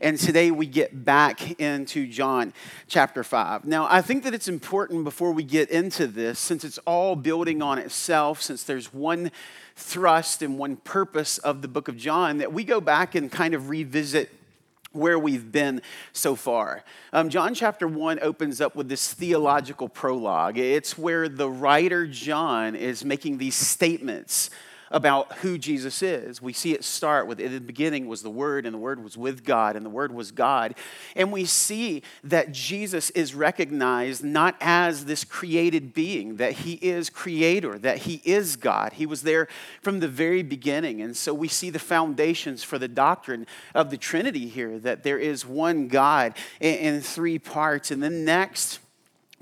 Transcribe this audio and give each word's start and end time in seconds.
And 0.00 0.18
today 0.18 0.50
we 0.50 0.66
get 0.66 1.04
back 1.04 1.60
into 1.60 2.06
John 2.06 2.52
chapter 2.88 3.24
5. 3.24 3.64
Now, 3.64 3.86
I 3.90 4.02
think 4.02 4.24
that 4.24 4.34
it's 4.34 4.48
important 4.48 5.04
before 5.04 5.32
we 5.32 5.42
get 5.42 5.70
into 5.70 6.06
this, 6.06 6.38
since 6.38 6.64
it's 6.64 6.78
all 6.78 7.16
building 7.16 7.62
on 7.62 7.78
itself, 7.78 8.42
since 8.42 8.64
there's 8.64 8.92
one 8.92 9.30
thrust 9.76 10.42
and 10.42 10.58
one 10.58 10.76
purpose 10.76 11.38
of 11.38 11.62
the 11.62 11.68
book 11.68 11.88
of 11.88 11.96
John, 11.96 12.38
that 12.38 12.52
we 12.52 12.64
go 12.64 12.80
back 12.80 13.14
and 13.14 13.30
kind 13.30 13.54
of 13.54 13.68
revisit 13.68 14.30
where 14.94 15.18
we've 15.18 15.50
been 15.50 15.82
so 16.12 16.36
far. 16.36 16.84
Um, 17.12 17.28
John 17.28 17.54
chapter 17.54 17.86
1 17.86 18.20
opens 18.22 18.60
up 18.60 18.76
with 18.76 18.88
this 18.88 19.12
theological 19.12 19.88
prologue. 19.88 20.56
It's 20.56 20.96
where 20.96 21.28
the 21.28 21.50
writer 21.50 22.06
John 22.06 22.76
is 22.76 23.04
making 23.04 23.38
these 23.38 23.56
statements 23.56 24.50
about 24.90 25.32
who 25.38 25.58
Jesus 25.58 26.02
is. 26.02 26.40
We 26.40 26.52
see 26.52 26.72
it 26.72 26.84
start 26.84 27.26
with 27.26 27.40
in 27.40 27.52
the 27.52 27.60
beginning 27.60 28.06
was 28.06 28.22
the 28.22 28.30
Word, 28.30 28.66
and 28.66 28.74
the 28.74 28.78
Word 28.78 29.02
was 29.02 29.16
with 29.16 29.44
God, 29.44 29.76
and 29.76 29.84
the 29.84 29.90
Word 29.90 30.12
was 30.12 30.30
God. 30.30 30.74
And 31.16 31.32
we 31.32 31.44
see 31.44 32.02
that 32.22 32.52
Jesus 32.52 33.10
is 33.10 33.34
recognized 33.34 34.24
not 34.24 34.56
as 34.60 35.04
this 35.04 35.24
created 35.24 35.94
being, 35.94 36.36
that 36.36 36.52
He 36.52 36.74
is 36.74 37.10
Creator, 37.10 37.78
that 37.78 37.98
He 37.98 38.20
is 38.24 38.56
God. 38.56 38.94
He 38.94 39.06
was 39.06 39.22
there 39.22 39.48
from 39.82 40.00
the 40.00 40.08
very 40.08 40.42
beginning. 40.42 41.00
And 41.00 41.16
so 41.16 41.34
we 41.34 41.48
see 41.48 41.70
the 41.70 41.78
foundations 41.78 42.62
for 42.62 42.78
the 42.78 42.88
doctrine 42.88 43.46
of 43.74 43.90
the 43.90 43.96
Trinity 43.96 44.48
here, 44.48 44.78
that 44.78 45.02
there 45.02 45.18
is 45.18 45.44
one 45.46 45.88
God 45.88 46.34
in, 46.60 47.00
three 47.00 47.38
parts. 47.38 47.90
And 47.90 48.02
then 48.02 48.24
next, 48.24 48.78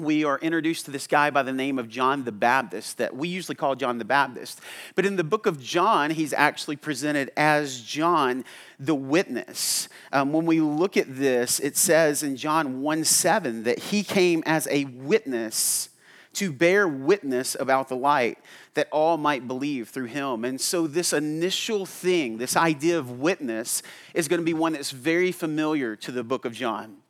we 0.02 0.24
are 0.24 0.38
introduced 0.38 0.84
to 0.86 0.90
this 0.90 1.06
guy 1.06 1.30
by 1.30 1.42
the 1.42 1.52
name 1.52 1.78
of 1.78 1.88
John 1.88 2.24
the 2.24 2.32
Baptist 2.32 2.98
that 2.98 3.14
we 3.14 3.28
usually 3.28 3.54
call 3.54 3.74
John 3.74 3.98
the 3.98 4.04
Baptist. 4.04 4.60
But 4.94 5.06
in 5.06 5.16
the 5.16 5.24
book 5.24 5.46
of 5.46 5.60
John, 5.60 6.10
he's 6.10 6.32
actually 6.32 6.76
presented 6.76 7.30
as 7.36 7.80
John 7.80 8.44
the 8.78 8.94
witness. 8.94 9.88
Um, 10.12 10.32
when 10.32 10.44
we 10.44 10.60
look 10.60 10.96
at 10.96 11.16
this, 11.16 11.60
it 11.60 11.76
says 11.76 12.22
in 12.22 12.36
John 12.36 12.82
1 12.82 13.04
7 13.04 13.62
that 13.62 13.78
he 13.78 14.02
came 14.02 14.42
as 14.44 14.68
a 14.70 14.84
witness 14.84 15.88
to 16.34 16.50
bear 16.50 16.88
witness 16.88 17.56
about 17.60 17.88
the 17.88 17.96
light 17.96 18.38
that 18.74 18.88
all 18.90 19.18
might 19.18 19.46
believe 19.46 19.90
through 19.90 20.06
him. 20.06 20.44
And 20.44 20.60
so, 20.60 20.86
this 20.86 21.12
initial 21.12 21.84
thing, 21.84 22.38
this 22.38 22.56
idea 22.56 22.98
of 22.98 23.20
witness, 23.20 23.82
is 24.14 24.28
going 24.28 24.40
to 24.40 24.44
be 24.44 24.54
one 24.54 24.72
that's 24.72 24.90
very 24.90 25.30
familiar 25.30 25.94
to 25.96 26.10
the 26.10 26.24
book 26.24 26.44
of 26.44 26.54
John 26.54 27.01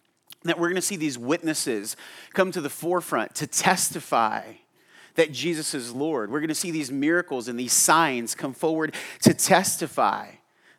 that 0.45 0.59
we're 0.59 0.69
going 0.69 0.77
to 0.77 0.83
see 0.83 0.97
these 0.97 1.19
witnesses 1.19 1.97
come 2.33 2.53
to 2.53 2.61
the 2.61 2.71
forefront 2.71 3.35
to 3.37 3.47
testify 3.47 4.43
that 5.15 5.33
Jesus 5.33 5.75
is 5.75 5.93
Lord. 5.93 6.31
We're 6.31 6.41
going 6.41 6.49
to 6.49 6.55
see 6.55 6.71
these 6.71 6.91
miracles 6.91 7.49
and 7.49 7.59
these 7.59 7.73
signs 7.73 8.35
come 8.35 8.55
forward 8.55 8.95
to 9.23 9.35
testify 9.35 10.29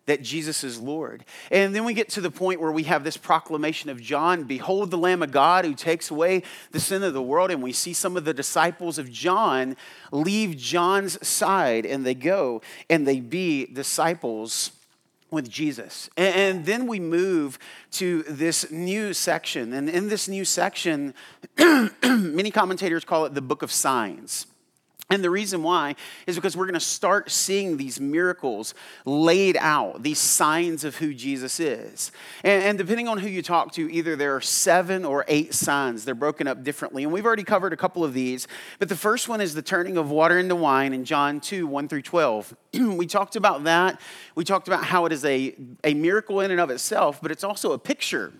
that 0.05 0.21
Jesus 0.21 0.63
is 0.63 0.79
Lord. 0.79 1.23
And 1.49 1.73
then 1.73 1.85
we 1.85 1.93
get 1.93 2.09
to 2.09 2.21
the 2.21 2.31
point 2.31 2.59
where 2.59 2.71
we 2.71 2.83
have 2.83 3.03
this 3.03 3.15
proclamation 3.15 3.89
of 3.89 4.01
John 4.01 4.43
Behold 4.43 4.91
the 4.91 4.97
Lamb 4.97 5.23
of 5.23 5.31
God 5.31 5.63
who 5.63 5.73
takes 5.73 6.11
away 6.11 6.43
the 6.71 6.79
sin 6.79 7.03
of 7.03 7.13
the 7.13 7.21
world. 7.21 7.51
And 7.51 7.63
we 7.63 7.71
see 7.71 7.93
some 7.93 8.17
of 8.17 8.25
the 8.25 8.33
disciples 8.33 8.97
of 8.97 9.11
John 9.11 9.77
leave 10.11 10.57
John's 10.57 11.25
side 11.25 11.85
and 11.85 12.05
they 12.05 12.15
go 12.15 12.61
and 12.89 13.07
they 13.07 13.21
be 13.21 13.65
disciples 13.65 14.71
with 15.33 15.49
Jesus. 15.49 16.09
And, 16.15 16.65
then 16.65 16.87
we 16.87 16.99
move 16.99 17.59
to 17.91 18.23
this 18.23 18.71
new 18.71 19.13
section. 19.13 19.73
And 19.73 19.89
in 19.89 20.07
this 20.07 20.27
new 20.27 20.45
section, 20.45 21.13
many 21.57 22.51
commentators 22.51 23.03
call 23.03 23.25
it 23.25 23.33
the 23.33 23.41
book 23.41 23.63
of 23.63 23.71
signs. 23.71 24.47
And 25.13 25.23
the 25.23 25.29
reason 25.29 25.61
why 25.61 25.95
is 26.25 26.37
because 26.37 26.57
we're 26.57 26.65
going 26.65 26.73
to 26.73 26.79
start 26.79 27.29
seeing 27.29 27.77
these 27.77 27.99
miracles 27.99 28.73
laid 29.05 29.55
out, 29.57 30.01
these 30.01 30.17
signs 30.17 30.83
of 30.83 30.95
who 30.95 31.13
Jesus 31.13 31.59
is. 31.59 32.11
And, 32.43 32.63
and, 32.63 32.77
depending 32.79 33.07
on 33.07 33.19
who 33.19 33.27
you 33.27 33.43
talk 33.43 33.73
to, 33.73 33.93
either 33.93 34.15
there 34.15 34.35
are 34.35 34.41
seven 34.41 35.05
or 35.05 35.23
eight 35.27 35.53
signs. 35.53 36.03
They're 36.03 36.15
broken 36.15 36.47
up 36.47 36.63
differently. 36.63 37.03
And 37.03 37.13
we've 37.13 37.27
already 37.27 37.43
covered 37.43 37.73
a 37.73 37.77
couple 37.77 38.03
of 38.03 38.15
these. 38.15 38.47
But 38.79 38.89
the 38.89 38.95
first 38.95 39.29
one 39.29 39.39
is 39.39 39.53
the 39.53 39.61
turning 39.61 39.97
of 39.97 40.09
water 40.09 40.39
into 40.39 40.55
wine 40.55 40.93
in 40.93 41.05
John 41.05 41.39
2 41.39 41.67
1 41.67 41.87
through 41.89 42.01
12. 42.01 42.55
we 42.73 43.05
talked 43.05 43.35
about 43.35 43.65
that. 43.65 44.01
We 44.33 44.43
talked 44.43 44.67
about 44.67 44.83
how 44.83 45.05
it 45.05 45.11
is 45.11 45.23
a, 45.25 45.53
a 45.83 45.93
miracle 45.93 46.39
in 46.39 46.49
and 46.49 46.59
of 46.59 46.71
itself, 46.71 47.19
but 47.21 47.29
it's 47.29 47.43
also 47.43 47.73
a 47.73 47.77
picture 47.77 48.33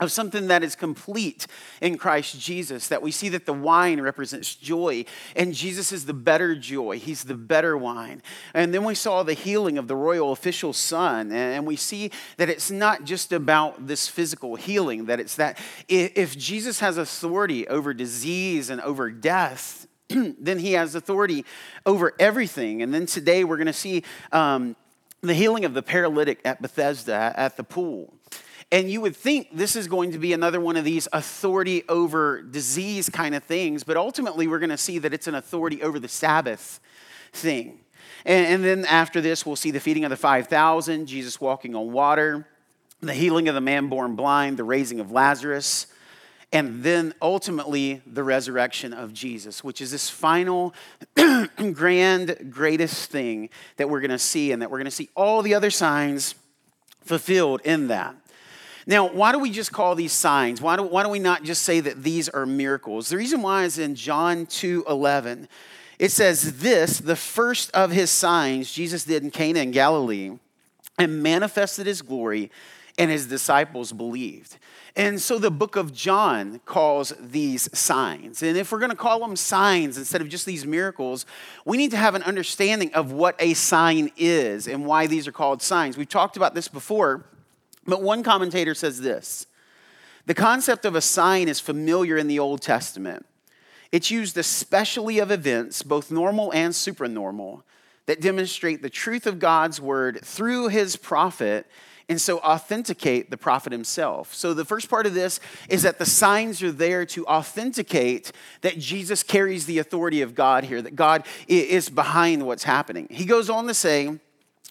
of 0.00 0.12
something 0.12 0.46
that 0.46 0.62
is 0.62 0.76
complete 0.76 1.46
in 1.80 1.98
Christ 1.98 2.38
Jesus, 2.38 2.88
that 2.88 3.02
we 3.02 3.10
see 3.10 3.28
that 3.30 3.46
the 3.46 3.52
wine 3.52 4.00
represents 4.00 4.54
joy, 4.54 5.04
and 5.34 5.52
Jesus 5.52 5.90
is 5.90 6.06
the 6.06 6.14
better 6.14 6.54
joy. 6.54 6.98
He's 6.98 7.24
the 7.24 7.34
better 7.34 7.76
wine. 7.76 8.22
And 8.54 8.72
then 8.72 8.84
we 8.84 8.94
saw 8.94 9.22
the 9.22 9.34
healing 9.34 9.76
of 9.76 9.88
the 9.88 9.96
royal 9.96 10.30
official's 10.30 10.76
son, 10.76 11.32
and 11.32 11.66
we 11.66 11.76
see 11.76 12.10
that 12.36 12.48
it's 12.48 12.70
not 12.70 13.04
just 13.04 13.32
about 13.32 13.86
this 13.88 14.06
physical 14.06 14.54
healing, 14.54 15.06
that 15.06 15.18
it's 15.18 15.34
that 15.36 15.58
if 15.88 16.38
Jesus 16.38 16.80
has 16.80 16.96
authority 16.96 17.66
over 17.66 17.92
disease 17.92 18.70
and 18.70 18.80
over 18.82 19.10
death, 19.10 19.86
then 20.08 20.58
he 20.58 20.72
has 20.72 20.94
authority 20.94 21.44
over 21.84 22.14
everything. 22.18 22.82
And 22.82 22.94
then 22.94 23.06
today 23.06 23.44
we're 23.44 23.56
going 23.56 23.66
to 23.66 23.72
see 23.72 24.04
um, 24.32 24.76
the 25.20 25.34
healing 25.34 25.64
of 25.64 25.74
the 25.74 25.82
paralytic 25.82 26.40
at 26.44 26.62
Bethesda 26.62 27.32
at 27.36 27.56
the 27.56 27.64
pool. 27.64 28.14
And 28.70 28.90
you 28.90 29.00
would 29.00 29.16
think 29.16 29.48
this 29.52 29.76
is 29.76 29.88
going 29.88 30.12
to 30.12 30.18
be 30.18 30.34
another 30.34 30.60
one 30.60 30.76
of 30.76 30.84
these 30.84 31.08
authority 31.12 31.84
over 31.88 32.42
disease 32.42 33.08
kind 33.08 33.34
of 33.34 33.42
things, 33.42 33.82
but 33.82 33.96
ultimately 33.96 34.46
we're 34.46 34.58
going 34.58 34.68
to 34.68 34.76
see 34.76 34.98
that 34.98 35.14
it's 35.14 35.26
an 35.26 35.34
authority 35.34 35.82
over 35.82 35.98
the 35.98 36.08
Sabbath 36.08 36.80
thing. 37.32 37.80
And, 38.26 38.46
and 38.46 38.64
then 38.64 38.84
after 38.84 39.22
this, 39.22 39.46
we'll 39.46 39.56
see 39.56 39.70
the 39.70 39.80
feeding 39.80 40.04
of 40.04 40.10
the 40.10 40.16
5,000, 40.16 41.06
Jesus 41.06 41.40
walking 41.40 41.74
on 41.74 41.92
water, 41.92 42.46
the 43.00 43.14
healing 43.14 43.48
of 43.48 43.54
the 43.54 43.60
man 43.60 43.88
born 43.88 44.16
blind, 44.16 44.58
the 44.58 44.64
raising 44.64 45.00
of 45.00 45.10
Lazarus, 45.10 45.86
and 46.52 46.82
then 46.82 47.14
ultimately 47.22 48.02
the 48.06 48.24
resurrection 48.24 48.92
of 48.92 49.14
Jesus, 49.14 49.62
which 49.62 49.80
is 49.80 49.90
this 49.90 50.10
final, 50.10 50.74
grand, 51.72 52.48
greatest 52.50 53.10
thing 53.10 53.50
that 53.76 53.88
we're 53.88 54.00
going 54.00 54.10
to 54.10 54.18
see, 54.18 54.52
and 54.52 54.60
that 54.60 54.70
we're 54.70 54.78
going 54.78 54.86
to 54.86 54.90
see 54.90 55.08
all 55.14 55.40
the 55.42 55.54
other 55.54 55.70
signs 55.70 56.34
fulfilled 57.02 57.60
in 57.64 57.88
that. 57.88 58.14
Now, 58.88 59.06
why 59.06 59.32
do 59.32 59.38
we 59.38 59.50
just 59.50 59.70
call 59.70 59.94
these 59.94 60.14
signs? 60.14 60.62
Why 60.62 60.76
do, 60.76 60.82
why 60.82 61.02
do 61.02 61.10
we 61.10 61.18
not 61.18 61.42
just 61.42 61.62
say 61.62 61.78
that 61.80 62.02
these 62.02 62.30
are 62.30 62.46
miracles? 62.46 63.10
The 63.10 63.18
reason 63.18 63.42
why 63.42 63.64
is 63.64 63.78
in 63.78 63.94
John 63.94 64.46
2 64.46 64.86
11. 64.88 65.46
It 65.98 66.10
says, 66.10 66.60
This, 66.60 66.98
the 66.98 67.14
first 67.14 67.70
of 67.72 67.90
his 67.90 68.10
signs 68.10 68.72
Jesus 68.72 69.04
did 69.04 69.22
in 69.22 69.30
Cana 69.30 69.60
in 69.60 69.72
Galilee, 69.72 70.38
and 70.98 71.22
manifested 71.22 71.86
his 71.86 72.00
glory, 72.00 72.50
and 72.96 73.10
his 73.10 73.26
disciples 73.26 73.92
believed. 73.92 74.56
And 74.96 75.20
so 75.20 75.38
the 75.38 75.50
book 75.50 75.76
of 75.76 75.92
John 75.92 76.60
calls 76.64 77.12
these 77.20 77.68
signs. 77.78 78.42
And 78.42 78.56
if 78.56 78.72
we're 78.72 78.78
going 78.78 78.90
to 78.90 78.96
call 78.96 79.20
them 79.20 79.36
signs 79.36 79.98
instead 79.98 80.22
of 80.22 80.30
just 80.30 80.46
these 80.46 80.64
miracles, 80.66 81.26
we 81.66 81.76
need 81.76 81.90
to 81.90 81.98
have 81.98 82.14
an 82.14 82.22
understanding 82.22 82.94
of 82.94 83.12
what 83.12 83.36
a 83.38 83.52
sign 83.52 84.10
is 84.16 84.66
and 84.66 84.86
why 84.86 85.06
these 85.06 85.28
are 85.28 85.32
called 85.32 85.60
signs. 85.60 85.98
We've 85.98 86.08
talked 86.08 86.38
about 86.38 86.54
this 86.54 86.68
before 86.68 87.26
but 87.88 88.02
one 88.02 88.22
commentator 88.22 88.74
says 88.74 89.00
this 89.00 89.46
the 90.26 90.34
concept 90.34 90.84
of 90.84 90.94
a 90.94 91.00
sign 91.00 91.48
is 91.48 91.58
familiar 91.58 92.18
in 92.18 92.28
the 92.28 92.38
Old 92.38 92.60
Testament. 92.60 93.24
It's 93.90 94.10
used 94.10 94.36
especially 94.36 95.18
of 95.18 95.30
events, 95.30 95.82
both 95.82 96.10
normal 96.10 96.52
and 96.52 96.74
supranormal, 96.74 97.62
that 98.04 98.20
demonstrate 98.20 98.82
the 98.82 98.90
truth 98.90 99.26
of 99.26 99.38
God's 99.38 99.80
word 99.80 100.20
through 100.22 100.68
his 100.68 100.96
prophet 100.96 101.66
and 102.10 102.20
so 102.20 102.38
authenticate 102.40 103.30
the 103.30 103.36
prophet 103.36 103.72
himself. 103.72 104.34
So, 104.34 104.54
the 104.54 104.64
first 104.64 104.88
part 104.90 105.06
of 105.06 105.14
this 105.14 105.40
is 105.68 105.82
that 105.82 105.98
the 105.98 106.06
signs 106.06 106.62
are 106.62 106.72
there 106.72 107.06
to 107.06 107.26
authenticate 107.26 108.32
that 108.62 108.78
Jesus 108.78 109.22
carries 109.22 109.66
the 109.66 109.78
authority 109.78 110.22
of 110.22 110.34
God 110.34 110.64
here, 110.64 110.80
that 110.82 110.96
God 110.96 111.24
is 111.46 111.88
behind 111.88 112.46
what's 112.46 112.64
happening. 112.64 113.08
He 113.10 113.24
goes 113.24 113.50
on 113.50 113.66
to 113.66 113.74
say, 113.74 114.18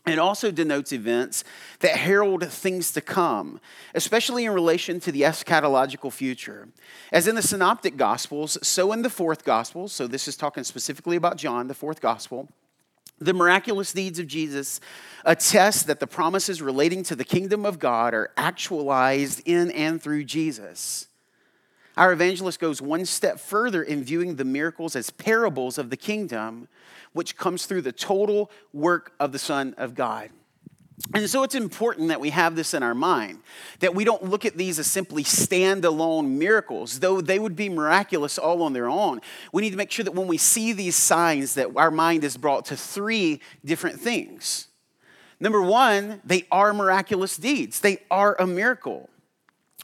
it 0.10 0.20
also 0.20 0.52
denotes 0.52 0.92
events 0.92 1.44
that 1.80 1.98
herald 1.98 2.48
things 2.48 2.92
to 2.92 3.02
come, 3.02 3.60
especially 3.96 4.46
in 4.46 4.52
relation 4.52 5.00
to 5.02 5.12
the 5.12 5.22
eschatological 5.22 6.12
future. 6.12 6.68
As 7.12 7.28
in 7.28 7.36
the 7.36 7.42
Synoptic 7.42 7.98
Gospels, 7.98 8.58
so 8.62 8.92
in 8.92 9.02
the 9.02 9.10
fourth 9.10 9.44
Gospel, 9.44 9.88
so 9.88 10.08
this 10.08 10.28
is 10.28 10.38
talking 10.38 10.64
specifically 10.64 11.16
about 11.16 11.38
John, 11.38 11.68
the 11.68 11.74
fourth 11.74 12.02
Gospel, 12.02 12.50
the 13.20 13.34
miraculous 13.34 13.94
deeds 13.94 14.20
of 14.20 14.28
Jesus 14.28 14.80
attest 15.26 15.88
that 15.88 16.00
the 16.00 16.08
promises 16.08 16.62
relating 16.62 17.04
to 17.04 17.16
the 17.16 17.26
kingdom 17.26 17.66
of 17.66 17.80
God 17.80 18.14
are 18.14 18.32
actualized 18.38 19.42
in 19.46 19.72
and 19.72 20.02
through 20.02 20.24
Jesus. 20.26 21.08
Our 21.98 22.14
evangelist 22.14 22.60
goes 22.60 22.82
one 22.82 23.06
step 23.06 23.40
further 23.40 23.82
in 23.82 24.04
viewing 24.04 24.36
the 24.36 24.46
miracles 24.46 24.96
as 24.96 25.10
parables 25.10 25.80
of 25.80 25.90
the 25.90 25.98
kingdom 25.98 26.68
which 27.14 27.36
comes 27.36 27.66
through 27.66 27.82
the 27.82 27.92
total 27.92 28.52
work 28.72 29.14
of 29.20 29.32
the 29.32 29.40
Son 29.40 29.74
of 29.78 29.96
God. 29.96 30.30
And 31.14 31.30
so 31.30 31.44
it's 31.44 31.56
important 31.56 32.10
that 32.10 32.20
we 32.20 32.32
have 32.32 32.56
this 32.56 32.74
in 32.74 32.84
our 32.84 32.96
mind, 32.96 33.40
that 33.80 33.96
we 33.96 34.04
don't 34.04 34.24
look 34.24 34.46
at 34.46 34.58
these 34.58 34.78
as 34.78 34.88
simply 34.88 35.24
standalone 35.24 36.38
miracles, 36.38 37.00
though 37.00 37.22
they 37.22 37.40
would 37.40 37.56
be 37.56 37.70
miraculous 37.70 38.38
all 38.38 38.62
on 38.64 38.74
their 38.74 38.90
own. 38.90 39.22
We 39.52 39.62
need 39.62 39.72
to 39.72 39.78
make 39.78 39.92
sure 39.92 40.06
that 40.06 40.16
when 40.16 40.28
we 40.28 40.38
see 40.38 40.74
these 40.74 40.96
signs 40.96 41.56
that 41.56 41.70
our 41.76 41.92
mind 41.92 42.24
is 42.24 42.38
brought 42.38 42.66
to 42.66 42.78
three 42.78 43.42
different 43.64 44.00
things. 44.00 44.68
Number 45.40 45.62
one, 45.62 46.22
they 46.24 46.46
are 46.52 46.74
miraculous 46.74 47.38
deeds, 47.38 47.80
they 47.80 48.00
are 48.10 48.36
a 48.40 48.48
miracle. 48.48 49.10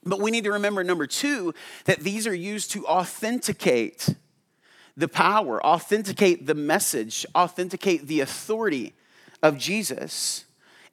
But 0.06 0.20
we 0.20 0.32
need 0.32 0.44
to 0.44 0.52
remember, 0.52 0.84
number 0.84 1.08
two, 1.08 1.54
that 1.86 2.02
these 2.02 2.28
are 2.28 2.36
used 2.36 2.72
to 2.72 2.86
authenticate 2.86 4.10
the 4.96 5.08
power, 5.08 5.66
authenticate 5.66 6.46
the 6.46 6.54
message, 6.54 7.26
authenticate 7.36 8.08
the 8.08 8.20
authority 8.20 8.94
of 9.42 9.58
Jesus. 9.58 10.46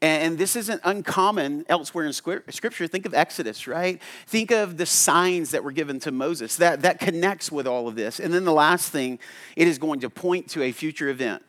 And 0.03 0.39
this 0.39 0.57
isn't 0.57 0.81
uncommon 0.83 1.67
elsewhere 1.69 2.07
in 2.07 2.15
Scripture. 2.15 2.87
Think 2.87 3.05
of 3.05 3.13
Exodus, 3.13 3.67
right? 3.67 4.01
Think 4.27 4.51
of 4.51 4.79
the 4.79 4.87
signs 4.87 5.51
that 5.51 5.63
were 5.63 5.73
given 5.73 6.01
to 6.01 6.11
Moses. 6.11 6.57
That, 6.57 6.81
that 6.83 7.01
connects 7.01 7.53
with 7.53 7.67
all 7.67 7.87
of 7.87 7.97
this. 7.97 8.19
And 8.19 8.33
then 8.33 8.47
the 8.47 8.53
last 8.53 8.91
thing, 8.91 9.19
it 9.57 9.69
is 9.69 9.77
going 9.77 10.01
to 10.01 10.09
point 10.09 10.49
to 10.51 10.63
a 10.63 10.73
future 10.73 11.11
event. 11.11 11.43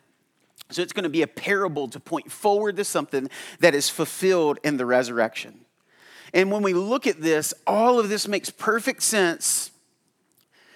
So 0.70 0.82
it's 0.82 0.92
going 0.92 1.04
to 1.04 1.10
be 1.10 1.22
a 1.22 1.26
parable 1.26 1.88
to 1.88 2.00
point 2.00 2.30
forward 2.30 2.76
to 2.76 2.84
something 2.84 3.30
that 3.60 3.74
is 3.74 3.88
fulfilled 3.88 4.58
in 4.62 4.76
the 4.76 4.84
resurrection. 4.84 5.61
And 6.34 6.50
when 6.50 6.62
we 6.62 6.72
look 6.72 7.06
at 7.06 7.20
this, 7.20 7.52
all 7.66 7.98
of 7.98 8.08
this 8.08 8.26
makes 8.26 8.50
perfect 8.50 9.02
sense 9.02 9.70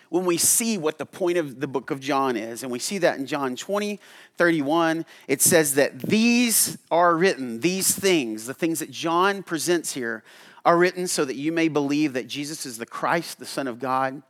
when 0.09 0.25
we 0.25 0.37
see 0.37 0.79
what 0.79 0.99
the 0.99 1.07
point 1.07 1.39
of 1.39 1.61
the 1.61 1.67
book 1.67 1.91
of 1.91 2.01
John 2.01 2.37
is. 2.37 2.63
And 2.63 2.71
we 2.71 2.79
see 2.79 2.99
that 2.99 3.19
in 3.19 3.27
John 3.27 3.57
20, 3.57 3.99
31. 4.37 5.05
It 5.29 5.43
says 5.43 5.75
that 5.75 5.99
these 6.01 6.79
are 6.91 7.17
written, 7.17 7.61
these 7.61 7.95
things, 7.95 8.47
the 8.47 8.55
things 8.55 8.79
that 8.79 8.91
John 8.91 9.43
presents 9.43 9.95
here, 9.95 10.23
are 10.65 10.77
written 10.77 11.07
so 11.07 11.25
that 11.25 11.37
you 11.37 11.53
may 11.53 11.69
believe 11.69 12.13
that 12.15 12.27
Jesus 12.27 12.67
is 12.67 12.79
the 12.79 12.87
Christ, 12.87 13.39
the 13.39 13.47
Son 13.47 13.69
of 13.69 13.79
God, 13.79 14.23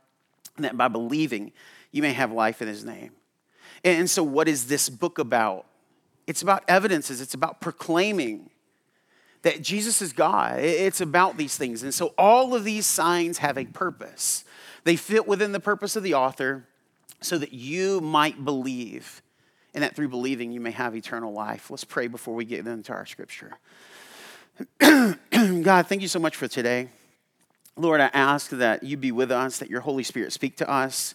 and 0.55 0.65
that 0.65 0.77
by 0.77 0.87
believing 0.87 1.51
you 1.91 2.01
may 2.01 2.13
have 2.13 2.31
life 2.31 2.61
in 2.61 2.67
his 2.67 2.85
name. 2.85 3.11
And 3.83 4.09
so, 4.09 4.23
what 4.23 4.47
is 4.47 4.67
this 4.67 4.89
book 4.89 5.19
about? 5.19 5.65
It's 6.27 6.41
about 6.41 6.63
evidences, 6.67 7.21
it's 7.21 7.33
about 7.33 7.61
proclaiming 7.61 8.49
that 9.43 9.61
Jesus 9.61 10.01
is 10.01 10.13
God. 10.13 10.59
It's 10.59 11.01
about 11.01 11.37
these 11.37 11.57
things. 11.57 11.83
And 11.83 11.93
so, 11.93 12.13
all 12.17 12.55
of 12.55 12.63
these 12.63 12.85
signs 12.85 13.39
have 13.39 13.57
a 13.57 13.65
purpose. 13.65 14.43
They 14.83 14.95
fit 14.95 15.27
within 15.27 15.51
the 15.51 15.59
purpose 15.59 15.95
of 15.95 16.03
the 16.03 16.13
author 16.13 16.67
so 17.21 17.37
that 17.37 17.53
you 17.53 17.99
might 18.01 18.43
believe, 18.43 19.21
and 19.73 19.83
that 19.83 19.95
through 19.95 20.09
believing 20.09 20.51
you 20.51 20.59
may 20.59 20.71
have 20.71 20.95
eternal 20.95 21.33
life. 21.33 21.69
Let's 21.69 21.83
pray 21.83 22.07
before 22.07 22.35
we 22.35 22.45
get 22.45 22.65
into 22.65 22.93
our 22.93 23.05
scripture. 23.05 23.57
God, 24.79 25.87
thank 25.87 26.01
you 26.01 26.07
so 26.07 26.19
much 26.19 26.35
for 26.35 26.47
today. 26.47 26.89
Lord, 27.75 28.01
I 28.01 28.09
ask 28.13 28.49
that 28.51 28.83
you 28.83 28.97
be 28.97 29.11
with 29.11 29.31
us, 29.31 29.59
that 29.59 29.69
your 29.69 29.81
Holy 29.81 30.03
Spirit 30.03 30.33
speak 30.33 30.57
to 30.57 30.69
us. 30.69 31.13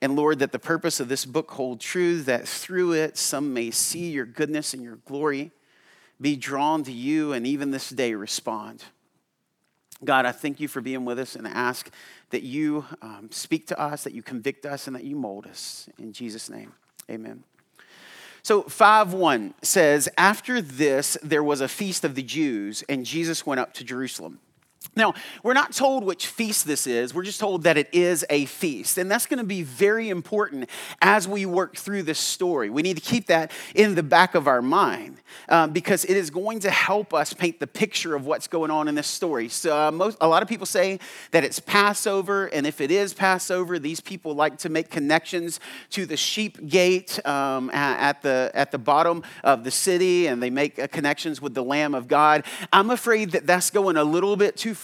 And 0.00 0.16
Lord, 0.16 0.38
that 0.38 0.52
the 0.52 0.58
purpose 0.58 0.98
of 0.98 1.08
this 1.08 1.24
book 1.24 1.50
hold 1.50 1.80
true, 1.80 2.22
that 2.22 2.48
through 2.48 2.92
it 2.92 3.16
some 3.16 3.52
may 3.52 3.70
see 3.70 4.10
your 4.10 4.24
goodness 4.24 4.74
and 4.74 4.82
your 4.82 4.96
glory, 4.96 5.52
be 6.20 6.36
drawn 6.36 6.84
to 6.84 6.92
you, 6.92 7.32
and 7.32 7.46
even 7.46 7.70
this 7.70 7.90
day 7.90 8.14
respond. 8.14 8.84
God, 10.04 10.26
I 10.26 10.32
thank 10.32 10.60
you 10.60 10.68
for 10.68 10.80
being 10.80 11.04
with 11.04 11.18
us 11.18 11.34
and 11.34 11.46
ask 11.46 11.90
that 12.30 12.42
you 12.42 12.84
um, 13.00 13.28
speak 13.30 13.66
to 13.68 13.80
us, 13.80 14.04
that 14.04 14.12
you 14.12 14.22
convict 14.22 14.66
us, 14.66 14.86
and 14.86 14.94
that 14.96 15.04
you 15.04 15.16
mold 15.16 15.46
us. 15.46 15.88
In 15.98 16.12
Jesus' 16.12 16.50
name, 16.50 16.72
amen. 17.10 17.44
So 18.42 18.62
5 18.62 19.14
1 19.14 19.54
says, 19.62 20.08
After 20.18 20.60
this, 20.60 21.16
there 21.22 21.42
was 21.42 21.60
a 21.60 21.68
feast 21.68 22.04
of 22.04 22.14
the 22.14 22.22
Jews, 22.22 22.84
and 22.88 23.06
Jesus 23.06 23.46
went 23.46 23.60
up 23.60 23.72
to 23.74 23.84
Jerusalem. 23.84 24.40
Now, 24.96 25.14
we're 25.42 25.54
not 25.54 25.72
told 25.72 26.04
which 26.04 26.26
feast 26.26 26.66
this 26.66 26.86
is. 26.86 27.12
We're 27.12 27.24
just 27.24 27.40
told 27.40 27.64
that 27.64 27.76
it 27.76 27.88
is 27.92 28.24
a 28.30 28.44
feast. 28.46 28.96
And 28.96 29.10
that's 29.10 29.26
going 29.26 29.38
to 29.38 29.44
be 29.44 29.62
very 29.62 30.08
important 30.08 30.70
as 31.02 31.26
we 31.26 31.46
work 31.46 31.76
through 31.76 32.04
this 32.04 32.18
story. 32.18 32.70
We 32.70 32.82
need 32.82 32.96
to 32.96 33.02
keep 33.02 33.26
that 33.26 33.50
in 33.74 33.96
the 33.96 34.02
back 34.02 34.34
of 34.34 34.46
our 34.46 34.62
mind 34.62 35.18
um, 35.48 35.72
because 35.72 36.04
it 36.04 36.16
is 36.16 36.30
going 36.30 36.60
to 36.60 36.70
help 36.70 37.12
us 37.12 37.32
paint 37.32 37.58
the 37.58 37.66
picture 37.66 38.14
of 38.14 38.24
what's 38.24 38.46
going 38.46 38.70
on 38.70 38.86
in 38.86 38.94
this 38.94 39.08
story. 39.08 39.48
So, 39.48 39.76
uh, 39.76 39.90
most, 39.90 40.16
a 40.20 40.28
lot 40.28 40.42
of 40.42 40.48
people 40.48 40.66
say 40.66 41.00
that 41.32 41.42
it's 41.42 41.58
Passover. 41.58 42.46
And 42.46 42.66
if 42.66 42.80
it 42.80 42.90
is 42.90 43.14
Passover, 43.14 43.78
these 43.78 44.00
people 44.00 44.34
like 44.34 44.58
to 44.58 44.68
make 44.68 44.90
connections 44.90 45.58
to 45.90 46.06
the 46.06 46.16
sheep 46.16 46.68
gate 46.68 47.24
um, 47.26 47.70
at, 47.70 48.22
the, 48.22 48.52
at 48.54 48.70
the 48.70 48.78
bottom 48.78 49.24
of 49.42 49.64
the 49.64 49.70
city 49.70 50.28
and 50.28 50.42
they 50.42 50.50
make 50.50 50.78
uh, 50.78 50.86
connections 50.86 51.42
with 51.42 51.54
the 51.54 51.64
Lamb 51.64 51.94
of 51.94 52.06
God. 52.06 52.44
I'm 52.72 52.90
afraid 52.90 53.32
that 53.32 53.46
that's 53.46 53.70
going 53.70 53.96
a 53.96 54.04
little 54.04 54.36
bit 54.36 54.56
too 54.56 54.74
far. 54.74 54.83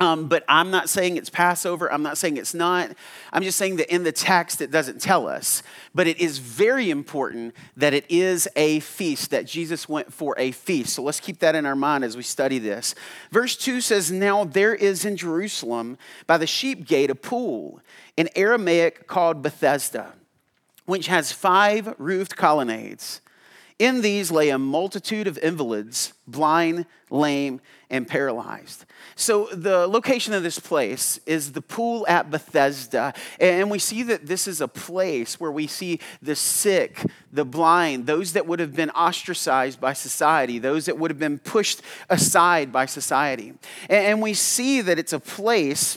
Um, 0.00 0.28
but 0.28 0.44
I'm 0.48 0.70
not 0.70 0.88
saying 0.88 1.18
it's 1.18 1.28
Passover. 1.28 1.92
I'm 1.92 2.02
not 2.02 2.16
saying 2.16 2.38
it's 2.38 2.54
not. 2.54 2.90
I'm 3.34 3.42
just 3.42 3.58
saying 3.58 3.76
that 3.76 3.92
in 3.92 4.02
the 4.02 4.12
text 4.12 4.62
it 4.62 4.70
doesn't 4.70 5.00
tell 5.00 5.28
us. 5.28 5.62
But 5.94 6.06
it 6.06 6.18
is 6.18 6.38
very 6.38 6.90
important 6.90 7.54
that 7.76 7.92
it 7.92 8.06
is 8.08 8.48
a 8.56 8.80
feast, 8.80 9.30
that 9.30 9.44
Jesus 9.44 9.90
went 9.90 10.12
for 10.12 10.34
a 10.38 10.52
feast. 10.52 10.94
So 10.94 11.02
let's 11.02 11.20
keep 11.20 11.40
that 11.40 11.54
in 11.54 11.66
our 11.66 11.76
mind 11.76 12.04
as 12.04 12.16
we 12.16 12.22
study 12.22 12.58
this. 12.58 12.94
Verse 13.30 13.56
2 13.56 13.82
says, 13.82 14.10
Now 14.10 14.44
there 14.44 14.74
is 14.74 15.04
in 15.04 15.18
Jerusalem 15.18 15.98
by 16.26 16.38
the 16.38 16.46
sheep 16.46 16.86
gate 16.86 17.10
a 17.10 17.14
pool, 17.14 17.80
in 18.16 18.30
Aramaic 18.34 19.06
called 19.06 19.42
Bethesda, 19.42 20.14
which 20.86 21.08
has 21.08 21.30
five 21.30 21.94
roofed 21.98 22.36
colonnades. 22.36 23.20
In 23.80 24.02
these 24.02 24.30
lay 24.30 24.50
a 24.50 24.58
multitude 24.58 25.26
of 25.26 25.38
invalids, 25.38 26.12
blind, 26.26 26.84
lame, 27.08 27.62
and 27.88 28.06
paralyzed. 28.06 28.84
So, 29.16 29.46
the 29.46 29.86
location 29.86 30.34
of 30.34 30.42
this 30.42 30.58
place 30.58 31.18
is 31.24 31.52
the 31.52 31.62
pool 31.62 32.06
at 32.06 32.30
Bethesda. 32.30 33.14
And 33.40 33.70
we 33.70 33.78
see 33.78 34.02
that 34.02 34.26
this 34.26 34.46
is 34.46 34.60
a 34.60 34.68
place 34.68 35.40
where 35.40 35.50
we 35.50 35.66
see 35.66 35.98
the 36.20 36.36
sick, 36.36 37.02
the 37.32 37.46
blind, 37.46 38.06
those 38.06 38.34
that 38.34 38.46
would 38.46 38.60
have 38.60 38.76
been 38.76 38.90
ostracized 38.90 39.80
by 39.80 39.94
society, 39.94 40.58
those 40.58 40.84
that 40.84 40.98
would 40.98 41.10
have 41.10 41.18
been 41.18 41.38
pushed 41.38 41.80
aside 42.10 42.70
by 42.70 42.84
society. 42.84 43.54
And 43.88 44.20
we 44.20 44.34
see 44.34 44.82
that 44.82 44.98
it's 44.98 45.14
a 45.14 45.20
place 45.20 45.96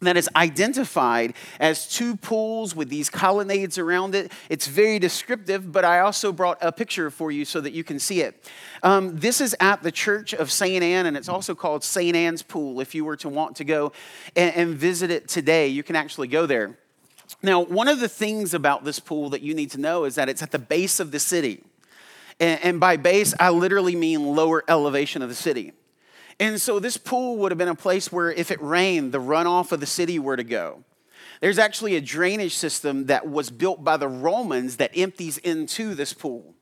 that 0.00 0.16
is 0.16 0.28
identified 0.36 1.34
as 1.58 1.88
two 1.88 2.16
pools 2.16 2.74
with 2.76 2.88
these 2.88 3.10
colonnades 3.10 3.78
around 3.78 4.14
it. 4.14 4.30
It's 4.48 4.66
very 4.66 4.98
descriptive, 4.98 5.72
but 5.72 5.84
I 5.84 6.00
also 6.00 6.32
brought 6.32 6.58
a 6.60 6.70
picture 6.70 7.10
for 7.10 7.30
you 7.30 7.44
so 7.44 7.60
that 7.60 7.72
you 7.72 7.82
can 7.82 7.98
see 7.98 8.20
it. 8.20 8.48
Um, 8.82 9.18
this 9.18 9.40
is 9.40 9.56
at 9.60 9.82
the 9.82 9.90
Church 9.90 10.32
of 10.32 10.50
St. 10.50 10.82
Anne, 10.82 11.06
and 11.06 11.16
it's 11.16 11.28
also 11.28 11.54
called 11.54 11.82
St. 11.82 12.14
Anne's 12.14 12.42
Pool. 12.42 12.80
If 12.80 12.94
you 12.94 13.04
were 13.04 13.16
to 13.16 13.28
want 13.28 13.56
to 13.56 13.64
go 13.64 13.92
and, 14.36 14.54
and 14.54 14.74
visit 14.74 15.10
it 15.10 15.28
today, 15.28 15.68
you 15.68 15.82
can 15.82 15.96
actually 15.96 16.28
go 16.28 16.46
there. 16.46 16.78
Now, 17.42 17.60
one 17.60 17.88
of 17.88 18.00
the 18.00 18.08
things 18.08 18.54
about 18.54 18.84
this 18.84 18.98
pool 19.00 19.30
that 19.30 19.42
you 19.42 19.54
need 19.54 19.70
to 19.72 19.80
know 19.80 20.04
is 20.04 20.14
that 20.14 20.28
it's 20.28 20.42
at 20.42 20.50
the 20.50 20.58
base 20.58 20.98
of 21.00 21.10
the 21.10 21.20
city. 21.20 21.62
And, 22.40 22.60
and 22.62 22.80
by 22.80 22.96
base, 22.96 23.34
I 23.38 23.50
literally 23.50 23.96
mean 23.96 24.34
lower 24.34 24.64
elevation 24.68 25.22
of 25.22 25.28
the 25.28 25.34
city. 25.34 25.72
And 26.40 26.60
so 26.60 26.78
this 26.78 26.96
pool 26.96 27.36
would 27.38 27.50
have 27.50 27.58
been 27.58 27.68
a 27.68 27.74
place 27.74 28.12
where 28.12 28.30
if 28.30 28.50
it 28.50 28.62
rained, 28.62 29.12
the 29.12 29.20
runoff 29.20 29.72
of 29.72 29.80
the 29.80 29.86
city 29.86 30.18
were 30.18 30.36
to 30.36 30.44
go. 30.44 30.84
There's 31.40 31.58
actually 31.58 31.96
a 31.96 32.00
drainage 32.00 32.54
system 32.54 33.06
that 33.06 33.28
was 33.28 33.50
built 33.50 33.84
by 33.84 33.96
the 33.96 34.08
Romans 34.08 34.76
that 34.76 34.90
empties 34.96 35.38
into 35.38 35.94
this 35.94 36.12
pool. 36.12 36.54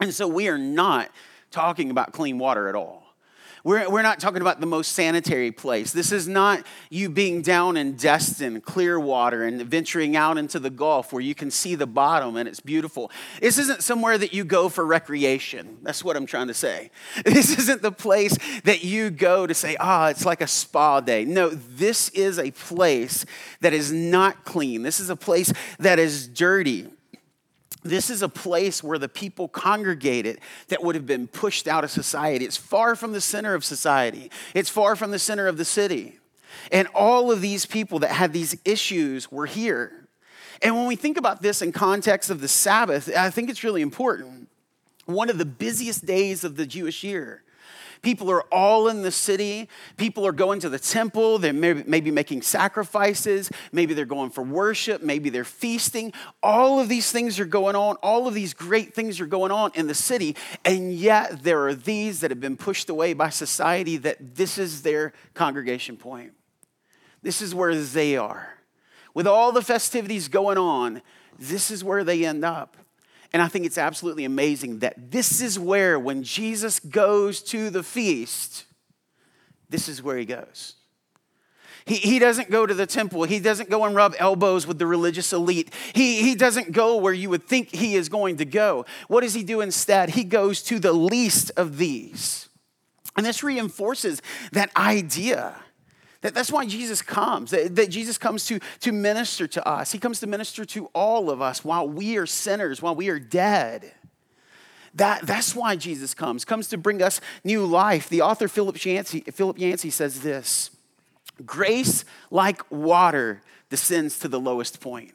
And 0.00 0.12
so 0.12 0.28
we 0.28 0.48
are 0.48 0.58
not 0.58 1.10
talking 1.50 1.90
about 1.90 2.12
clean 2.12 2.38
water 2.38 2.68
at 2.68 2.74
all. 2.74 3.05
We're, 3.66 3.90
we're 3.90 4.02
not 4.02 4.20
talking 4.20 4.42
about 4.42 4.60
the 4.60 4.66
most 4.66 4.92
sanitary 4.92 5.50
place. 5.50 5.92
This 5.92 6.12
is 6.12 6.28
not 6.28 6.64
you 6.88 7.08
being 7.08 7.42
down 7.42 7.76
in 7.76 7.96
Destin, 7.96 8.60
Clearwater, 8.60 9.42
and 9.42 9.60
venturing 9.62 10.14
out 10.14 10.38
into 10.38 10.60
the 10.60 10.70
Gulf 10.70 11.12
where 11.12 11.20
you 11.20 11.34
can 11.34 11.50
see 11.50 11.74
the 11.74 11.84
bottom 11.84 12.36
and 12.36 12.48
it's 12.48 12.60
beautiful. 12.60 13.10
This 13.40 13.58
isn't 13.58 13.82
somewhere 13.82 14.18
that 14.18 14.32
you 14.32 14.44
go 14.44 14.68
for 14.68 14.86
recreation. 14.86 15.78
That's 15.82 16.04
what 16.04 16.16
I'm 16.16 16.26
trying 16.26 16.46
to 16.46 16.54
say. 16.54 16.92
This 17.24 17.58
isn't 17.58 17.82
the 17.82 17.90
place 17.90 18.38
that 18.62 18.84
you 18.84 19.10
go 19.10 19.48
to 19.48 19.52
say, 19.52 19.76
ah, 19.80 20.04
oh, 20.04 20.10
it's 20.10 20.24
like 20.24 20.40
a 20.40 20.46
spa 20.46 21.00
day. 21.00 21.24
No, 21.24 21.48
this 21.48 22.08
is 22.10 22.38
a 22.38 22.52
place 22.52 23.26
that 23.62 23.72
is 23.72 23.90
not 23.90 24.44
clean. 24.44 24.82
This 24.82 25.00
is 25.00 25.10
a 25.10 25.16
place 25.16 25.52
that 25.80 25.98
is 25.98 26.28
dirty. 26.28 26.86
This 27.86 28.10
is 28.10 28.22
a 28.22 28.28
place 28.28 28.82
where 28.82 28.98
the 28.98 29.08
people 29.08 29.48
congregated 29.48 30.40
that 30.68 30.82
would 30.82 30.94
have 30.94 31.06
been 31.06 31.26
pushed 31.26 31.66
out 31.68 31.84
of 31.84 31.90
society. 31.90 32.44
It's 32.44 32.56
far 32.56 32.96
from 32.96 33.12
the 33.12 33.20
center 33.20 33.54
of 33.54 33.64
society, 33.64 34.30
it's 34.54 34.70
far 34.70 34.96
from 34.96 35.10
the 35.10 35.18
center 35.18 35.46
of 35.46 35.56
the 35.56 35.64
city. 35.64 36.18
And 36.72 36.88
all 36.94 37.30
of 37.30 37.40
these 37.40 37.66
people 37.66 37.98
that 38.00 38.10
had 38.10 38.32
these 38.32 38.56
issues 38.64 39.30
were 39.30 39.46
here. 39.46 40.08
And 40.62 40.74
when 40.74 40.86
we 40.86 40.96
think 40.96 41.18
about 41.18 41.42
this 41.42 41.60
in 41.60 41.72
context 41.72 42.30
of 42.30 42.40
the 42.40 42.48
Sabbath, 42.48 43.14
I 43.14 43.30
think 43.30 43.50
it's 43.50 43.62
really 43.62 43.82
important. 43.82 44.48
One 45.04 45.28
of 45.28 45.38
the 45.38 45.44
busiest 45.44 46.06
days 46.06 46.44
of 46.44 46.56
the 46.56 46.66
Jewish 46.66 47.04
year. 47.04 47.42
People 48.02 48.30
are 48.30 48.42
all 48.52 48.88
in 48.88 49.02
the 49.02 49.10
city. 49.10 49.68
People 49.96 50.26
are 50.26 50.32
going 50.32 50.60
to 50.60 50.68
the 50.68 50.78
temple. 50.78 51.38
They're 51.38 51.52
maybe 51.52 52.10
making 52.10 52.42
sacrifices. 52.42 53.50
Maybe 53.72 53.94
they're 53.94 54.04
going 54.04 54.30
for 54.30 54.42
worship. 54.42 55.02
Maybe 55.02 55.30
they're 55.30 55.44
feasting. 55.44 56.12
All 56.42 56.80
of 56.80 56.88
these 56.88 57.10
things 57.10 57.40
are 57.40 57.46
going 57.46 57.76
on. 57.76 57.96
All 57.96 58.28
of 58.28 58.34
these 58.34 58.54
great 58.54 58.94
things 58.94 59.20
are 59.20 59.26
going 59.26 59.52
on 59.52 59.72
in 59.74 59.86
the 59.86 59.94
city. 59.94 60.36
And 60.64 60.92
yet 60.92 61.42
there 61.42 61.66
are 61.66 61.74
these 61.74 62.20
that 62.20 62.30
have 62.30 62.40
been 62.40 62.56
pushed 62.56 62.88
away 62.88 63.12
by 63.12 63.30
society 63.30 63.96
that 63.98 64.36
this 64.36 64.58
is 64.58 64.82
their 64.82 65.12
congregation 65.34 65.96
point. 65.96 66.32
This 67.22 67.42
is 67.42 67.54
where 67.54 67.74
they 67.74 68.16
are. 68.16 68.54
With 69.14 69.26
all 69.26 69.50
the 69.50 69.62
festivities 69.62 70.28
going 70.28 70.58
on, 70.58 71.02
this 71.38 71.70
is 71.70 71.82
where 71.82 72.04
they 72.04 72.24
end 72.24 72.44
up. 72.44 72.76
And 73.32 73.42
I 73.42 73.48
think 73.48 73.66
it's 73.66 73.78
absolutely 73.78 74.24
amazing 74.24 74.78
that 74.80 75.10
this 75.10 75.40
is 75.40 75.58
where, 75.58 75.98
when 75.98 76.22
Jesus 76.22 76.80
goes 76.80 77.42
to 77.44 77.70
the 77.70 77.82
feast, 77.82 78.64
this 79.68 79.88
is 79.88 80.02
where 80.02 80.16
he 80.16 80.24
goes. 80.24 80.74
He, 81.84 81.96
he 81.96 82.18
doesn't 82.18 82.50
go 82.50 82.66
to 82.66 82.74
the 82.74 82.86
temple. 82.86 83.24
He 83.24 83.38
doesn't 83.38 83.70
go 83.70 83.84
and 83.84 83.94
rub 83.94 84.14
elbows 84.18 84.66
with 84.66 84.78
the 84.78 84.86
religious 84.86 85.32
elite. 85.32 85.72
He, 85.94 86.22
he 86.22 86.34
doesn't 86.34 86.72
go 86.72 86.96
where 86.96 87.12
you 87.12 87.30
would 87.30 87.46
think 87.46 87.74
he 87.74 87.94
is 87.94 88.08
going 88.08 88.38
to 88.38 88.44
go. 88.44 88.86
What 89.08 89.20
does 89.20 89.34
he 89.34 89.44
do 89.44 89.60
instead? 89.60 90.10
He 90.10 90.24
goes 90.24 90.62
to 90.62 90.78
the 90.78 90.92
least 90.92 91.52
of 91.56 91.78
these. 91.78 92.48
And 93.16 93.24
this 93.24 93.42
reinforces 93.42 94.20
that 94.52 94.70
idea. 94.76 95.54
That, 96.26 96.34
that's 96.34 96.50
why 96.50 96.66
Jesus 96.66 97.02
comes, 97.02 97.52
that, 97.52 97.76
that 97.76 97.88
Jesus 97.88 98.18
comes 98.18 98.46
to, 98.46 98.58
to 98.80 98.90
minister 98.90 99.46
to 99.46 99.64
us. 99.64 99.92
He 99.92 100.00
comes 100.00 100.18
to 100.18 100.26
minister 100.26 100.64
to 100.64 100.86
all 100.86 101.30
of 101.30 101.40
us 101.40 101.64
while 101.64 101.88
we 101.88 102.16
are 102.16 102.26
sinners, 102.26 102.82
while 102.82 102.96
we 102.96 103.10
are 103.10 103.20
dead. 103.20 103.92
That, 104.92 105.24
that's 105.24 105.54
why 105.54 105.76
Jesus 105.76 106.14
comes, 106.14 106.44
comes 106.44 106.66
to 106.70 106.78
bring 106.78 107.00
us 107.00 107.20
new 107.44 107.64
life. 107.64 108.08
The 108.08 108.22
author 108.22 108.48
Philip 108.48 108.84
Yancey, 108.84 109.20
Philip 109.20 109.56
Yancey 109.56 109.90
says 109.90 110.22
this 110.22 110.72
Grace, 111.44 112.04
like 112.32 112.68
water, 112.72 113.40
descends 113.70 114.18
to 114.18 114.26
the 114.26 114.40
lowest 114.40 114.80
point. 114.80 115.12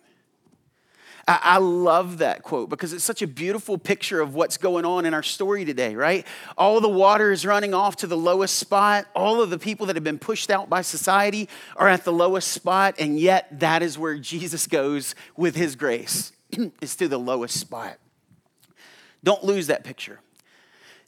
I, 1.42 1.58
love 1.58 2.18
that 2.20 2.44
quote 2.44 2.70
because 2.70 2.94
it's 2.94 3.04
such 3.04 3.22
a 3.22 3.28
beautiful 3.28 3.78
picture 3.78 4.22
of 4.22 4.34
what's 4.34 4.58
going 4.58 4.86
on 4.86 5.06
in 5.06 5.14
our 5.14 5.24
story 5.24 5.66
today, 5.66 5.96
right? 5.96 6.26
All 6.58 6.82
the 6.82 6.90
water 6.90 7.32
is 7.32 7.46
running 7.46 7.74
off 7.74 7.98
to 7.98 8.08
the 8.08 8.18
lowest 8.18 8.58
spot. 8.58 9.06
All 9.16 9.42
of 9.42 9.50
the 9.50 9.60
people 9.60 9.86
that 9.88 9.96
have 9.96 10.04
been 10.04 10.20
pushed 10.20 10.50
out 10.50 10.70
by 10.70 10.82
society 10.82 11.48
are 11.76 11.88
at 11.88 12.04
the 12.04 12.12
lowest 12.12 12.50
spot, 12.50 12.96
and 13.00 13.20
yet 13.20 13.60
that 13.60 13.84
is 13.84 13.98
where 13.98 14.18
Jesus 14.18 14.68
goes 14.68 15.16
with 15.38 15.56
his 15.56 15.76
grace, 15.76 16.32
is 16.82 16.96
to 16.96 17.08
the 17.08 17.20
lowest 17.20 17.60
spot. 17.60 17.98
Don't 19.24 19.44
lose 19.44 19.68
that 19.68 19.84
picture. 19.84 20.20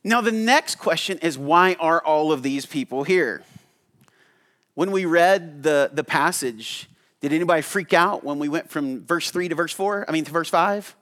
Now, 0.03 0.21
the 0.21 0.31
next 0.31 0.75
question 0.75 1.17
is 1.19 1.37
why 1.37 1.75
are 1.79 2.03
all 2.03 2.31
of 2.31 2.43
these 2.43 2.65
people 2.65 3.03
here? 3.03 3.43
When 4.75 4.91
we 4.91 5.05
read 5.05 5.63
the, 5.63 5.89
the 5.93 6.03
passage, 6.03 6.89
did 7.23 7.31
anybody 7.31 7.61
freak 7.61 7.93
out 7.93 8.25
when 8.25 8.37
we 8.37 8.49
went 8.49 8.69
from 8.69 9.05
verse 9.05 9.31
3 9.31 9.47
to 9.47 9.55
verse 9.55 9.71
4? 9.71 10.03
I 10.09 10.11
mean, 10.11 10.25
to 10.25 10.31
verse 10.31 10.49
5? 10.49 10.93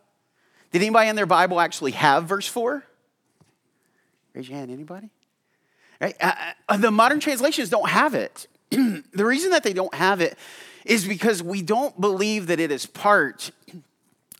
Did 0.71 0.83
anybody 0.83 1.09
in 1.09 1.15
their 1.15 1.25
Bible 1.25 1.59
actually 1.59 1.93
have 1.93 2.25
verse 2.25 2.47
4? 2.47 2.83
Raise 4.35 4.47
your 4.47 4.55
hand, 4.59 4.69
anybody? 4.69 5.09
Right? 5.99 6.15
Uh, 6.21 6.33
uh 6.69 6.77
the 6.77 6.91
modern 6.91 7.19
translations 7.21 7.69
don't 7.71 7.89
have 7.89 8.13
it. 8.13 8.45
the 8.69 9.25
reason 9.25 9.49
that 9.49 9.63
they 9.63 9.73
don't 9.73 9.95
have 9.95 10.21
it 10.21 10.37
is 10.85 11.07
because 11.07 11.41
we 11.41 11.63
don't 11.63 11.99
believe 11.99 12.45
that 12.47 12.59
it 12.59 12.71
is 12.71 12.85
part 12.85 13.49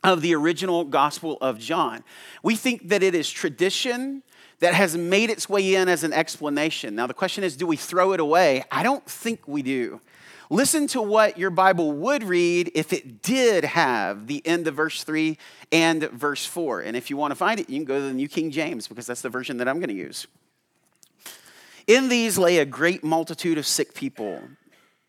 of 0.04 0.22
the 0.22 0.36
original 0.36 0.84
Gospel 0.84 1.36
of 1.40 1.58
John. 1.58 2.04
We 2.44 2.54
think 2.54 2.90
that 2.90 3.02
it 3.02 3.16
is 3.16 3.28
tradition 3.28 4.22
that 4.60 4.74
has 4.74 4.96
made 4.96 5.30
its 5.30 5.48
way 5.48 5.74
in 5.74 5.88
as 5.88 6.04
an 6.04 6.12
explanation. 6.12 6.94
Now, 6.94 7.08
the 7.08 7.14
question 7.14 7.42
is 7.42 7.56
do 7.56 7.66
we 7.66 7.76
throw 7.76 8.12
it 8.12 8.20
away? 8.20 8.62
I 8.70 8.84
don't 8.84 9.04
think 9.04 9.48
we 9.48 9.62
do. 9.62 10.00
Listen 10.52 10.86
to 10.88 11.00
what 11.00 11.38
your 11.38 11.48
Bible 11.48 11.92
would 11.92 12.22
read 12.22 12.70
if 12.74 12.92
it 12.92 13.22
did 13.22 13.64
have 13.64 14.26
the 14.26 14.46
end 14.46 14.66
of 14.66 14.74
verse 14.74 15.02
3 15.02 15.38
and 15.72 16.02
verse 16.10 16.44
4. 16.44 16.82
And 16.82 16.94
if 16.94 17.08
you 17.08 17.16
want 17.16 17.30
to 17.30 17.36
find 17.36 17.58
it, 17.58 17.70
you 17.70 17.78
can 17.78 17.86
go 17.86 17.98
to 17.98 18.04
the 18.04 18.12
New 18.12 18.28
King 18.28 18.50
James 18.50 18.86
because 18.86 19.06
that's 19.06 19.22
the 19.22 19.30
version 19.30 19.56
that 19.56 19.66
I'm 19.66 19.78
going 19.78 19.88
to 19.88 19.94
use. 19.94 20.26
In 21.86 22.10
these 22.10 22.36
lay 22.36 22.58
a 22.58 22.66
great 22.66 23.02
multitude 23.02 23.56
of 23.56 23.66
sick 23.66 23.94
people, 23.94 24.42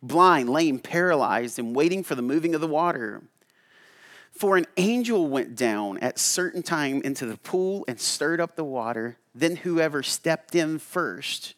blind, 0.01 0.49
lame, 0.49 0.79
paralyzed, 0.79 1.59
and 1.59 1.75
waiting 1.75 2.05
for 2.05 2.15
the 2.15 2.21
moving 2.21 2.55
of 2.55 2.61
the 2.61 2.67
water. 2.69 3.21
For 4.31 4.55
an 4.55 4.65
angel 4.77 5.27
went 5.27 5.57
down 5.57 5.97
at 5.97 6.19
certain 6.19 6.63
time 6.63 7.01
into 7.01 7.25
the 7.25 7.35
pool 7.35 7.83
and 7.85 7.99
stirred 7.99 8.39
up 8.39 8.55
the 8.55 8.63
water. 8.63 9.17
Then 9.35 9.57
whoever 9.57 10.03
stepped 10.03 10.55
in 10.55 10.79
first, 10.79 11.55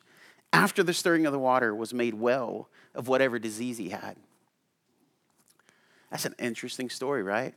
after 0.55 0.83
the 0.83 0.93
stirring 0.93 1.25
of 1.25 1.33
the 1.33 1.39
water, 1.39 1.75
was 1.75 1.93
made 1.93 2.13
well 2.13 2.69
of 2.93 3.09
whatever 3.09 3.37
disease 3.37 3.77
he 3.77 3.89
had. 3.89 4.15
That's 6.09 6.25
an 6.25 6.35
interesting 6.39 6.89
story, 6.89 7.23
right? 7.23 7.53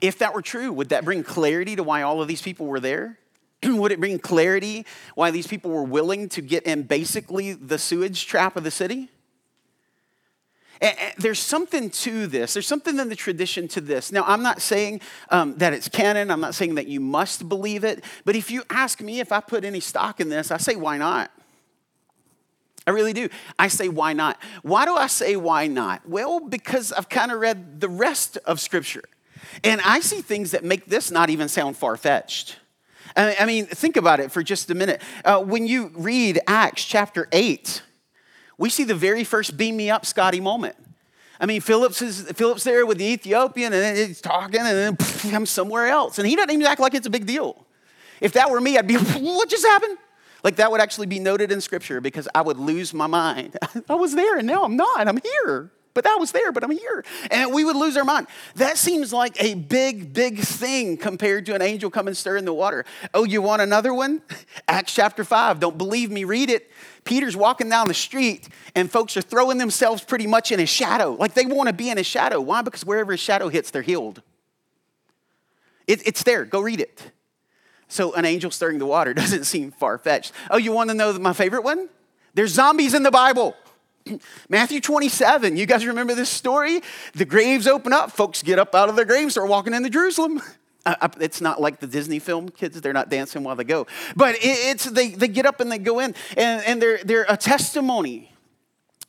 If 0.00 0.18
that 0.18 0.32
were 0.32 0.40
true, 0.40 0.72
would 0.72 0.88
that 0.88 1.04
bring 1.04 1.22
clarity 1.22 1.76
to 1.76 1.82
why 1.82 2.00
all 2.00 2.22
of 2.22 2.28
these 2.28 2.40
people 2.40 2.66
were 2.66 2.80
there? 2.80 3.18
would 3.62 3.92
it 3.92 4.00
bring 4.00 4.18
clarity 4.18 4.86
why 5.14 5.30
these 5.30 5.46
people 5.46 5.70
were 5.70 5.84
willing 5.84 6.30
to 6.30 6.40
get 6.40 6.62
in 6.64 6.84
basically 6.84 7.52
the 7.52 7.78
sewage 7.78 8.26
trap 8.26 8.56
of 8.56 8.64
the 8.64 8.70
city? 8.70 9.10
There's 11.18 11.38
something 11.38 11.90
to 11.90 12.26
this. 12.26 12.54
There's 12.54 12.66
something 12.66 12.98
in 12.98 13.08
the 13.08 13.16
tradition 13.16 13.68
to 13.68 13.80
this. 13.80 14.10
Now, 14.10 14.24
I'm 14.26 14.42
not 14.42 14.60
saying 14.60 15.00
um, 15.30 15.56
that 15.58 15.72
it's 15.72 15.88
canon. 15.88 16.30
I'm 16.30 16.40
not 16.40 16.54
saying 16.54 16.74
that 16.74 16.88
you 16.88 17.00
must 17.00 17.48
believe 17.48 17.84
it. 17.84 18.04
But 18.24 18.36
if 18.36 18.50
you 18.50 18.64
ask 18.68 19.00
me 19.00 19.20
if 19.20 19.32
I 19.32 19.40
put 19.40 19.64
any 19.64 19.80
stock 19.80 20.20
in 20.20 20.28
this, 20.28 20.50
I 20.50 20.56
say, 20.56 20.76
why 20.76 20.98
not? 20.98 21.30
I 22.86 22.90
really 22.90 23.12
do. 23.12 23.28
I 23.58 23.68
say, 23.68 23.88
why 23.88 24.12
not? 24.12 24.42
Why 24.62 24.84
do 24.84 24.94
I 24.94 25.06
say 25.06 25.36
why 25.36 25.68
not? 25.68 26.08
Well, 26.08 26.40
because 26.40 26.92
I've 26.92 27.08
kind 27.08 27.30
of 27.30 27.38
read 27.38 27.80
the 27.80 27.88
rest 27.88 28.38
of 28.38 28.60
Scripture. 28.60 29.04
And 29.62 29.80
I 29.84 30.00
see 30.00 30.20
things 30.20 30.50
that 30.50 30.64
make 30.64 30.86
this 30.86 31.10
not 31.10 31.30
even 31.30 31.48
sound 31.48 31.76
far 31.76 31.96
fetched. 31.96 32.56
I 33.14 33.44
mean, 33.44 33.66
think 33.66 33.96
about 33.96 34.20
it 34.20 34.32
for 34.32 34.42
just 34.42 34.70
a 34.70 34.74
minute. 34.74 35.02
Uh, 35.24 35.40
when 35.42 35.66
you 35.66 35.92
read 35.94 36.40
Acts 36.46 36.84
chapter 36.84 37.28
8, 37.30 37.82
we 38.58 38.70
see 38.70 38.84
the 38.84 38.94
very 38.94 39.24
first 39.24 39.56
beam 39.56 39.76
me 39.76 39.90
up 39.90 40.06
Scotty 40.06 40.40
moment. 40.40 40.76
I 41.40 41.46
mean, 41.46 41.60
Phillips 41.60 42.00
is, 42.02 42.22
Philip's 42.32 42.62
there 42.62 42.86
with 42.86 42.98
the 42.98 43.04
Ethiopian 43.04 43.72
and 43.72 43.98
he's 43.98 44.20
talking 44.20 44.60
and 44.60 44.96
then 44.96 45.34
I'm 45.34 45.46
somewhere 45.46 45.88
else. 45.88 46.18
And 46.18 46.26
he 46.26 46.36
doesn't 46.36 46.50
even 46.50 46.64
act 46.64 46.80
like 46.80 46.94
it's 46.94 47.06
a 47.06 47.10
big 47.10 47.26
deal. 47.26 47.66
If 48.20 48.34
that 48.34 48.50
were 48.50 48.60
me, 48.60 48.78
I'd 48.78 48.86
be, 48.86 48.94
what 48.96 49.48
just 49.48 49.64
happened? 49.64 49.98
Like 50.44 50.56
that 50.56 50.70
would 50.70 50.80
actually 50.80 51.08
be 51.08 51.18
noted 51.18 51.50
in 51.50 51.60
scripture 51.60 52.00
because 52.00 52.28
I 52.34 52.42
would 52.42 52.58
lose 52.58 52.94
my 52.94 53.08
mind. 53.08 53.56
I 53.88 53.94
was 53.94 54.14
there 54.14 54.38
and 54.38 54.46
now 54.46 54.62
I'm 54.62 54.76
not. 54.76 55.08
I'm 55.08 55.18
here. 55.18 55.72
But 55.94 56.04
that 56.04 56.16
was 56.18 56.32
there, 56.32 56.52
but 56.52 56.64
I'm 56.64 56.70
here. 56.70 57.04
And 57.30 57.52
we 57.52 57.64
would 57.64 57.76
lose 57.76 57.96
our 57.96 58.04
mind. 58.04 58.26
That 58.54 58.78
seems 58.78 59.12
like 59.12 59.42
a 59.42 59.54
big, 59.54 60.14
big 60.14 60.38
thing 60.38 60.96
compared 60.96 61.44
to 61.46 61.54
an 61.54 61.60
angel 61.60 61.90
coming 61.90 62.14
stirring 62.14 62.46
the 62.46 62.54
water. 62.54 62.86
Oh, 63.12 63.24
you 63.24 63.42
want 63.42 63.60
another 63.60 63.92
one? 63.92 64.22
Acts 64.68 64.94
chapter 64.94 65.22
5. 65.22 65.60
Don't 65.60 65.76
believe 65.76 66.10
me, 66.10 66.24
read 66.24 66.48
it. 66.48 66.70
Peter's 67.04 67.36
walking 67.36 67.68
down 67.68 67.88
the 67.88 67.94
street 67.94 68.48
and 68.74 68.90
folks 68.90 69.16
are 69.16 69.22
throwing 69.22 69.58
themselves 69.58 70.04
pretty 70.04 70.26
much 70.26 70.52
in 70.52 70.58
his 70.58 70.68
shadow. 70.68 71.12
Like 71.12 71.34
they 71.34 71.46
want 71.46 71.68
to 71.68 71.72
be 71.72 71.90
in 71.90 71.96
his 71.96 72.06
shadow. 72.06 72.40
Why? 72.40 72.62
Because 72.62 72.84
wherever 72.84 73.12
his 73.12 73.20
shadow 73.20 73.48
hits, 73.48 73.70
they're 73.70 73.82
healed. 73.82 74.22
It, 75.86 76.06
it's 76.06 76.22
there. 76.22 76.44
Go 76.44 76.60
read 76.60 76.80
it. 76.80 77.10
So 77.88 78.14
an 78.14 78.24
angel 78.24 78.50
stirring 78.50 78.78
the 78.78 78.86
water 78.86 79.12
doesn't 79.14 79.44
seem 79.44 79.72
far 79.72 79.98
fetched. 79.98 80.32
Oh, 80.50 80.56
you 80.56 80.72
want 80.72 80.90
to 80.90 80.94
know 80.94 81.12
my 81.18 81.32
favorite 81.32 81.64
one? 81.64 81.88
There's 82.34 82.52
zombies 82.52 82.94
in 82.94 83.02
the 83.02 83.10
Bible. 83.10 83.56
Matthew 84.48 84.80
27, 84.80 85.56
you 85.56 85.66
guys 85.66 85.86
remember 85.86 86.14
this 86.14 86.30
story? 86.30 86.82
The 87.14 87.24
graves 87.24 87.66
open 87.66 87.92
up, 87.92 88.12
folks 88.12 88.42
get 88.42 88.58
up 88.58 88.74
out 88.74 88.88
of 88.88 88.96
their 88.96 89.04
graves, 89.04 89.34
start 89.34 89.48
walking 89.48 89.74
into 89.74 89.90
Jerusalem. 89.90 90.40
Uh, 90.84 91.08
it's 91.20 91.40
not 91.40 91.60
like 91.60 91.80
the 91.80 91.86
Disney 91.86 92.18
film 92.18 92.48
kids, 92.48 92.80
they're 92.80 92.92
not 92.92 93.08
dancing 93.08 93.44
while 93.44 93.54
they 93.54 93.64
go. 93.64 93.86
But 94.16 94.36
it's, 94.40 94.84
they, 94.84 95.10
they 95.10 95.28
get 95.28 95.46
up 95.46 95.60
and 95.60 95.70
they 95.70 95.78
go 95.78 96.00
in, 96.00 96.14
and, 96.36 96.64
and 96.64 96.82
they're, 96.82 96.98
they're 97.04 97.26
a 97.28 97.36
testimony 97.36 98.32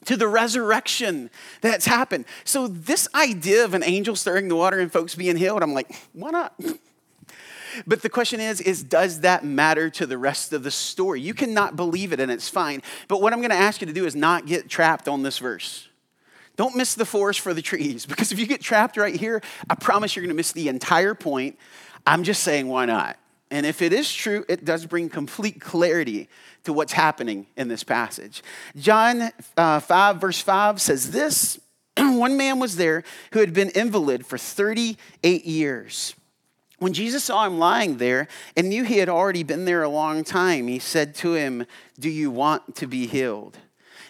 to 0.06 0.18
the 0.18 0.28
resurrection 0.28 1.30
that's 1.62 1.86
happened. 1.86 2.26
So, 2.44 2.68
this 2.68 3.08
idea 3.16 3.64
of 3.66 3.74
an 3.74 3.84
angel 3.84 4.16
stirring 4.16 4.50
the 4.50 4.56
water 4.56 4.80
and 4.80 4.92
folks 4.92 5.16
being 5.16 5.38
healed, 5.38 5.64
I'm 5.64 5.74
like, 5.74 5.96
why 6.14 6.32
not? 6.32 6.54
But 7.88 8.04
the 8.04 8.10
question 8.10 8.40
is, 8.40 8.62
is 8.62 8.84
does 8.84 9.22
that 9.22 9.44
matter 9.44 9.90
to 9.92 10.06
the 10.06 10.18
rest 10.18 10.54
of 10.54 10.62
the 10.62 10.72
story? 10.72 11.22
You 11.22 11.34
cannot 11.34 11.76
believe 11.76 12.14
it 12.14 12.20
and 12.20 12.32
it's 12.32 12.50
fine. 12.50 12.84
But 13.08 13.22
what 13.22 13.34
I'm 13.34 13.40
going 13.40 13.50
to 13.50 13.56
ask 13.56 13.82
you 13.82 13.88
to 13.88 13.94
do 13.94 14.06
is 14.06 14.16
not 14.16 14.46
get 14.46 14.70
trapped 14.70 15.08
on 15.08 15.24
this 15.24 15.40
verse. 15.40 15.88
Don't 16.56 16.76
miss 16.76 16.96
the 16.96 17.06
forest 17.06 17.40
for 17.40 17.54
the 17.54 17.62
trees 17.62 18.06
because 18.06 18.32
if 18.32 18.40
you 18.40 18.46
get 18.46 18.62
trapped 18.62 18.98
right 18.98 19.16
here, 19.16 19.42
I 19.70 19.76
promise 19.76 20.16
you're 20.16 20.22
going 20.22 20.30
to 20.30 20.36
miss 20.36 20.52
the 20.52 20.68
entire 20.68 21.16
point. 21.16 21.58
I'm 22.06 22.24
just 22.24 22.44
saying, 22.44 22.68
why 22.68 22.86
not? 22.86 23.18
And 23.50 23.66
if 23.66 23.82
it 23.82 23.94
is 23.94 24.12
true, 24.12 24.46
it 24.50 24.66
does 24.66 24.86
bring 24.86 25.10
complete 25.10 25.62
clarity 25.62 26.28
to 26.64 26.74
what's 26.74 26.94
happening 26.94 27.46
in 27.56 27.68
this 27.68 27.84
passage. 27.84 28.42
John 28.76 29.30
uh, 29.56 29.80
5, 29.80 30.18
verse 30.18 30.42
5 30.42 30.82
says 30.82 31.12
this 31.12 31.60
One 31.98 32.36
man 32.36 32.60
was 32.60 32.78
there 32.78 33.04
who 33.32 33.40
had 33.40 33.54
been 33.54 33.70
invalid 33.70 34.26
for 34.26 34.38
38 34.38 35.46
years. 35.46 36.16
When 36.80 36.94
Jesus 36.94 37.24
saw 37.24 37.46
him 37.46 37.60
lying 37.60 37.98
there 37.98 38.28
and 38.58 38.70
knew 38.70 38.84
he 38.84 38.98
had 38.98 39.08
already 39.08 39.44
been 39.44 39.66
there 39.66 39.84
a 39.84 39.90
long 39.90 40.24
time, 40.24 40.68
he 40.68 40.80
said 40.80 41.16
to 41.16 41.34
him, 41.34 41.66
Do 42.00 42.10
you 42.10 42.32
want 42.32 42.76
to 42.78 42.88
be 42.88 43.08
healed? 43.08 43.58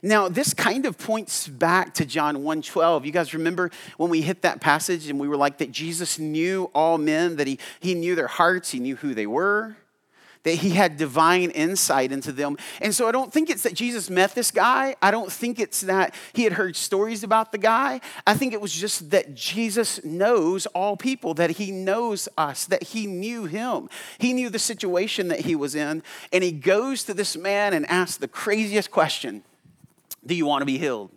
Now, 0.05 0.27
this 0.27 0.53
kind 0.53 0.85
of 0.85 0.97
points 0.97 1.47
back 1.47 1.93
to 1.93 2.05
John 2.05 2.43
1:12. 2.43 3.05
You 3.05 3.11
guys 3.13 3.33
remember 3.33 3.71
when 3.95 4.09
we 4.09 4.21
hit 4.21 4.41
that 4.41 4.59
passage 4.59 5.09
and 5.09 5.17
we 5.17 5.29
were 5.29 5.37
like 5.37 5.59
that 5.59 5.71
Jesus 5.71 6.19
knew 6.19 6.69
all 6.75 6.97
men, 6.97 7.37
that 7.37 7.47
he, 7.47 7.57
he 7.79 7.95
knew 7.95 8.13
their 8.13 8.27
hearts, 8.27 8.71
he 8.71 8.79
knew 8.79 8.97
who 8.97 9.13
they 9.13 9.25
were. 9.25 9.77
that 10.43 10.55
he 10.55 10.71
had 10.71 10.97
divine 10.97 11.51
insight 11.51 12.11
into 12.11 12.33
them. 12.33 12.57
And 12.81 12.93
so 12.93 13.07
I 13.07 13.13
don't 13.13 13.31
think 13.31 13.49
it's 13.49 13.63
that 13.63 13.75
Jesus 13.75 14.09
met 14.09 14.35
this 14.35 14.51
guy. 14.51 14.93
I 15.01 15.09
don't 15.09 15.31
think 15.31 15.57
it's 15.57 15.79
that 15.79 16.13
he 16.33 16.43
had 16.43 16.51
heard 16.51 16.75
stories 16.75 17.23
about 17.23 17.53
the 17.53 17.57
guy. 17.57 18.01
I 18.27 18.33
think 18.33 18.51
it 18.51 18.59
was 18.59 18.73
just 18.73 19.11
that 19.11 19.35
Jesus 19.35 20.03
knows 20.03 20.65
all 20.65 20.97
people, 20.97 21.33
that 21.35 21.51
he 21.51 21.71
knows 21.71 22.27
us, 22.37 22.65
that 22.65 22.83
he 22.83 23.07
knew 23.07 23.45
him. 23.45 23.87
He 24.17 24.33
knew 24.33 24.49
the 24.49 24.59
situation 24.59 25.29
that 25.29 25.39
he 25.39 25.55
was 25.55 25.75
in. 25.75 26.03
And 26.33 26.43
he 26.43 26.51
goes 26.51 27.05
to 27.05 27.13
this 27.13 27.37
man 27.37 27.73
and 27.73 27.89
asks 27.89 28.17
the 28.17 28.27
craziest 28.27 28.91
question 28.91 29.43
Do 30.25 30.35
you 30.35 30.45
want 30.45 30.61
to 30.61 30.65
be 30.65 30.77
healed? 30.77 31.11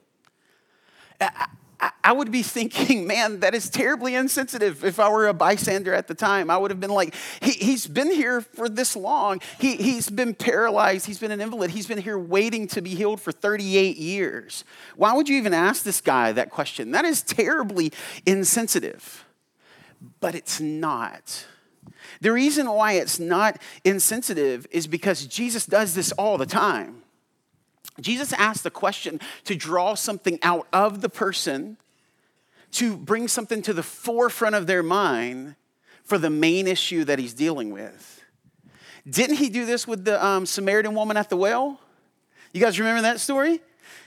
I 2.02 2.12
would 2.12 2.30
be 2.30 2.42
thinking, 2.42 3.06
man, 3.08 3.40
that 3.40 3.54
is 3.54 3.68
terribly 3.68 4.14
insensitive 4.14 4.84
if 4.84 4.98
I 4.98 5.08
were 5.10 5.26
a 5.26 5.34
bystander 5.34 5.92
at 5.92 6.08
the 6.08 6.14
time. 6.14 6.50
I 6.50 6.56
would 6.56 6.70
have 6.70 6.80
been 6.80 6.90
like, 6.90 7.14
he, 7.40 7.72
has 7.72 7.86
been 7.86 8.10
here 8.10 8.40
for 8.40 8.68
this 8.68 8.96
long. 8.96 9.40
He, 9.58 9.76
he's 9.76 10.08
been 10.08 10.34
paralyzed. 10.34 11.06
He's 11.06 11.18
been 11.18 11.32
an 11.32 11.40
invalid. 11.40 11.70
He's 11.70 11.86
been 11.86 11.98
here 11.98 12.18
waiting 12.18 12.66
to 12.68 12.80
be 12.80 12.90
healed 12.90 13.20
for 13.20 13.32
38 13.32 13.96
years. 13.96 14.64
Why 14.96 15.14
would 15.14 15.28
you 15.28 15.36
even 15.36 15.52
ask 15.52 15.82
this 15.82 16.00
guy 16.00 16.32
that 16.32 16.50
question? 16.50 16.92
That 16.92 17.04
is 17.04 17.22
terribly 17.22 17.92
insensitive. 18.25 19.25
But 20.20 20.34
it's 20.34 20.60
not. 20.60 21.46
The 22.20 22.32
reason 22.32 22.70
why 22.70 22.92
it's 22.94 23.18
not 23.18 23.60
insensitive 23.84 24.66
is 24.70 24.86
because 24.86 25.26
Jesus 25.26 25.66
does 25.66 25.94
this 25.94 26.12
all 26.12 26.38
the 26.38 26.46
time. 26.46 27.02
Jesus 28.00 28.32
asked 28.32 28.62
the 28.62 28.70
question 28.70 29.20
to 29.44 29.54
draw 29.54 29.94
something 29.94 30.38
out 30.42 30.66
of 30.72 31.00
the 31.00 31.08
person, 31.08 31.76
to 32.72 32.96
bring 32.96 33.28
something 33.28 33.62
to 33.62 33.72
the 33.72 33.82
forefront 33.82 34.54
of 34.54 34.66
their 34.66 34.82
mind 34.82 35.56
for 36.04 36.18
the 36.18 36.30
main 36.30 36.66
issue 36.66 37.04
that 37.04 37.18
he's 37.18 37.34
dealing 37.34 37.70
with. 37.70 38.22
Didn't 39.08 39.36
he 39.36 39.48
do 39.48 39.66
this 39.66 39.86
with 39.86 40.04
the 40.04 40.24
um, 40.24 40.46
Samaritan 40.46 40.94
woman 40.94 41.16
at 41.16 41.30
the 41.30 41.36
well? 41.36 41.80
You 42.52 42.60
guys 42.60 42.78
remember 42.78 43.02
that 43.02 43.20
story? 43.20 43.60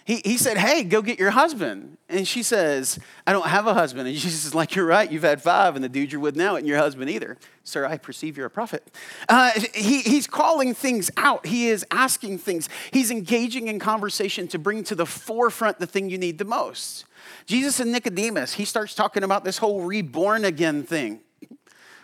He, 0.09 0.23
he 0.25 0.37
said, 0.37 0.57
Hey, 0.57 0.83
go 0.83 1.03
get 1.03 1.19
your 1.19 1.29
husband. 1.29 1.99
And 2.09 2.27
she 2.27 2.41
says, 2.41 2.97
I 3.27 3.31
don't 3.31 3.45
have 3.45 3.67
a 3.67 3.75
husband. 3.75 4.07
And 4.07 4.17
Jesus 4.17 4.43
is 4.43 4.55
like, 4.55 4.73
You're 4.73 4.87
right, 4.87 5.09
you've 5.09 5.21
had 5.21 5.39
five, 5.39 5.75
and 5.75 5.83
the 5.83 5.89
dude 5.89 6.11
you're 6.11 6.19
with 6.19 6.35
now 6.35 6.55
isn't 6.55 6.65
your 6.65 6.79
husband 6.79 7.11
either. 7.11 7.37
Sir, 7.63 7.85
I 7.85 7.99
perceive 7.99 8.35
you're 8.35 8.47
a 8.47 8.49
prophet. 8.49 8.83
Uh, 9.29 9.51
he, 9.75 10.01
he's 10.01 10.25
calling 10.25 10.73
things 10.73 11.11
out, 11.15 11.45
he 11.45 11.67
is 11.67 11.85
asking 11.91 12.39
things, 12.39 12.69
he's 12.89 13.11
engaging 13.11 13.67
in 13.67 13.77
conversation 13.77 14.47
to 14.47 14.57
bring 14.57 14.83
to 14.85 14.95
the 14.95 15.05
forefront 15.05 15.77
the 15.77 15.85
thing 15.85 16.09
you 16.09 16.17
need 16.17 16.39
the 16.39 16.45
most. 16.45 17.05
Jesus 17.45 17.79
and 17.79 17.91
Nicodemus, 17.91 18.53
he 18.53 18.65
starts 18.65 18.95
talking 18.95 19.21
about 19.21 19.43
this 19.43 19.59
whole 19.59 19.81
reborn 19.81 20.43
again 20.43 20.81
thing. 20.81 21.19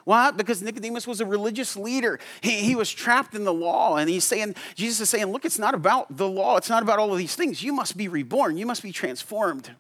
Why? 0.05 0.31
Because 0.31 0.61
Nicodemus 0.61 1.07
was 1.07 1.19
a 1.19 1.25
religious 1.25 1.75
leader. 1.75 2.19
He, 2.41 2.51
he 2.61 2.75
was 2.75 2.91
trapped 2.91 3.33
in 3.35 3.43
the 3.43 3.53
law. 3.53 3.97
And 3.97 4.09
he's 4.09 4.23
saying, 4.23 4.55
Jesus 4.75 5.01
is 5.01 5.09
saying, 5.09 5.25
look, 5.25 5.45
it's 5.45 5.59
not 5.59 5.73
about 5.73 6.15
the 6.15 6.29
law. 6.29 6.57
It's 6.57 6.69
not 6.69 6.83
about 6.83 6.99
all 6.99 7.11
of 7.11 7.17
these 7.17 7.35
things. 7.35 7.63
You 7.63 7.73
must 7.73 7.97
be 7.97 8.07
reborn. 8.07 8.57
You 8.57 8.67
must 8.67 8.83
be 8.83 8.91
transformed. 8.91 9.71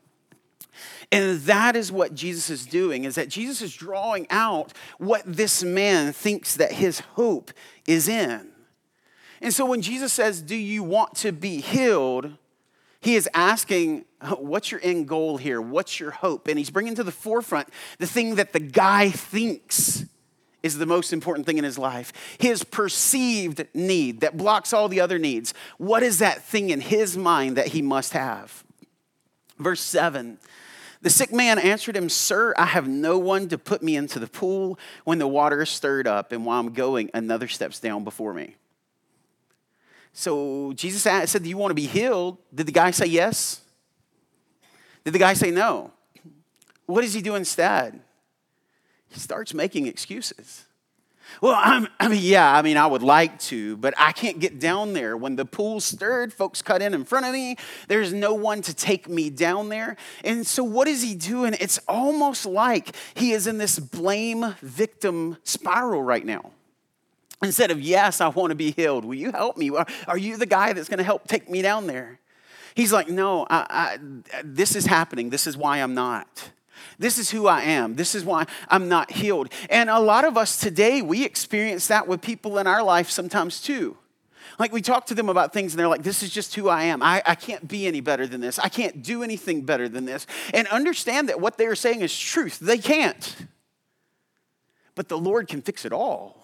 And 1.11 1.39
that 1.41 1.75
is 1.75 1.91
what 1.91 2.15
Jesus 2.15 2.49
is 2.49 2.65
doing, 2.65 3.03
is 3.03 3.15
that 3.15 3.29
Jesus 3.29 3.61
is 3.61 3.73
drawing 3.73 4.25
out 4.29 4.73
what 4.97 5.21
this 5.25 5.63
man 5.63 6.11
thinks 6.11 6.55
that 6.55 6.73
his 6.73 6.99
hope 6.99 7.51
is 7.87 8.09
in. 8.09 8.49
And 9.41 9.53
so 9.53 9.65
when 9.65 9.81
Jesus 9.81 10.11
says, 10.11 10.41
Do 10.41 10.55
you 10.55 10.83
want 10.83 11.15
to 11.17 11.31
be 11.31 11.61
healed? 11.61 12.33
He 12.99 13.15
is 13.15 13.29
asking, 13.33 14.05
What's 14.37 14.71
your 14.71 14.81
end 14.83 15.07
goal 15.07 15.37
here? 15.37 15.61
What's 15.61 15.99
your 15.99 16.11
hope? 16.11 16.47
And 16.47 16.57
he's 16.57 16.71
bringing 16.71 16.95
to 16.95 17.03
the 17.03 17.11
forefront 17.11 17.69
the 17.99 18.07
thing 18.07 18.35
that 18.35 18.51
the 18.51 18.59
guy 18.59 19.11
thinks 19.11 20.05
is 20.65 20.79
the 20.79 20.85
most 20.87 21.13
important 21.13 21.45
thing 21.45 21.59
in 21.59 21.63
his 21.63 21.77
life. 21.77 22.11
His 22.39 22.63
perceived 22.63 23.67
need 23.75 24.21
that 24.21 24.35
blocks 24.35 24.73
all 24.73 24.89
the 24.89 24.99
other 24.99 25.19
needs. 25.19 25.53
What 25.77 26.01
is 26.01 26.17
that 26.17 26.41
thing 26.41 26.71
in 26.71 26.81
his 26.81 27.15
mind 27.15 27.55
that 27.55 27.67
he 27.67 27.83
must 27.83 28.13
have? 28.13 28.63
Verse 29.59 29.79
7 29.79 30.39
The 31.03 31.11
sick 31.11 31.31
man 31.31 31.59
answered 31.59 31.95
him, 31.95 32.09
Sir, 32.09 32.55
I 32.57 32.65
have 32.65 32.87
no 32.87 33.19
one 33.19 33.47
to 33.49 33.59
put 33.59 33.83
me 33.83 33.95
into 33.95 34.17
the 34.17 34.25
pool 34.25 34.79
when 35.03 35.19
the 35.19 35.27
water 35.27 35.61
is 35.61 35.69
stirred 35.69 36.07
up, 36.07 36.31
and 36.31 36.47
while 36.47 36.59
I'm 36.59 36.73
going, 36.73 37.11
another 37.13 37.47
steps 37.47 37.79
down 37.79 38.03
before 38.03 38.33
me. 38.33 38.55
So 40.13 40.73
Jesus 40.73 41.03
said, 41.03 41.43
Do 41.43 41.47
you 41.47 41.57
want 41.57 41.69
to 41.69 41.75
be 41.75 41.85
healed? 41.85 42.39
Did 42.53 42.65
the 42.65 42.71
guy 42.71 42.89
say 42.89 43.05
yes? 43.05 43.61
Did 45.03 45.13
the 45.13 45.19
guy 45.19 45.35
say 45.35 45.51
no? 45.51 45.91
What 46.87 47.01
does 47.01 47.13
he 47.13 47.21
do 47.21 47.35
instead? 47.35 48.01
He 49.15 49.21
starts 49.21 49.53
making 49.53 49.87
excuses. 49.87 50.65
Well, 51.41 51.55
I'm, 51.57 51.87
I 51.99 52.07
mean, 52.07 52.21
yeah, 52.21 52.53
I 52.55 52.61
mean, 52.61 52.77
I 52.77 52.85
would 52.85 53.01
like 53.01 53.39
to, 53.39 53.77
but 53.77 53.93
I 53.97 54.11
can't 54.11 54.39
get 54.39 54.59
down 54.59 54.93
there. 54.93 55.17
When 55.17 55.35
the 55.35 55.45
pool 55.45 55.79
stirred, 55.79 56.33
folks 56.33 56.61
cut 56.61 56.81
in 56.81 56.93
in 56.93 57.03
front 57.03 57.25
of 57.25 57.33
me. 57.33 57.55
There's 57.87 58.13
no 58.13 58.33
one 58.33 58.61
to 58.61 58.73
take 58.73 59.09
me 59.09 59.29
down 59.29 59.69
there. 59.69 59.95
And 60.23 60.45
so, 60.45 60.63
what 60.63 60.87
is 60.87 61.01
he 61.01 61.15
doing? 61.15 61.55
It's 61.59 61.79
almost 61.87 62.45
like 62.45 62.95
he 63.15 63.31
is 63.31 63.47
in 63.47 63.57
this 63.57 63.79
blame 63.79 64.55
victim 64.61 65.37
spiral 65.43 66.03
right 66.03 66.25
now. 66.25 66.51
Instead 67.41 67.71
of, 67.71 67.81
yes, 67.81 68.21
I 68.21 68.27
want 68.27 68.51
to 68.51 68.55
be 68.55 68.71
healed, 68.71 69.05
will 69.05 69.15
you 69.15 69.31
help 69.31 69.57
me? 69.57 69.71
Are 70.07 70.17
you 70.17 70.37
the 70.37 70.45
guy 70.45 70.73
that's 70.73 70.89
going 70.89 70.99
to 70.99 71.03
help 71.03 71.27
take 71.27 71.49
me 71.49 71.61
down 71.61 71.87
there? 71.87 72.19
He's 72.75 72.91
like, 72.91 73.09
no, 73.09 73.47
I, 73.49 73.65
I, 73.69 73.97
this 74.43 74.75
is 74.75 74.85
happening. 74.85 75.29
This 75.29 75.47
is 75.47 75.55
why 75.55 75.79
I'm 75.79 75.93
not. 75.93 76.51
This 76.99 77.17
is 77.17 77.31
who 77.31 77.47
I 77.47 77.61
am. 77.61 77.95
This 77.95 78.15
is 78.15 78.23
why 78.23 78.45
I'm 78.69 78.87
not 78.87 79.11
healed. 79.11 79.49
And 79.69 79.89
a 79.89 79.99
lot 79.99 80.25
of 80.25 80.37
us 80.37 80.57
today, 80.57 81.01
we 81.01 81.25
experience 81.25 81.87
that 81.87 82.07
with 82.07 82.21
people 82.21 82.57
in 82.57 82.67
our 82.67 82.83
life 82.83 83.09
sometimes 83.09 83.61
too. 83.61 83.97
Like 84.57 84.71
we 84.71 84.81
talk 84.81 85.07
to 85.07 85.15
them 85.15 85.29
about 85.29 85.53
things 85.53 85.73
and 85.73 85.79
they're 85.79 85.87
like, 85.87 86.03
this 86.03 86.23
is 86.23 86.29
just 86.29 86.55
who 86.55 86.69
I 86.69 86.83
am. 86.83 87.03
I, 87.03 87.21
I 87.25 87.35
can't 87.35 87.67
be 87.67 87.87
any 87.87 87.99
better 87.99 88.25
than 88.25 88.41
this. 88.41 88.57
I 88.57 88.69
can't 88.69 89.03
do 89.03 89.21
anything 89.21 89.63
better 89.63 89.89
than 89.89 90.05
this. 90.05 90.25
And 90.53 90.67
understand 90.69 91.29
that 91.29 91.41
what 91.41 91.57
they're 91.57 91.75
saying 91.75 92.01
is 92.01 92.17
truth. 92.17 92.59
They 92.59 92.77
can't. 92.77 93.35
But 94.95 95.09
the 95.09 95.17
Lord 95.17 95.47
can 95.47 95.61
fix 95.61 95.83
it 95.83 95.91
all. 95.91 96.41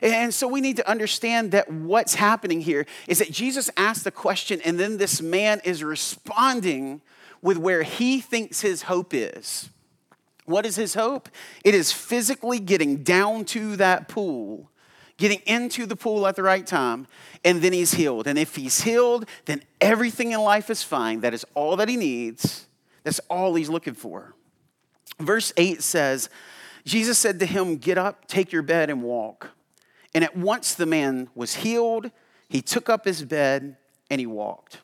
And 0.00 0.32
so 0.32 0.48
we 0.48 0.60
need 0.60 0.76
to 0.76 0.88
understand 0.88 1.52
that 1.52 1.70
what's 1.70 2.14
happening 2.14 2.60
here 2.60 2.86
is 3.06 3.18
that 3.18 3.30
Jesus 3.30 3.70
asked 3.76 4.04
the 4.04 4.10
question, 4.10 4.60
and 4.64 4.78
then 4.80 4.96
this 4.96 5.20
man 5.20 5.60
is 5.64 5.84
responding 5.84 7.02
with 7.42 7.58
where 7.58 7.82
he 7.82 8.20
thinks 8.20 8.60
his 8.60 8.82
hope 8.82 9.12
is. 9.12 9.68
What 10.44 10.64
is 10.64 10.76
his 10.76 10.94
hope? 10.94 11.28
It 11.64 11.74
is 11.74 11.92
physically 11.92 12.58
getting 12.58 13.02
down 13.02 13.44
to 13.46 13.76
that 13.76 14.08
pool, 14.08 14.70
getting 15.16 15.40
into 15.46 15.86
the 15.86 15.96
pool 15.96 16.26
at 16.26 16.36
the 16.36 16.42
right 16.42 16.66
time, 16.66 17.06
and 17.44 17.60
then 17.60 17.72
he's 17.72 17.94
healed. 17.94 18.26
And 18.26 18.38
if 18.38 18.56
he's 18.56 18.82
healed, 18.82 19.26
then 19.44 19.62
everything 19.80 20.32
in 20.32 20.40
life 20.40 20.70
is 20.70 20.82
fine. 20.82 21.20
That 21.20 21.34
is 21.34 21.44
all 21.54 21.76
that 21.76 21.88
he 21.88 21.96
needs. 21.96 22.66
That's 23.04 23.20
all 23.28 23.54
he's 23.54 23.68
looking 23.68 23.94
for. 23.94 24.34
Verse 25.18 25.52
8 25.56 25.82
says, 25.82 26.28
Jesus 26.84 27.18
said 27.18 27.38
to 27.40 27.46
him, 27.46 27.76
Get 27.76 27.98
up, 27.98 28.26
take 28.26 28.52
your 28.52 28.62
bed, 28.62 28.90
and 28.90 29.02
walk. 29.02 29.50
And 30.14 30.24
at 30.24 30.36
once 30.36 30.74
the 30.74 30.86
man 30.86 31.28
was 31.34 31.56
healed. 31.56 32.10
He 32.48 32.60
took 32.60 32.88
up 32.88 33.04
his 33.04 33.24
bed 33.24 33.76
and 34.10 34.20
he 34.20 34.26
walked. 34.26 34.80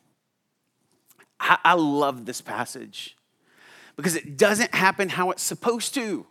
I, 1.41 1.75
love 1.75 2.27
this 2.27 2.41
passage 2.41 3.17
because 3.97 4.17
it 4.17 4.37
doesn't 4.37 4.75
happen 4.75 5.09
how 5.09 5.31
it's 5.31 5.43
supposed 5.43 5.95
to. 5.95 6.27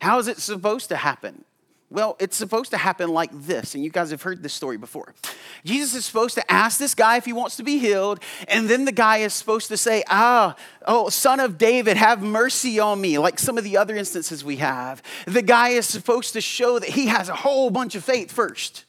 How 0.00 0.18
is 0.18 0.28
it 0.28 0.38
supposed 0.38 0.88
to 0.88 0.96
happen? 0.96 1.44
Well, 1.88 2.16
it's 2.18 2.36
supposed 2.36 2.72
to 2.72 2.78
happen 2.78 3.10
like 3.10 3.30
this, 3.32 3.76
and 3.76 3.84
you 3.84 3.90
guys 3.90 4.10
have 4.10 4.22
heard 4.22 4.42
this 4.42 4.52
story 4.52 4.76
before. 4.76 5.14
Jesus 5.64 5.94
is 5.94 6.04
supposed 6.04 6.34
to 6.34 6.52
ask 6.52 6.78
this 6.78 6.96
guy 6.96 7.16
if 7.16 7.24
he 7.24 7.32
wants 7.32 7.56
to 7.56 7.62
be 7.62 7.78
healed, 7.78 8.18
and 8.48 8.68
then 8.68 8.86
the 8.86 8.92
guy 8.92 9.18
is 9.18 9.32
supposed 9.32 9.68
to 9.68 9.76
say, 9.76 10.02
Ah, 10.08 10.56
oh, 10.86 11.08
son 11.10 11.38
of 11.38 11.58
David, 11.58 11.96
have 11.96 12.22
mercy 12.22 12.80
on 12.80 13.00
me, 13.00 13.18
like 13.18 13.38
some 13.38 13.56
of 13.56 13.62
the 13.62 13.76
other 13.76 13.94
instances 13.94 14.44
we 14.44 14.56
have. 14.56 15.00
The 15.26 15.42
guy 15.42 15.70
is 15.70 15.86
supposed 15.86 16.32
to 16.32 16.40
show 16.40 16.80
that 16.80 16.88
he 16.88 17.06
has 17.06 17.28
a 17.28 17.36
whole 17.36 17.70
bunch 17.70 17.94
of 17.94 18.02
faith 18.04 18.32
first 18.32 18.85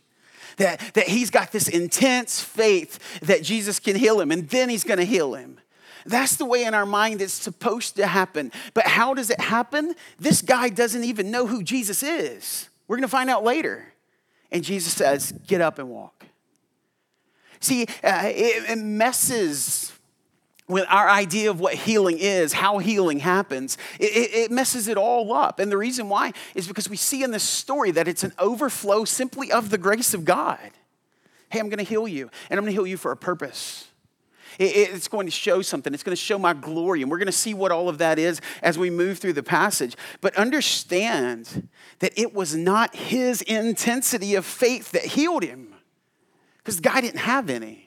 that, 0.58 0.80
that 0.94 1.08
he's 1.08 1.30
got 1.30 1.52
this 1.52 1.68
intense 1.68 2.42
faith 2.42 3.20
that 3.22 3.44
Jesus 3.44 3.80
can 3.80 3.96
heal 3.96 4.20
him, 4.20 4.32
and 4.32 4.48
then 4.50 4.70
he's 4.70 4.84
going 4.84 5.00
to 5.00 5.06
heal 5.06 5.34
him. 5.34 5.60
That's 6.06 6.38
the 6.38 6.46
way 6.46 6.64
in 6.64 6.74
our 6.74 6.86
mind 6.86 7.22
it's 7.22 7.34
supposed 7.34 7.98
to 7.98 8.08
happen. 8.08 8.52
But 8.74 8.88
how 8.88 9.14
does 9.14 9.30
it 9.30 9.40
happen? 9.40 9.94
This 10.18 10.42
guy 10.42 10.70
doesn't 10.70 11.04
even 11.04 11.32
know 11.32 11.48
who 11.48 11.64
Jesus 11.64 12.02
is. 12.02 12.70
We're 12.88 12.96
going 12.96 13.04
to 13.04 13.10
find 13.10 13.30
out 13.30 13.44
later. 13.44 13.94
And 14.52 14.64
Jesus 14.64 14.94
says, 14.94 15.34
Get 15.48 15.60
up 15.60 15.80
and 15.80 15.90
walk. 15.90 16.26
See, 17.60 17.84
uh, 18.04 18.24
it, 18.26 18.70
it 18.70 18.78
messes 18.78 19.97
with 20.68 20.86
our 20.90 21.10
idea 21.10 21.50
of 21.50 21.60
what 21.60 21.74
healing 21.74 22.18
is, 22.20 22.54
how 22.54 22.78
healing 22.78 23.20
happens, 23.20 23.78
it, 24.00 24.34
it, 24.34 24.52
messes 24.52 24.88
it 24.88 24.98
all 24.98 25.32
up. 25.34 25.60
And 25.60 25.72
the 25.72 25.78
reason 25.78 26.10
why 26.10 26.34
is 26.56 26.68
because 26.68 26.90
we 26.90 26.98
see 26.98 27.24
in 27.24 27.32
this 27.32 27.44
story 27.44 27.92
that 27.92 28.08
it's 28.08 28.24
an 28.24 28.34
overflow 28.38 29.06
simply 29.06 29.52
of 29.52 29.70
the 29.70 29.78
grace 29.78 30.14
of 30.14 30.26
God. 30.26 30.72
Hey, 31.50 31.60
I'm 31.60 31.70
gonna 31.70 31.84
heal 31.84 32.08
you, 32.08 32.30
and 32.50 32.58
I'm 32.58 32.66
gonna 32.66 32.74
heal 32.74 32.88
you 32.88 32.98
for 32.98 33.12
a 33.12 33.18
purpose. 33.18 33.88
It's 34.60 35.08
going 35.08 35.28
to 35.28 35.32
show 35.32 35.62
something. 35.62 35.94
It's 35.94 36.02
going 36.02 36.16
to 36.16 36.22
show 36.22 36.40
my 36.40 36.54
glory. 36.54 37.04
And 37.04 37.12
we're 37.12 37.20
going 37.20 37.28
to 37.28 37.32
see 37.32 37.54
what 37.54 37.72
all 37.72 37.90
of 37.90 38.00
that 38.00 38.18
is 38.18 38.42
as 38.64 38.76
we 38.76 38.90
move 38.90 39.20
through 39.20 39.34
the 39.34 39.44
passage. 39.44 39.96
But 40.20 40.36
understand 40.36 41.70
that 42.00 42.18
it 42.18 42.34
was 42.34 42.56
not 42.56 42.96
his 42.96 43.44
intensity 43.44 44.34
of 44.34 44.46
faith 44.46 44.92
that 44.94 45.04
healed 45.04 45.44
him, 45.44 45.76
because 46.58 46.78
the 46.78 46.82
guy 46.82 47.02
didn't 47.02 47.20
have 47.20 47.52
any. 47.52 47.87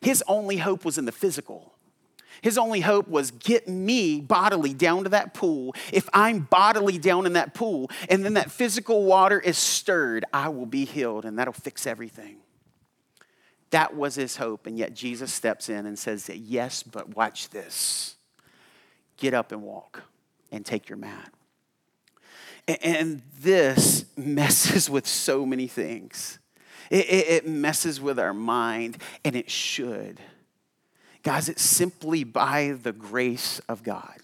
His 0.00 0.22
only 0.26 0.58
hope 0.58 0.84
was 0.84 0.98
in 0.98 1.04
the 1.04 1.12
physical. 1.12 1.74
His 2.42 2.56
only 2.56 2.80
hope 2.80 3.08
was 3.08 3.30
get 3.32 3.68
me 3.68 4.20
bodily 4.20 4.72
down 4.72 5.04
to 5.04 5.10
that 5.10 5.34
pool. 5.34 5.74
If 5.92 6.08
I'm 6.12 6.40
bodily 6.40 6.98
down 6.98 7.26
in 7.26 7.34
that 7.34 7.54
pool 7.54 7.90
and 8.08 8.24
then 8.24 8.34
that 8.34 8.50
physical 8.50 9.04
water 9.04 9.38
is 9.38 9.58
stirred, 9.58 10.24
I 10.32 10.48
will 10.48 10.66
be 10.66 10.84
healed 10.84 11.24
and 11.24 11.38
that'll 11.38 11.52
fix 11.52 11.86
everything. 11.86 12.36
That 13.70 13.94
was 13.94 14.14
his 14.14 14.36
hope. 14.36 14.66
And 14.66 14.78
yet 14.78 14.94
Jesus 14.94 15.32
steps 15.32 15.68
in 15.68 15.86
and 15.86 15.98
says, 15.98 16.28
Yes, 16.28 16.82
but 16.82 17.14
watch 17.14 17.50
this. 17.50 18.16
Get 19.16 19.34
up 19.34 19.52
and 19.52 19.62
walk 19.62 20.02
and 20.50 20.64
take 20.64 20.88
your 20.88 20.98
mat. 20.98 21.32
And 22.82 23.22
this 23.40 24.04
messes 24.16 24.88
with 24.90 25.06
so 25.06 25.44
many 25.44 25.66
things. 25.66 26.38
It 26.90 27.46
messes 27.46 28.00
with 28.00 28.18
our 28.18 28.34
mind, 28.34 28.98
and 29.24 29.36
it 29.36 29.48
should. 29.48 30.20
Guys, 31.22 31.48
it's 31.48 31.62
simply 31.62 32.24
by 32.24 32.76
the 32.82 32.92
grace 32.92 33.60
of 33.68 33.84
God. 33.84 34.16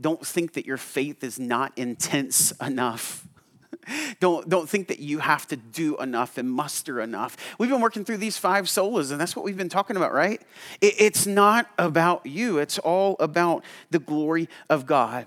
Don't 0.00 0.26
think 0.26 0.54
that 0.54 0.64
your 0.64 0.78
faith 0.78 1.22
is 1.22 1.38
not 1.38 1.72
intense 1.76 2.52
enough. 2.60 3.26
Don't, 4.18 4.48
don't 4.48 4.66
think 4.66 4.88
that 4.88 5.00
you 5.00 5.18
have 5.18 5.46
to 5.48 5.56
do 5.56 5.98
enough 5.98 6.38
and 6.38 6.50
muster 6.50 7.02
enough. 7.02 7.36
We've 7.58 7.68
been 7.68 7.82
working 7.82 8.02
through 8.02 8.16
these 8.16 8.38
five 8.38 8.64
solas, 8.64 9.12
and 9.12 9.20
that's 9.20 9.36
what 9.36 9.44
we've 9.44 9.58
been 9.58 9.68
talking 9.68 9.96
about, 9.96 10.14
right? 10.14 10.40
It, 10.80 10.94
it's 10.96 11.26
not 11.26 11.68
about 11.76 12.24
you, 12.24 12.56
it's 12.56 12.78
all 12.78 13.14
about 13.20 13.62
the 13.90 13.98
glory 13.98 14.48
of 14.70 14.86
God. 14.86 15.26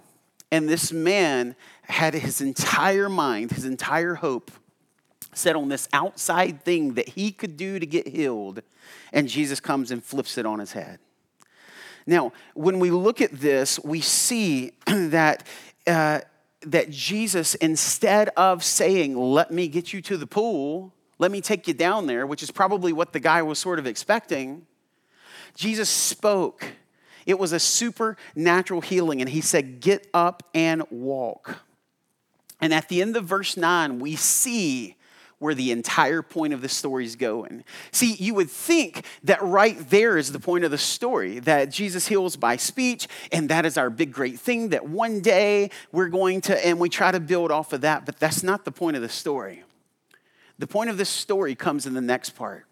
And 0.52 0.68
this 0.68 0.92
man 0.92 1.56
had 1.84 2.16
his 2.16 2.42
entire 2.42 3.10
mind, 3.10 3.52
his 3.52 3.66
entire 3.66 4.16
hope 4.16 4.50
set 5.38 5.56
on 5.56 5.70
this 5.70 5.88
outside 5.94 6.64
thing 6.64 6.96
that 6.96 7.10
he 7.10 7.32
could 7.32 7.58
do 7.58 7.80
to 7.80 7.86
get 7.86 8.08
healed 8.08 8.62
and 9.14 9.28
Jesus 9.28 9.60
comes 9.60 9.92
and 9.92 10.04
flips 10.04 10.38
it 10.38 10.46
on 10.46 10.60
his 10.60 10.74
head. 10.74 11.00
Now, 12.06 12.32
when 12.54 12.80
we 12.80 12.90
look 12.90 13.22
at 13.22 13.32
this, 13.32 13.80
we 13.84 14.02
see 14.02 14.72
that, 14.88 15.46
uh, 15.86 16.22
that 16.62 16.90
Jesus, 16.90 17.56
instead 17.56 18.30
of 18.38 18.64
saying, 18.64 19.16
Let 19.16 19.52
me 19.52 19.68
get 19.68 19.94
you 19.94 20.02
to 20.04 20.18
the 20.18 20.28
pool, 20.28 20.94
let 21.20 21.32
me 21.32 21.42
take 21.42 21.68
you 21.68 21.74
down 21.74 22.08
there, 22.08 22.26
which 22.26 22.44
is 22.44 22.52
probably 22.52 22.94
what 22.94 23.12
the 23.12 23.20
guy 23.20 23.42
was 23.42 23.60
sort 23.60 23.80
of 23.80 23.86
expecting, 23.88 24.66
Jesus 25.56 25.90
spoke. 25.90 26.66
It 27.26 27.38
was 27.38 27.52
a 27.52 27.60
supernatural 27.60 28.82
healing, 28.82 29.20
and 29.20 29.30
he 29.30 29.42
said, 29.42 29.82
Get 29.82 30.08
up 30.14 30.44
and 30.54 30.84
walk. 30.90 31.60
And 32.62 32.74
at 32.74 32.90
the 32.90 33.02
end 33.02 33.18
of 33.18 33.26
verse 33.26 33.58
9, 33.58 34.00
we 34.00 34.16
see 34.16 34.96
where 35.40 35.54
the 35.54 35.72
entire 35.72 36.22
point 36.22 36.54
of 36.54 36.62
the 36.62 36.70
story 36.70 37.06
is 37.06 37.16
going. 37.16 37.64
See, 37.92 38.16
you 38.16 38.34
would 38.34 38.50
think 38.50 39.06
that 39.24 39.42
right 39.42 39.78
there 39.90 40.18
is 40.18 40.32
the 40.32 40.40
point 40.40 40.64
of 40.64 40.72
the 40.72 40.78
story 40.78 41.40
that 41.40 41.70
Jesus 41.70 42.08
heals 42.08 42.36
by 42.36 42.56
speech, 42.56 43.08
and 43.32 43.50
that 43.50 43.66
is 43.66 43.78
our 43.78 43.90
big 43.90 44.12
great 44.12 44.40
thing 44.40 44.70
that 44.70 44.88
one 44.88 45.22
day 45.22 45.70
we're 45.92 46.10
going 46.10 46.42
to, 46.42 46.66
and 46.66 46.80
we 46.80 46.90
try 46.90 47.12
to 47.12 47.20
build 47.20 47.52
off 47.52 47.72
of 47.72 47.82
that, 47.82 48.06
but 48.06 48.20
that's 48.20 48.42
not 48.42 48.66
the 48.66 48.72
point 48.72 48.96
of 48.96 49.02
the 49.02 49.10
story. 49.10 49.64
The 50.58 50.68
point 50.68 50.90
of 50.90 50.98
this 50.98 51.10
story 51.10 51.54
comes 51.54 51.86
in 51.86 51.94
the 51.94 52.02
next 52.02 52.32
part. 52.32 52.66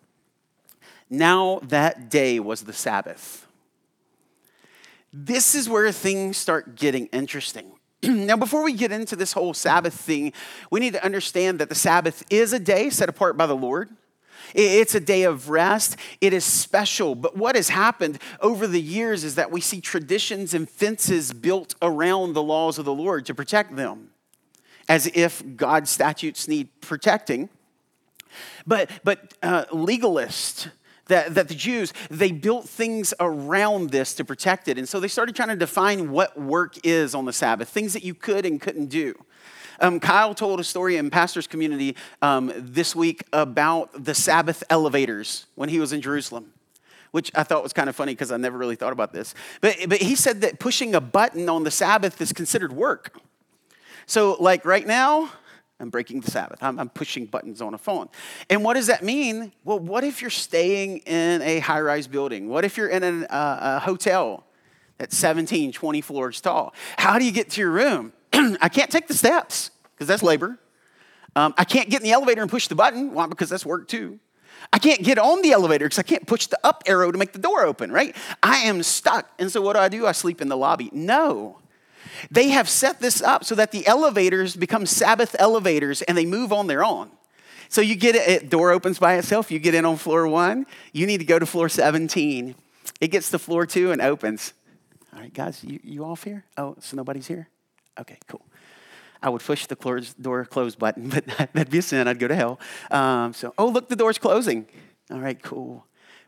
Now 1.07 1.59
that 1.63 2.09
day 2.09 2.39
was 2.39 2.63
the 2.63 2.73
Sabbath. 2.73 3.47
This 5.13 5.53
is 5.53 5.69
where 5.69 5.91
things 5.91 6.35
start 6.35 6.75
getting 6.75 7.05
interesting. 7.07 7.73
now, 8.03 8.37
before 8.37 8.63
we 8.63 8.73
get 8.73 8.91
into 8.91 9.15
this 9.15 9.33
whole 9.33 9.53
Sabbath 9.53 9.93
thing, 9.93 10.33
we 10.69 10.79
need 10.79 10.93
to 10.93 11.03
understand 11.03 11.59
that 11.59 11.69
the 11.69 11.75
Sabbath 11.75 12.23
is 12.29 12.53
a 12.53 12.59
day 12.59 12.89
set 12.89 13.09
apart 13.09 13.37
by 13.37 13.45
the 13.45 13.55
Lord. 13.55 13.89
It's 14.53 14.95
a 14.95 14.99
day 14.99 15.23
of 15.23 15.49
rest. 15.49 15.97
It 16.21 16.33
is 16.33 16.45
special. 16.45 17.15
But 17.15 17.35
what 17.35 17.55
has 17.55 17.69
happened 17.69 18.19
over 18.41 18.67
the 18.67 18.81
years 18.81 19.23
is 19.23 19.35
that 19.35 19.51
we 19.51 19.61
see 19.61 19.81
traditions 19.81 20.53
and 20.53 20.69
fences 20.69 21.33
built 21.33 21.75
around 21.81 22.33
the 22.33 22.43
laws 22.43 22.77
of 22.77 22.85
the 22.85 22.93
Lord 22.93 23.25
to 23.25 23.35
protect 23.35 23.75
them, 23.75 24.09
as 24.87 25.07
if 25.13 25.43
God's 25.55 25.89
statutes 25.89 26.47
need 26.47 26.69
protecting. 26.81 27.49
But, 28.67 28.89
but 29.03 29.33
uh, 29.41 29.65
legalists, 29.65 30.69
that, 31.07 31.35
that 31.35 31.47
the 31.47 31.55
Jews, 31.55 31.93
they 32.09 32.31
built 32.31 32.67
things 32.67 33.13
around 33.19 33.91
this 33.91 34.13
to 34.15 34.25
protect 34.25 34.67
it. 34.67 34.77
And 34.77 34.87
so 34.87 34.99
they 34.99 35.07
started 35.07 35.35
trying 35.35 35.49
to 35.49 35.55
define 35.55 36.11
what 36.11 36.39
work 36.39 36.77
is 36.83 37.13
on 37.13 37.25
the 37.25 37.33
Sabbath, 37.33 37.69
things 37.69 37.93
that 37.93 38.03
you 38.03 38.13
could 38.13 38.45
and 38.45 38.59
couldn't 38.59 38.87
do. 38.87 39.13
Um, 39.79 39.99
Kyle 39.99 40.33
told 40.33 40.59
a 40.59 40.63
story 40.63 40.97
in 40.97 41.09
pastor's 41.09 41.47
community 41.47 41.95
um, 42.21 42.51
this 42.55 42.95
week 42.95 43.23
about 43.33 44.05
the 44.05 44.15
Sabbath 44.15 44.63
elevators 44.69 45.47
when 45.55 45.69
he 45.69 45.79
was 45.79 45.93
in 45.93 46.01
Jerusalem 46.01 46.51
which 47.11 47.31
I 47.33 47.43
thought 47.43 47.63
was 47.63 47.71
kind 47.71 47.87
of 47.87 47.95
funny 47.95 48.11
because 48.11 48.29
I 48.29 48.35
never 48.35 48.57
really 48.57 48.75
thought 48.75 48.91
about 48.91 49.13
this. 49.13 49.33
But, 49.61 49.77
but 49.87 49.99
he 49.99 50.15
said 50.15 50.41
that 50.41 50.59
pushing 50.59 50.93
a 50.93 50.99
button 50.99 51.47
on 51.47 51.63
the 51.63 51.71
Sabbath 51.71 52.19
is 52.19 52.33
considered 52.33 52.73
work. 52.73 53.17
So, 54.05 54.35
like 54.37 54.65
right 54.65 54.85
now, 54.85 55.31
I'm 55.79 55.89
breaking 55.89 56.21
the 56.21 56.31
Sabbath. 56.31 56.59
I'm, 56.61 56.79
I'm, 56.79 56.89
pushing 56.89 57.25
buttons 57.25 57.61
on 57.61 57.73
a 57.73 57.77
phone. 57.77 58.07
And 58.49 58.63
what 58.63 58.75
does 58.75 58.87
that 58.87 59.03
mean? 59.03 59.51
Well, 59.65 59.79
what 59.79 60.05
if 60.05 60.21
you're 60.21 60.29
staying 60.29 60.99
in 60.99 61.41
a 61.41 61.59
high 61.59 61.81
rise 61.81 62.07
building? 62.07 62.47
What 62.47 62.63
if 62.63 62.77
you're 62.77 62.87
in 62.87 63.03
an, 63.03 63.25
uh, 63.25 63.59
a 63.61 63.79
hotel 63.79 64.45
that's 64.97 65.17
17, 65.17 65.73
20 65.73 66.01
floors 66.01 66.39
tall? 66.39 66.73
How 66.97 67.19
do 67.19 67.25
you 67.25 67.31
get 67.31 67.49
to 67.51 67.61
your 67.61 67.71
room? 67.71 68.13
I 68.33 68.69
can't 68.69 68.89
take 68.89 69.07
the 69.07 69.13
steps 69.13 69.71
because 69.93 70.07
that's 70.07 70.23
labor. 70.23 70.57
Um, 71.35 71.53
I 71.57 71.65
can't 71.65 71.89
get 71.89 71.99
in 71.99 72.05
the 72.05 72.13
elevator 72.13 72.41
and 72.41 72.49
push 72.49 72.67
the 72.69 72.75
button. 72.75 73.13
Why? 73.13 73.27
Because 73.27 73.49
that's 73.49 73.65
work 73.65 73.89
too. 73.89 74.19
I 74.71 74.79
can't 74.79 75.03
get 75.03 75.17
on 75.19 75.41
the 75.41 75.51
elevator 75.51 75.85
because 75.85 75.99
I 75.99 76.03
can't 76.03 76.25
push 76.25 76.47
the 76.47 76.57
up 76.63 76.83
arrow 76.87 77.11
to 77.11 77.17
make 77.17 77.33
the 77.33 77.39
door 77.39 77.63
open, 77.65 77.91
right? 77.91 78.15
I 78.41 78.59
am 78.59 78.81
stuck. 78.83 79.29
And 79.37 79.51
so 79.51 79.61
what 79.61 79.73
do 79.73 79.79
I 79.79 79.89
do? 79.89 80.07
I 80.07 80.13
sleep 80.13 80.41
in 80.41 80.47
the 80.47 80.57
lobby. 80.57 80.89
No. 80.93 81.59
They 82.31 82.49
have 82.49 82.69
set 82.69 82.99
this 82.99 83.21
up 83.21 83.43
so 83.43 83.55
that 83.55 83.71
the 83.71 83.85
elevators 83.87 84.55
become 84.55 84.85
Sabbath 84.85 85.35
elevators 85.39 86.01
and 86.03 86.17
they 86.17 86.25
move 86.25 86.51
on 86.51 86.67
their 86.67 86.83
own. 86.83 87.11
So 87.69 87.81
you 87.81 87.95
get 87.95 88.15
it, 88.15 88.49
door 88.49 88.71
opens 88.71 88.99
by 88.99 89.15
itself, 89.15 89.51
you 89.51 89.59
get 89.59 89.75
in 89.75 89.85
on 89.85 89.97
floor 89.97 90.27
one, 90.27 90.65
you 90.93 91.07
need 91.07 91.17
to 91.17 91.25
go 91.25 91.39
to 91.39 91.45
floor 91.45 91.69
17. 91.69 92.55
It 93.01 93.07
gets 93.09 93.31
to 93.31 93.39
floor 93.39 93.65
two 93.65 93.91
and 93.91 94.01
opens. 94.01 94.53
All 95.13 95.19
right, 95.19 95.33
guys, 95.33 95.63
you, 95.63 95.79
you 95.83 96.05
off 96.05 96.23
here? 96.23 96.45
Oh, 96.57 96.75
so 96.79 96.95
nobody's 96.95 97.27
here? 97.27 97.47
Okay, 97.99 98.17
cool. 98.27 98.45
I 99.23 99.29
would 99.29 99.41
push 99.41 99.65
the 99.65 99.75
close, 99.75 100.13
door 100.13 100.45
close 100.45 100.75
button, 100.75 101.09
but 101.09 101.25
that'd 101.25 101.69
be 101.69 101.79
a 101.79 101.81
sin. 101.81 102.07
I'd 102.07 102.19
go 102.19 102.27
to 102.27 102.35
hell. 102.35 102.59
Um, 102.91 103.33
so, 103.33 103.53
oh, 103.57 103.67
look, 103.67 103.89
the 103.89 103.95
door's 103.95 104.17
closing. 104.17 104.67
All 105.09 105.19
right, 105.19 105.41
cool. 105.41 105.85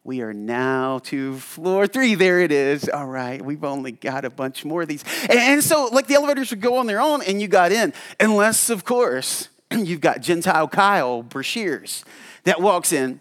We 0.08 0.22
are 0.22 0.32
now 0.32 1.00
to 1.00 1.36
floor 1.36 1.86
three. 1.86 2.16
There 2.16 2.40
it 2.40 2.50
is. 2.50 2.88
All 2.88 3.08
right, 3.08 3.44
we've 3.44 3.66
only 3.66 3.92
got 3.92 4.24
a 4.24 4.30
bunch 4.30 4.64
more 4.64 4.84
of 4.84 4.88
these. 4.88 5.04
And 5.30 5.62
so, 5.62 5.90
like 5.92 6.08
the 6.08 6.14
elevators 6.14 6.50
would 6.52 6.62
go 6.62 6.78
on 6.78 6.88
their 6.88 7.02
own 7.02 7.22
and 7.24 7.42
you 7.42 7.50
got 7.50 7.74
in, 7.74 7.92
unless, 8.18 8.70
of 8.70 8.86
course, 8.86 9.50
you've 9.72 10.00
got 10.00 10.22
Gentile 10.22 10.70
Kyle 10.70 11.24
Brashears 11.24 12.06
that 12.46 12.62
walks 12.62 12.94
in 12.94 13.20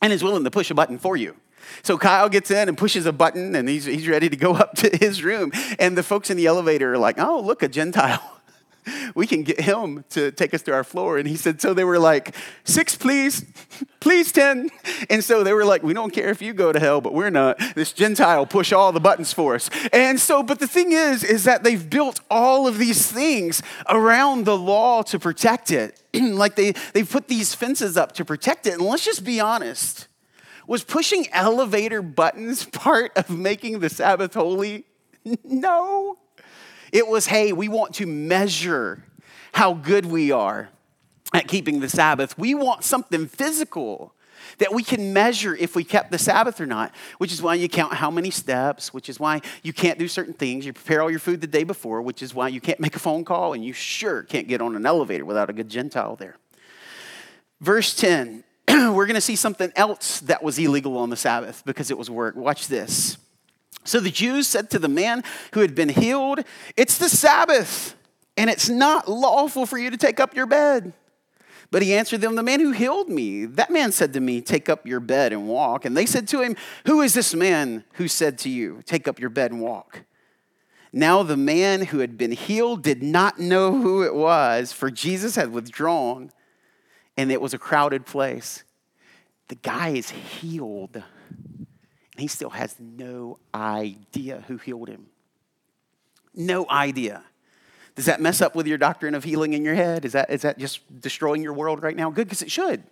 and 0.00 0.14
is 0.14 0.24
willing 0.24 0.44
to 0.44 0.50
push 0.50 0.70
a 0.70 0.74
button 0.74 0.96
for 0.96 1.14
you. 1.14 1.36
So 1.82 1.98
Kyle 1.98 2.30
gets 2.30 2.50
in 2.50 2.70
and 2.70 2.78
pushes 2.78 3.04
a 3.04 3.12
button 3.12 3.54
and 3.54 3.68
he's, 3.68 3.84
he's 3.84 4.08
ready 4.08 4.30
to 4.30 4.36
go 4.36 4.54
up 4.54 4.76
to 4.76 4.96
his 4.96 5.22
room. 5.22 5.52
And 5.78 5.94
the 5.94 6.02
folks 6.02 6.30
in 6.30 6.38
the 6.38 6.46
elevator 6.46 6.94
are 6.94 6.98
like, 6.98 7.18
oh, 7.18 7.38
look, 7.40 7.62
a 7.62 7.68
Gentile. 7.68 8.33
we 9.14 9.26
can 9.26 9.42
get 9.42 9.60
him 9.60 10.04
to 10.10 10.30
take 10.32 10.54
us 10.54 10.62
to 10.62 10.72
our 10.72 10.84
floor. 10.84 11.18
And 11.18 11.28
he 11.28 11.36
said, 11.36 11.60
so 11.60 11.74
they 11.74 11.84
were 11.84 11.98
like, 11.98 12.34
six, 12.64 12.96
please, 12.96 13.44
please, 14.00 14.32
10. 14.32 14.70
And 15.10 15.22
so 15.22 15.44
they 15.44 15.52
were 15.52 15.64
like, 15.64 15.82
we 15.82 15.94
don't 15.94 16.12
care 16.12 16.28
if 16.28 16.42
you 16.42 16.52
go 16.52 16.72
to 16.72 16.80
hell, 16.80 17.00
but 17.00 17.14
we're 17.14 17.30
not. 17.30 17.58
This 17.74 17.92
Gentile 17.92 18.46
push 18.46 18.72
all 18.72 18.92
the 18.92 19.00
buttons 19.00 19.32
for 19.32 19.54
us. 19.54 19.70
And 19.92 20.18
so, 20.18 20.42
but 20.42 20.60
the 20.60 20.68
thing 20.68 20.92
is, 20.92 21.24
is 21.24 21.44
that 21.44 21.62
they've 21.62 21.88
built 21.88 22.20
all 22.30 22.66
of 22.66 22.78
these 22.78 23.10
things 23.10 23.62
around 23.88 24.44
the 24.44 24.56
law 24.56 25.02
to 25.02 25.18
protect 25.18 25.70
it. 25.70 26.00
like 26.14 26.54
they, 26.54 26.72
they've 26.92 27.10
put 27.10 27.28
these 27.28 27.54
fences 27.54 27.96
up 27.96 28.12
to 28.12 28.24
protect 28.24 28.66
it. 28.66 28.74
And 28.74 28.82
let's 28.82 29.04
just 29.04 29.24
be 29.24 29.40
honest. 29.40 30.08
Was 30.66 30.82
pushing 30.82 31.26
elevator 31.30 32.00
buttons 32.00 32.64
part 32.72 33.12
of 33.16 33.30
making 33.30 33.80
the 33.80 33.90
Sabbath 33.90 34.34
holy? 34.34 34.84
No. 35.44 36.18
It 36.94 37.08
was, 37.08 37.26
hey, 37.26 37.52
we 37.52 37.66
want 37.68 37.96
to 37.96 38.06
measure 38.06 39.02
how 39.52 39.74
good 39.74 40.06
we 40.06 40.30
are 40.30 40.68
at 41.32 41.48
keeping 41.48 41.80
the 41.80 41.88
Sabbath. 41.88 42.38
We 42.38 42.54
want 42.54 42.84
something 42.84 43.26
physical 43.26 44.14
that 44.58 44.72
we 44.72 44.84
can 44.84 45.12
measure 45.12 45.56
if 45.56 45.74
we 45.74 45.82
kept 45.82 46.12
the 46.12 46.18
Sabbath 46.18 46.60
or 46.60 46.66
not, 46.66 46.94
which 47.18 47.32
is 47.32 47.42
why 47.42 47.54
you 47.54 47.68
count 47.68 47.94
how 47.94 48.12
many 48.12 48.30
steps, 48.30 48.94
which 48.94 49.08
is 49.08 49.18
why 49.18 49.40
you 49.64 49.72
can't 49.72 49.98
do 49.98 50.06
certain 50.06 50.34
things. 50.34 50.64
You 50.64 50.72
prepare 50.72 51.02
all 51.02 51.10
your 51.10 51.18
food 51.18 51.40
the 51.40 51.48
day 51.48 51.64
before, 51.64 52.00
which 52.00 52.22
is 52.22 52.32
why 52.32 52.46
you 52.46 52.60
can't 52.60 52.78
make 52.78 52.94
a 52.94 53.00
phone 53.00 53.24
call, 53.24 53.54
and 53.54 53.64
you 53.64 53.72
sure 53.72 54.22
can't 54.22 54.46
get 54.46 54.60
on 54.60 54.76
an 54.76 54.86
elevator 54.86 55.24
without 55.24 55.50
a 55.50 55.52
good 55.52 55.68
Gentile 55.68 56.14
there. 56.14 56.36
Verse 57.60 57.92
10 57.96 58.44
we're 58.68 59.06
going 59.06 59.14
to 59.14 59.20
see 59.20 59.36
something 59.36 59.72
else 59.74 60.20
that 60.20 60.44
was 60.44 60.60
illegal 60.60 60.96
on 60.96 61.10
the 61.10 61.16
Sabbath 61.16 61.64
because 61.66 61.90
it 61.90 61.98
was 61.98 62.08
work. 62.08 62.36
Watch 62.36 62.68
this. 62.68 63.18
So 63.84 64.00
the 64.00 64.10
Jews 64.10 64.46
said 64.46 64.70
to 64.70 64.78
the 64.78 64.88
man 64.88 65.22
who 65.52 65.60
had 65.60 65.74
been 65.74 65.90
healed, 65.90 66.40
It's 66.76 66.98
the 66.98 67.08
Sabbath, 67.08 67.94
and 68.36 68.48
it's 68.50 68.68
not 68.68 69.08
lawful 69.08 69.66
for 69.66 69.78
you 69.78 69.90
to 69.90 69.96
take 69.96 70.18
up 70.20 70.34
your 70.34 70.46
bed. 70.46 70.94
But 71.70 71.82
he 71.82 71.94
answered 71.94 72.20
them, 72.20 72.34
The 72.34 72.42
man 72.42 72.60
who 72.60 72.72
healed 72.72 73.08
me, 73.08 73.46
that 73.46 73.70
man 73.70 73.92
said 73.92 74.12
to 74.14 74.20
me, 74.20 74.40
Take 74.40 74.68
up 74.68 74.86
your 74.86 75.00
bed 75.00 75.32
and 75.32 75.48
walk. 75.48 75.84
And 75.84 75.96
they 75.96 76.06
said 76.06 76.28
to 76.28 76.40
him, 76.40 76.56
Who 76.86 77.02
is 77.02 77.14
this 77.14 77.34
man 77.34 77.84
who 77.94 78.08
said 78.08 78.38
to 78.38 78.48
you, 78.48 78.82
Take 78.86 79.08
up 79.08 79.18
your 79.18 79.30
bed 79.30 79.50
and 79.50 79.60
walk? 79.60 80.02
Now 80.92 81.24
the 81.24 81.36
man 81.36 81.86
who 81.86 81.98
had 81.98 82.16
been 82.16 82.30
healed 82.30 82.82
did 82.82 83.02
not 83.02 83.40
know 83.40 83.72
who 83.72 84.04
it 84.04 84.14
was, 84.14 84.72
for 84.72 84.90
Jesus 84.90 85.34
had 85.34 85.50
withdrawn, 85.50 86.30
and 87.16 87.32
it 87.32 87.40
was 87.40 87.52
a 87.52 87.58
crowded 87.58 88.06
place. 88.06 88.62
The 89.48 89.56
guy 89.56 89.88
is 89.88 90.10
healed, 90.10 91.02
he 92.16 92.26
still 92.28 92.50
has 92.50 92.76
no 92.78 93.38
idea 93.54 94.44
who 94.46 94.56
healed 94.56 94.88
him. 94.88 95.06
No 96.34 96.66
idea. 96.68 97.22
Does 97.94 98.06
that 98.06 98.20
mess 98.20 98.40
up 98.40 98.54
with 98.56 98.66
your 98.66 98.78
doctrine 98.78 99.14
of 99.14 99.24
healing 99.24 99.52
in 99.52 99.64
your 99.64 99.74
head? 99.74 100.04
Is 100.04 100.12
that, 100.12 100.30
is 100.30 100.42
that 100.42 100.58
just 100.58 100.80
destroying 101.00 101.42
your 101.42 101.52
world 101.52 101.82
right 101.82 101.96
now? 101.96 102.10
Good, 102.10 102.26
because 102.26 102.42
it 102.42 102.50
should. 102.50 102.82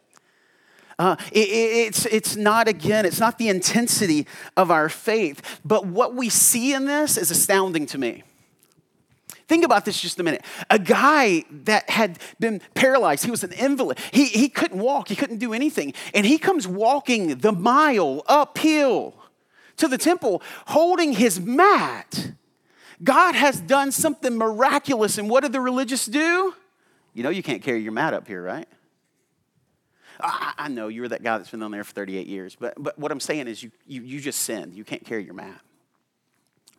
Uh, 0.99 1.17
it, 1.33 1.49
it's, 1.49 2.07
it's 2.07 2.37
not, 2.37 2.69
again, 2.69 3.05
it's 3.05 3.19
not 3.19 3.39
the 3.39 3.49
intensity 3.49 4.27
of 4.57 4.71
our 4.71 4.89
faith, 4.89 5.61
but 5.65 5.87
what 5.87 6.15
we 6.15 6.29
see 6.29 6.75
in 6.75 6.85
this 6.85 7.17
is 7.17 7.31
astounding 7.31 7.87
to 7.87 7.99
me. 7.99 8.23
Think 9.53 9.67
about 9.67 9.85
this 9.85 10.01
just 10.01 10.19
a 10.19 10.23
minute. 10.23 10.47
A 10.71 10.79
guy 10.79 11.45
that 11.51 11.91
had 11.91 12.19
been 12.41 12.63
paralyzed, 12.73 13.23
he 13.27 13.31
was 13.31 13.45
an 13.45 13.53
invalid. 13.53 13.99
He, 14.11 14.25
he 14.25 14.49
couldn't 14.49 14.81
walk, 14.81 15.09
he 15.09 15.15
couldn't 15.15 15.41
do 15.41 15.53
anything. 15.53 15.93
And 16.15 16.25
he 16.25 16.39
comes 16.39 16.67
walking 16.67 17.37
the 17.37 17.53
mile 17.53 18.23
uphill 18.27 19.15
to 19.77 19.89
the 19.89 19.99
temple 19.99 20.41
holding 20.69 21.13
his 21.13 21.39
mat. 21.39 22.33
God 23.05 23.35
has 23.35 23.61
done 23.61 23.93
something 23.93 24.39
miraculous. 24.39 25.19
And 25.19 25.29
what 25.29 25.43
did 25.43 25.53
the 25.53 25.61
religious 25.61 26.07
do? 26.07 26.55
You 27.13 27.23
know, 27.23 27.29
you 27.29 27.43
can't 27.43 27.63
carry 27.63 27.83
your 27.83 27.93
mat 27.93 28.15
up 28.15 28.27
here, 28.27 28.43
right? 28.43 28.67
I, 30.19 30.55
I 30.57 30.69
know 30.69 30.89
you 30.89 31.03
were 31.03 31.09
that 31.09 31.23
guy 31.23 31.37
that's 31.37 31.51
been 31.51 31.63
on 31.63 31.73
there 31.73 31.85
for 31.85 31.93
38 31.93 32.27
years, 32.27 32.57
but, 32.59 32.73
but 32.83 32.99
what 32.99 33.13
I'm 33.13 33.21
saying 33.21 33.49
is 33.49 33.63
you, 33.63 33.71
you, 33.87 34.01
you 34.01 34.19
just 34.19 34.41
sinned. 34.41 34.73
You 34.73 34.85
can't 34.85 35.05
carry 35.05 35.27
your 35.27 35.35
mat. 35.35 35.61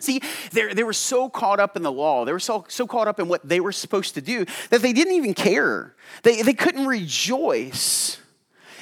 See, 0.03 0.21
they, 0.51 0.83
were 0.83 0.93
so 0.93 1.29
caught 1.29 1.59
up 1.59 1.75
in 1.77 1.83
the 1.83 1.91
law, 1.91 2.25
they 2.25 2.31
were 2.31 2.39
so, 2.39 2.65
so 2.67 2.85
caught 2.85 3.07
up 3.07 3.19
in 3.19 3.27
what 3.27 3.47
they 3.47 3.59
were 3.59 3.71
supposed 3.71 4.15
to 4.15 4.21
do 4.21 4.45
that 4.69 4.81
they 4.81 4.93
didn't 4.93 5.13
even 5.13 5.33
care. 5.33 5.95
They, 6.23 6.41
they 6.41 6.53
couldn't 6.53 6.85
rejoice 6.85 8.17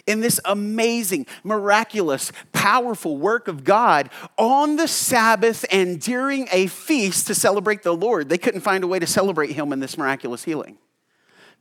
in 0.08 0.20
this 0.20 0.40
amazing, 0.46 1.28
miraculous, 1.44 2.32
powerful 2.52 3.18
work 3.18 3.48
of 3.48 3.64
God 3.64 4.10
on 4.38 4.76
the 4.76 4.88
Sabbath 4.88 5.66
and 5.72 6.00
during 6.00 6.48
a 6.52 6.68
feast 6.68 7.28
to 7.28 7.36
celebrate 7.36 7.84
the 7.84 7.94
Lord. 7.94 8.30
They 8.30 8.38
couldn't 8.38 8.62
find 8.62 8.84
a 8.84 8.88
way 8.88 9.00
to 9.00 9.08
celebrate 9.08 9.52
Him 9.52 9.72
in 9.74 9.80
this 9.80 9.98
miraculous 9.98 10.44
healing. 10.44 10.78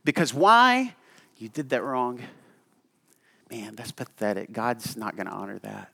Because 0.03 0.33
why? 0.33 0.95
You 1.37 1.49
did 1.49 1.69
that 1.69 1.83
wrong. 1.83 2.19
Man, 3.49 3.75
that's 3.75 3.91
pathetic. 3.91 4.51
God's 4.51 4.95
not 4.95 5.15
going 5.15 5.27
to 5.27 5.33
honor 5.33 5.59
that. 5.59 5.91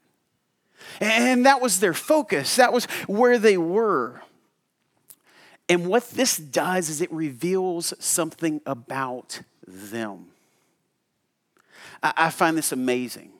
And 0.99 1.45
that 1.45 1.61
was 1.61 1.79
their 1.79 1.93
focus, 1.93 2.55
that 2.55 2.73
was 2.73 2.85
where 3.07 3.37
they 3.37 3.57
were. 3.57 4.21
And 5.69 5.87
what 5.87 6.09
this 6.11 6.37
does 6.37 6.89
is 6.89 7.01
it 7.01 7.11
reveals 7.11 7.93
something 7.99 8.61
about 8.65 9.41
them. 9.67 10.27
I 12.01 12.29
find 12.29 12.57
this 12.57 12.71
amazing. 12.71 13.31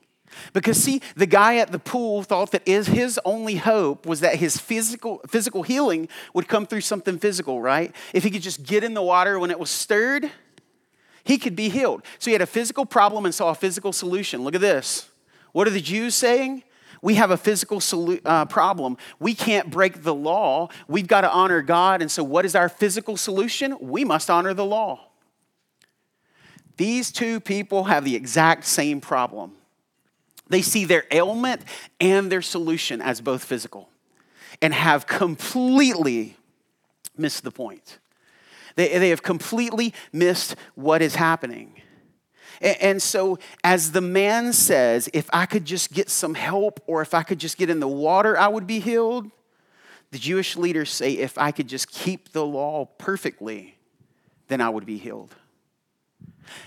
Because 0.52 0.78
see, 0.78 1.02
the 1.16 1.26
guy 1.26 1.58
at 1.58 1.72
the 1.72 1.80
pool 1.80 2.24
thought 2.24 2.52
that 2.52 2.68
his 2.68 3.20
only 3.24 3.56
hope 3.56 4.06
was 4.06 4.20
that 4.20 4.36
his 4.36 4.58
physical, 4.58 5.22
physical 5.28 5.64
healing 5.64 6.10
would 6.34 6.48
come 6.48 6.66
through 6.66 6.82
something 6.82 7.18
physical, 7.18 7.62
right? 7.62 7.96
If 8.14 8.24
he 8.24 8.30
could 8.30 8.42
just 8.42 8.64
get 8.64 8.84
in 8.84 8.94
the 8.94 9.02
water 9.02 9.40
when 9.40 9.52
it 9.52 9.60
was 9.60 9.70
stirred, 9.70 10.30
he 11.24 11.38
could 11.38 11.56
be 11.56 11.70
healed. 11.70 12.04
So 12.20 12.30
he 12.30 12.34
had 12.34 12.42
a 12.42 12.48
physical 12.48 12.86
problem 12.86 13.26
and 13.26 13.34
saw 13.34 13.50
a 13.50 13.56
physical 13.56 13.94
solution. 13.94 14.44
Look 14.44 14.56
at 14.56 14.62
this. 14.62 15.10
What 15.54 15.68
are 15.68 15.72
the 15.72 15.82
Jews 15.82 16.14
saying? 16.14 16.64
We 17.02 17.16
have 17.16 17.32
a 17.32 17.38
physical 17.38 17.80
solu- 17.80 18.22
uh, 18.26 18.46
problem. 18.46 18.98
We 19.20 19.34
can't 19.34 19.70
break 19.70 20.04
the 20.04 20.14
law. 20.14 20.70
We've 20.88 21.08
got 21.08 21.22
to 21.22 21.32
honor 21.32 21.62
God. 21.62 22.02
And 22.02 22.10
so, 22.12 22.24
what 22.24 22.46
is 22.46 22.56
our 22.56 22.70
physical 22.70 23.18
solution? 23.18 23.78
We 23.80 24.04
must 24.04 24.30
honor 24.30 24.54
the 24.54 24.66
law. 24.66 25.08
These 26.78 27.12
two 27.12 27.40
people 27.40 27.86
have 27.86 28.06
the 28.06 28.16
exact 28.16 28.66
same 28.66 29.02
problem. 29.02 29.54
They 30.50 30.62
see 30.62 30.86
their 30.86 31.06
ailment 31.12 31.64
and 32.00 32.32
their 32.32 32.42
solution 32.42 33.02
as 33.02 33.20
both 33.20 33.44
physical 33.44 33.90
and 34.62 34.74
have 34.74 35.08
completely 35.08 36.38
missed 37.18 37.44
the 37.44 37.52
point. 37.52 38.00
They, 38.76 38.98
they 38.98 39.10
have 39.10 39.24
completely 39.24 39.94
missed 40.14 40.56
what 40.76 41.02
is 41.02 41.16
happening. 41.16 41.82
And, 42.62 43.02
so, 43.02 43.40
as 43.64 43.92
the 43.92 44.02
man 44.02 44.54
says, 44.54 45.10
if 45.14 45.30
I 45.32 45.46
could 45.46 45.66
just 45.66 45.92
get 45.94 46.10
some 46.10 46.34
help 46.34 46.80
or 46.88 47.02
if 47.02 47.14
I 47.14 47.24
could 47.24 47.40
just 47.40 47.58
get 47.58 47.70
in 47.70 47.80
the 47.80 47.88
water, 47.88 48.38
I 48.38 48.48
would 48.48 48.66
be 48.66 48.80
healed. 48.80 49.30
The 50.12 50.18
Jewish 50.18 50.56
leaders 50.56 50.92
say, 50.92 51.14
if 51.14 51.38
I 51.38 51.52
could 51.52 51.68
just 51.68 51.92
keep 51.92 52.32
the 52.32 52.46
law 52.46 52.86
perfectly, 52.98 53.78
then 54.48 54.62
I 54.62 54.70
would 54.70 54.86
be 54.86 54.98
healed. 54.98 55.36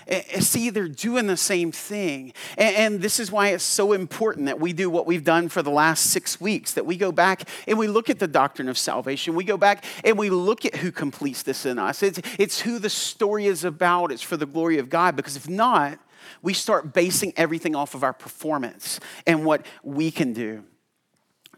Eh, 0.07 0.21
eh, 0.29 0.39
see, 0.39 0.69
they're 0.69 0.87
doing 0.87 1.27
the 1.27 1.37
same 1.37 1.71
thing. 1.71 2.33
And 2.57 3.01
this 3.01 3.19
is 3.19 3.31
why 3.31 3.49
it's 3.49 3.63
so 3.63 3.93
important 3.93 4.45
that 4.45 4.59
we 4.59 4.73
do 4.73 4.89
what 4.89 5.05
we've 5.05 5.23
done 5.23 5.49
for 5.49 5.61
the 5.61 5.71
last 5.71 6.07
six 6.07 6.39
weeks 6.39 6.73
that 6.73 6.85
we 6.85 6.97
go 6.97 7.11
back 7.11 7.47
and 7.67 7.77
we 7.77 7.87
look 7.87 8.09
at 8.09 8.19
the 8.19 8.27
doctrine 8.27 8.69
of 8.69 8.77
salvation. 8.77 9.35
We 9.35 9.43
go 9.43 9.57
back 9.57 9.85
and 10.03 10.17
we 10.17 10.29
look 10.29 10.65
at 10.65 10.75
who 10.75 10.91
completes 10.91 11.43
this 11.43 11.65
in 11.65 11.79
us. 11.79 12.03
It's, 12.03 12.19
it's 12.37 12.61
who 12.61 12.79
the 12.79 12.89
story 12.89 13.47
is 13.47 13.63
about, 13.63 14.11
it's 14.11 14.21
for 14.21 14.37
the 14.37 14.45
glory 14.45 14.77
of 14.77 14.89
God. 14.89 15.15
Because 15.15 15.35
if 15.35 15.49
not, 15.49 15.99
we 16.41 16.53
start 16.53 16.93
basing 16.93 17.33
everything 17.35 17.75
off 17.75 17.95
of 17.95 18.03
our 18.03 18.13
performance 18.13 18.99
and 19.25 19.45
what 19.45 19.65
we 19.83 20.11
can 20.11 20.33
do. 20.33 20.63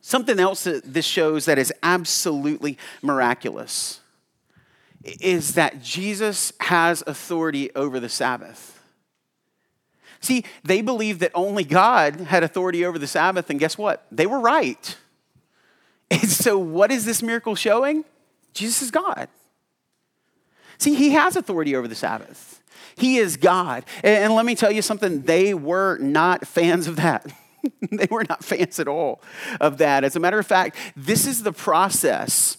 Something 0.02 0.40
else 0.40 0.66
that 0.66 0.94
this 0.94 1.06
shows 1.06 1.46
that 1.46 1.58
is 1.58 1.72
absolutely 1.82 2.78
miraculous 3.02 4.02
is 5.04 5.56
that 5.56 5.82
Jesus 5.82 6.54
has 6.62 7.04
authority 7.06 7.74
over 7.76 8.00
the 8.00 8.10
Sabbath. 8.10 8.80
See, 10.22 10.46
they 10.64 10.82
believed 10.82 11.20
that 11.20 11.32
only 11.36 11.66
God 11.66 12.16
had 12.22 12.44
authority 12.44 12.86
over 12.86 12.98
the 12.98 13.08
Sabbath, 13.08 13.50
and 13.50 13.60
guess 13.60 13.78
what? 13.78 14.06
They 14.12 14.26
were 14.26 14.40
right. 14.40 14.98
And 16.12 16.30
so, 16.30 16.60
what 16.60 16.92
is 16.92 17.06
this 17.06 17.24
miracle 17.24 17.56
showing? 17.56 18.06
Jesus 18.54 18.84
is 18.84 18.92
God. 18.92 19.30
See, 20.78 20.94
he 20.94 21.12
has 21.12 21.36
authority 21.36 21.76
over 21.76 21.88
the 21.88 21.96
Sabbath. 21.96 22.62
He 22.96 23.18
is 23.18 23.36
God. 23.36 23.84
And 24.04 24.36
let 24.36 24.46
me 24.46 24.54
tell 24.54 24.72
you 24.72 24.84
something, 24.84 25.24
they 25.24 25.56
were 25.56 25.98
not 25.98 26.46
fans 26.46 26.88
of 26.88 26.98
that. 26.98 27.26
they 27.92 28.08
were 28.12 28.26
not 28.30 28.44
fans 28.44 28.80
at 28.80 28.88
all 28.88 29.22
of 29.60 29.80
that. 29.80 30.04
As 30.04 30.16
a 30.16 30.20
matter 30.20 30.38
of 30.38 30.46
fact, 30.46 30.76
this 30.96 31.26
is 31.26 31.42
the 31.42 31.54
process 31.54 32.58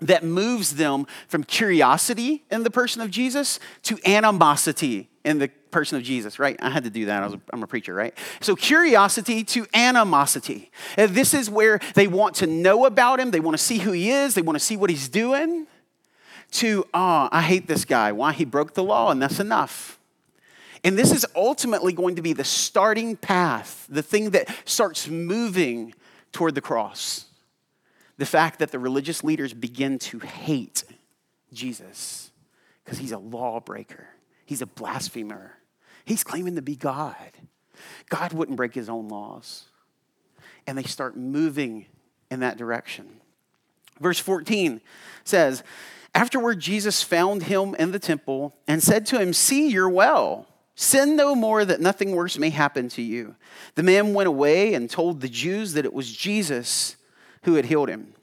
that 0.00 0.24
moves 0.24 0.76
them 0.76 1.06
from 1.28 1.44
curiosity 1.44 2.44
in 2.50 2.62
the 2.62 2.70
person 2.70 3.02
of 3.02 3.10
Jesus 3.10 3.60
to 3.82 3.98
animosity 4.06 5.08
in 5.24 5.38
the 5.38 5.48
person 5.70 5.98
of 5.98 6.02
Jesus, 6.02 6.38
right? 6.38 6.56
I 6.60 6.70
had 6.70 6.84
to 6.84 6.90
do 6.90 7.06
that. 7.06 7.22
I 7.22 7.26
am 7.52 7.62
a 7.62 7.66
preacher, 7.66 7.94
right? 7.94 8.16
So, 8.40 8.56
curiosity 8.56 9.44
to 9.44 9.66
animosity. 9.74 10.70
And 10.96 11.14
this 11.14 11.34
is 11.34 11.50
where 11.50 11.80
they 11.94 12.06
want 12.06 12.36
to 12.36 12.46
know 12.46 12.86
about 12.86 13.20
him, 13.20 13.30
they 13.30 13.40
want 13.40 13.56
to 13.56 13.62
see 13.62 13.78
who 13.78 13.92
he 13.92 14.10
is, 14.10 14.34
they 14.34 14.42
want 14.42 14.58
to 14.58 14.64
see 14.64 14.76
what 14.76 14.90
he's 14.90 15.08
doing, 15.08 15.66
to, 16.52 16.84
oh, 16.94 17.28
I 17.30 17.42
hate 17.42 17.66
this 17.66 17.84
guy. 17.84 18.12
Why? 18.12 18.32
He 18.32 18.44
broke 18.44 18.74
the 18.74 18.82
law, 18.82 19.10
and 19.10 19.22
that's 19.22 19.40
enough. 19.40 19.98
And 20.82 20.98
this 20.98 21.12
is 21.12 21.26
ultimately 21.36 21.92
going 21.92 22.16
to 22.16 22.22
be 22.22 22.32
the 22.32 22.44
starting 22.44 23.14
path, 23.16 23.86
the 23.90 24.02
thing 24.02 24.30
that 24.30 24.48
starts 24.64 25.08
moving 25.08 25.94
toward 26.32 26.54
the 26.54 26.62
cross 26.62 27.26
the 28.20 28.26
fact 28.26 28.58
that 28.58 28.70
the 28.70 28.78
religious 28.78 29.24
leaders 29.24 29.54
begin 29.54 29.98
to 29.98 30.18
hate 30.18 30.84
Jesus 31.54 32.30
because 32.84 32.98
he's 32.98 33.12
a 33.12 33.18
lawbreaker, 33.18 34.08
he's 34.44 34.60
a 34.60 34.66
blasphemer, 34.66 35.54
he's 36.04 36.22
claiming 36.22 36.54
to 36.56 36.60
be 36.60 36.76
God. 36.76 37.16
God 38.10 38.34
wouldn't 38.34 38.58
break 38.58 38.74
his 38.74 38.90
own 38.90 39.08
laws. 39.08 39.64
And 40.66 40.76
they 40.76 40.82
start 40.82 41.16
moving 41.16 41.86
in 42.30 42.40
that 42.40 42.58
direction. 42.58 43.08
Verse 44.00 44.18
14 44.18 44.82
says, 45.24 45.62
Afterward, 46.14 46.60
Jesus 46.60 47.02
found 47.02 47.44
him 47.44 47.74
in 47.76 47.92
the 47.92 47.98
temple 47.98 48.54
and 48.68 48.82
said 48.82 49.06
to 49.06 49.18
him, 49.18 49.32
See, 49.32 49.70
you're 49.70 49.88
well. 49.88 50.46
Sin 50.74 51.16
no 51.16 51.34
more 51.34 51.64
that 51.64 51.80
nothing 51.80 52.12
worse 52.12 52.36
may 52.36 52.50
happen 52.50 52.90
to 52.90 53.02
you. 53.02 53.34
The 53.76 53.82
man 53.82 54.12
went 54.12 54.28
away 54.28 54.74
and 54.74 54.90
told 54.90 55.22
the 55.22 55.28
Jews 55.28 55.72
that 55.72 55.86
it 55.86 55.94
was 55.94 56.14
Jesus 56.14 56.96
who 57.42 57.54
had 57.54 57.66
healed 57.66 57.88
him. 57.88 58.14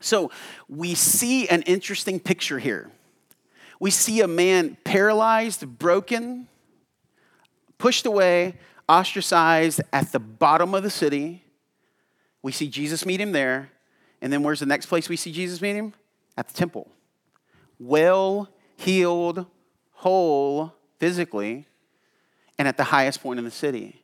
So 0.00 0.30
we 0.68 0.94
see 0.94 1.48
an 1.48 1.62
interesting 1.62 2.18
picture 2.18 2.58
here. 2.58 2.90
We 3.78 3.90
see 3.90 4.20
a 4.20 4.28
man 4.28 4.76
paralyzed, 4.84 5.78
broken, 5.78 6.48
pushed 7.78 8.06
away, 8.06 8.54
ostracized 8.88 9.80
at 9.92 10.12
the 10.12 10.18
bottom 10.20 10.74
of 10.74 10.82
the 10.82 10.90
city. 10.90 11.44
We 12.42 12.52
see 12.52 12.68
Jesus 12.68 13.06
meet 13.06 13.20
him 13.20 13.32
there. 13.32 13.70
And 14.20 14.32
then 14.32 14.42
where's 14.42 14.60
the 14.60 14.66
next 14.66 14.86
place 14.86 15.08
we 15.08 15.16
see 15.16 15.32
Jesus 15.32 15.60
meet 15.60 15.74
him? 15.74 15.94
At 16.36 16.48
the 16.48 16.54
temple. 16.54 16.88
Well 17.78 18.48
healed, 18.76 19.46
whole 19.92 20.74
physically, 20.98 21.66
and 22.58 22.68
at 22.68 22.76
the 22.76 22.84
highest 22.84 23.22
point 23.22 23.38
in 23.38 23.44
the 23.44 23.50
city. 23.50 24.01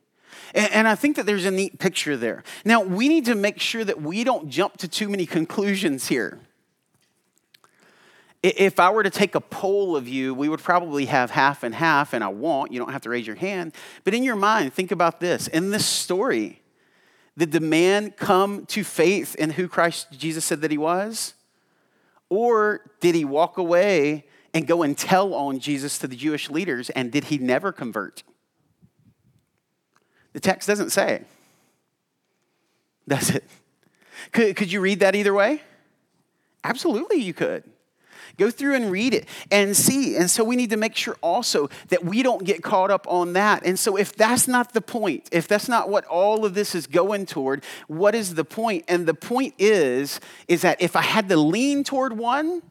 And, 0.53 0.87
I 0.87 0.95
think 0.95 1.15
that 1.15 1.25
there's 1.25 1.45
a 1.45 1.51
neat 1.51 1.79
picture 1.79 2.17
there. 2.17 2.43
Now, 2.65 2.81
we 2.81 3.07
need 3.07 3.25
to 3.25 3.35
make 3.35 3.59
sure 3.59 3.83
that 3.83 4.01
we 4.01 4.23
don't 4.23 4.49
jump 4.49 4.77
to 4.77 4.87
too 4.87 5.09
many 5.09 5.25
conclusions 5.25 6.07
here. 6.07 6.39
If 8.41 8.79
I 8.79 8.89
were 8.89 9.03
to 9.03 9.09
take 9.09 9.35
a 9.35 9.41
poll 9.41 9.95
of 9.95 10.07
you, 10.07 10.33
we 10.33 10.47
would 10.47 10.61
probably 10.61 11.05
have 11.05 11.31
half 11.31 11.63
and 11.63 11.75
half, 11.75 12.13
and 12.13 12.23
I 12.23 12.29
won't. 12.29 12.71
You 12.71 12.79
don't 12.79 12.91
have 12.91 13.01
to 13.01 13.09
raise 13.09 13.27
your 13.27 13.35
hand. 13.35 13.73
But 14.05 14.13
in 14.13 14.23
your 14.23 14.37
mind, 14.37 14.73
think 14.73 14.91
about 14.91 15.19
this. 15.19 15.47
In 15.47 15.71
this 15.71 15.85
story, 15.85 16.61
did 17.37 17.51
the 17.51 17.59
man 17.59 18.11
come 18.11 18.65
to 18.67 18.83
faith 18.83 19.35
in 19.35 19.51
who 19.51 19.67
Christ 19.67 20.07
Jesus 20.11 20.45
said 20.45 20.61
that 20.61 20.71
he 20.71 20.77
was? 20.77 21.33
Or 22.29 22.81
did 23.01 23.15
he 23.15 23.25
walk 23.25 23.57
away 23.57 24.25
and 24.53 24.65
go 24.67 24.83
and 24.83 24.97
tell 24.97 25.33
on 25.33 25.59
Jesus 25.59 25.97
to 25.99 26.07
the 26.07 26.15
Jewish 26.15 26.49
leaders, 26.49 26.89
and 26.91 27.11
did 27.11 27.25
he 27.25 27.37
never 27.37 27.71
convert? 27.71 28.23
The 30.33 30.39
text 30.39 30.67
doesn't 30.67 30.91
say. 30.91 31.23
Does 33.07 33.31
it? 33.31 33.43
Could, 34.31 34.55
could 34.55 34.71
you 34.71 34.81
read 34.81 34.99
that 34.99 35.15
either 35.15 35.33
way? 35.33 35.61
Absolutely, 36.63 37.17
you 37.17 37.33
could. 37.33 37.63
Go 38.37 38.49
through 38.49 38.75
and 38.75 38.89
read 38.89 39.13
it 39.13 39.27
and 39.51 39.75
see. 39.75 40.15
And 40.15 40.29
so 40.29 40.43
we 40.43 40.55
need 40.55 40.69
to 40.69 40.77
make 40.77 40.95
sure 40.95 41.17
also 41.21 41.69
that 41.89 42.05
we 42.05 42.23
don't 42.23 42.45
get 42.45 42.63
caught 42.63 42.89
up 42.89 43.05
on 43.09 43.33
that. 43.33 43.65
And 43.65 43.77
so 43.77 43.97
if 43.97 44.15
that's 44.15 44.47
not 44.47 44.73
the 44.73 44.81
point, 44.81 45.27
if 45.31 45.47
that's 45.47 45.67
not 45.67 45.89
what 45.89 46.05
all 46.05 46.45
of 46.45 46.53
this 46.53 46.73
is 46.73 46.87
going 46.87 47.25
toward, 47.25 47.65
what 47.87 48.15
is 48.15 48.35
the 48.35 48.45
point? 48.45 48.85
And 48.87 49.05
the 49.05 49.13
point 49.13 49.55
is 49.59 50.21
is 50.47 50.61
that 50.61 50.81
if 50.81 50.95
I 50.95 51.01
had 51.01 51.27
to 51.29 51.37
lean 51.37 51.83
toward 51.83 52.17
one, 52.17 52.61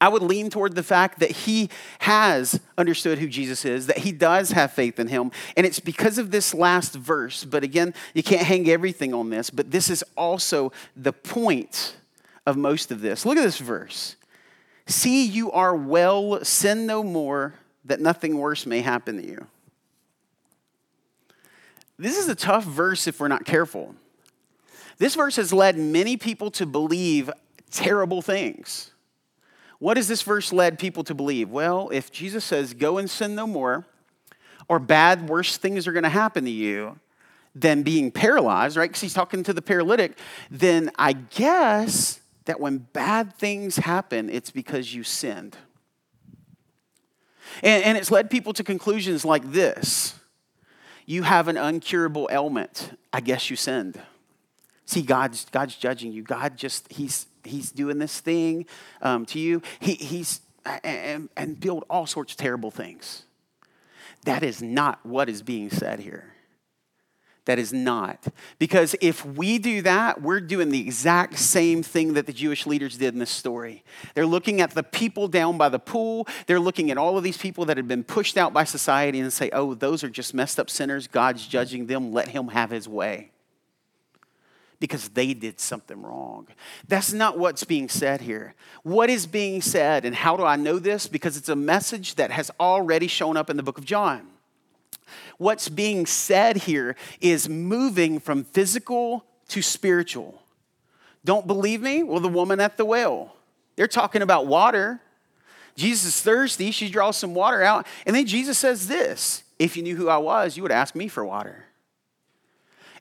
I 0.00 0.08
would 0.08 0.22
lean 0.22 0.48
toward 0.48 0.74
the 0.74 0.82
fact 0.82 1.20
that 1.20 1.30
he 1.30 1.68
has 2.00 2.58
understood 2.78 3.18
who 3.18 3.28
Jesus 3.28 3.64
is, 3.64 3.86
that 3.86 3.98
he 3.98 4.12
does 4.12 4.52
have 4.52 4.72
faith 4.72 4.98
in 4.98 5.08
him. 5.08 5.30
And 5.56 5.66
it's 5.66 5.80
because 5.80 6.16
of 6.16 6.30
this 6.30 6.54
last 6.54 6.94
verse. 6.94 7.44
But 7.44 7.62
again, 7.64 7.92
you 8.14 8.22
can't 8.22 8.46
hang 8.46 8.68
everything 8.70 9.12
on 9.12 9.28
this, 9.28 9.50
but 9.50 9.70
this 9.70 9.90
is 9.90 10.02
also 10.16 10.72
the 10.96 11.12
point 11.12 11.96
of 12.46 12.56
most 12.56 12.90
of 12.90 13.02
this. 13.02 13.26
Look 13.26 13.36
at 13.36 13.42
this 13.42 13.58
verse. 13.58 14.16
See, 14.86 15.26
you 15.26 15.52
are 15.52 15.76
well, 15.76 16.42
sin 16.44 16.86
no 16.86 17.04
more, 17.04 17.54
that 17.84 18.00
nothing 18.00 18.38
worse 18.38 18.64
may 18.66 18.80
happen 18.80 19.16
to 19.18 19.26
you. 19.26 19.46
This 21.98 22.16
is 22.16 22.28
a 22.28 22.34
tough 22.34 22.64
verse 22.64 23.06
if 23.06 23.20
we're 23.20 23.28
not 23.28 23.44
careful. 23.44 23.94
This 24.96 25.14
verse 25.14 25.36
has 25.36 25.52
led 25.52 25.76
many 25.76 26.16
people 26.16 26.50
to 26.52 26.64
believe 26.64 27.30
terrible 27.70 28.22
things. 28.22 28.90
What 29.80 29.96
has 29.96 30.06
this 30.06 30.22
verse 30.22 30.52
led 30.52 30.78
people 30.78 31.02
to 31.04 31.14
believe? 31.14 31.50
Well, 31.50 31.88
if 31.90 32.12
Jesus 32.12 32.44
says, 32.44 32.74
go 32.74 32.98
and 32.98 33.10
sin 33.10 33.34
no 33.34 33.46
more, 33.46 33.86
or 34.68 34.78
bad, 34.78 35.28
worse 35.28 35.56
things 35.56 35.88
are 35.88 35.92
going 35.92 36.04
to 36.04 36.08
happen 36.08 36.44
to 36.44 36.50
you 36.50 37.00
than 37.54 37.82
being 37.82 38.12
paralyzed, 38.12 38.76
right? 38.76 38.88
Because 38.88 39.00
he's 39.00 39.14
talking 39.14 39.42
to 39.42 39.52
the 39.52 39.62
paralytic, 39.62 40.16
then 40.50 40.90
I 40.96 41.14
guess 41.14 42.20
that 42.44 42.60
when 42.60 42.78
bad 42.78 43.34
things 43.34 43.76
happen, 43.76 44.30
it's 44.30 44.50
because 44.50 44.94
you 44.94 45.02
sinned. 45.02 45.56
And, 47.62 47.82
and 47.82 47.98
it's 47.98 48.10
led 48.10 48.30
people 48.30 48.52
to 48.52 48.62
conclusions 48.62 49.24
like 49.24 49.50
this 49.50 50.14
You 51.06 51.22
have 51.22 51.48
an 51.48 51.56
uncurable 51.56 52.30
ailment. 52.30 52.96
I 53.12 53.20
guess 53.20 53.50
you 53.50 53.56
sinned. 53.56 54.00
See, 54.84 55.02
God's, 55.02 55.46
God's 55.46 55.74
judging 55.74 56.12
you. 56.12 56.22
God 56.22 56.56
just, 56.56 56.92
he's, 56.92 57.26
he's 57.44 57.70
doing 57.70 57.98
this 57.98 58.20
thing 58.20 58.66
um, 59.02 59.26
to 59.26 59.38
you. 59.38 59.62
He, 59.80 59.94
he's 59.94 60.40
and, 60.84 61.28
and 61.36 61.58
build 61.58 61.84
all 61.88 62.06
sorts 62.06 62.32
of 62.32 62.38
terrible 62.38 62.70
things. 62.70 63.24
That 64.24 64.42
is 64.42 64.62
not 64.62 65.04
what 65.04 65.28
is 65.28 65.42
being 65.42 65.70
said 65.70 66.00
here. 66.00 66.34
That 67.46 67.58
is 67.58 67.72
not. 67.72 68.26
Because 68.58 68.94
if 69.00 69.24
we 69.24 69.58
do 69.58 69.80
that, 69.82 70.20
we're 70.20 70.40
doing 70.40 70.68
the 70.68 70.80
exact 70.80 71.38
same 71.38 71.82
thing 71.82 72.12
that 72.12 72.26
the 72.26 72.32
Jewish 72.32 72.66
leaders 72.66 72.98
did 72.98 73.14
in 73.14 73.18
this 73.18 73.30
story. 73.30 73.82
They're 74.14 74.26
looking 74.26 74.60
at 74.60 74.72
the 74.72 74.82
people 74.82 75.26
down 75.26 75.56
by 75.56 75.70
the 75.70 75.78
pool. 75.78 76.28
They're 76.46 76.60
looking 76.60 76.90
at 76.90 76.98
all 76.98 77.16
of 77.16 77.24
these 77.24 77.38
people 77.38 77.64
that 77.64 77.78
had 77.78 77.88
been 77.88 78.04
pushed 78.04 78.36
out 78.36 78.52
by 78.52 78.64
society 78.64 79.20
and 79.20 79.32
say, 79.32 79.48
oh, 79.52 79.74
those 79.74 80.04
are 80.04 80.10
just 80.10 80.34
messed 80.34 80.60
up 80.60 80.68
sinners. 80.68 81.08
God's 81.08 81.46
judging 81.46 81.86
them. 81.86 82.12
Let 82.12 82.28
him 82.28 82.48
have 82.48 82.70
his 82.70 82.86
way 82.86 83.30
because 84.80 85.10
they 85.10 85.34
did 85.34 85.60
something 85.60 86.02
wrong. 86.02 86.48
That's 86.88 87.12
not 87.12 87.38
what's 87.38 87.64
being 87.64 87.88
said 87.88 88.22
here. 88.22 88.54
What 88.82 89.10
is 89.10 89.26
being 89.26 89.60
said, 89.60 90.04
and 90.06 90.16
how 90.16 90.36
do 90.36 90.42
I 90.42 90.56
know 90.56 90.78
this? 90.78 91.06
Because 91.06 91.36
it's 91.36 91.50
a 91.50 91.56
message 91.56 92.14
that 92.16 92.30
has 92.30 92.50
already 92.58 93.06
shown 93.06 93.36
up 93.36 93.50
in 93.50 93.58
the 93.58 93.62
book 93.62 93.78
of 93.78 93.84
John. 93.84 94.26
What's 95.36 95.68
being 95.68 96.06
said 96.06 96.56
here 96.56 96.96
is 97.20 97.48
moving 97.48 98.18
from 98.18 98.42
physical 98.42 99.24
to 99.48 99.62
spiritual. 99.62 100.42
Don't 101.24 101.46
believe 101.46 101.82
me? 101.82 102.02
Well, 102.02 102.20
the 102.20 102.28
woman 102.28 102.60
at 102.60 102.76
the 102.76 102.84
well. 102.84 103.36
They're 103.76 103.86
talking 103.86 104.22
about 104.22 104.46
water. 104.46 105.00
Jesus 105.76 106.04
is 106.04 106.22
thirsty. 106.22 106.70
She 106.70 106.88
draws 106.88 107.16
some 107.16 107.34
water 107.34 107.62
out. 107.62 107.86
And 108.06 108.16
then 108.16 108.26
Jesus 108.26 108.58
says 108.58 108.88
this 108.88 109.42
If 109.58 109.76
you 109.76 109.82
knew 109.82 109.96
who 109.96 110.08
I 110.08 110.16
was, 110.18 110.56
you 110.56 110.62
would 110.62 110.72
ask 110.72 110.94
me 110.94 111.08
for 111.08 111.24
water. 111.24 111.66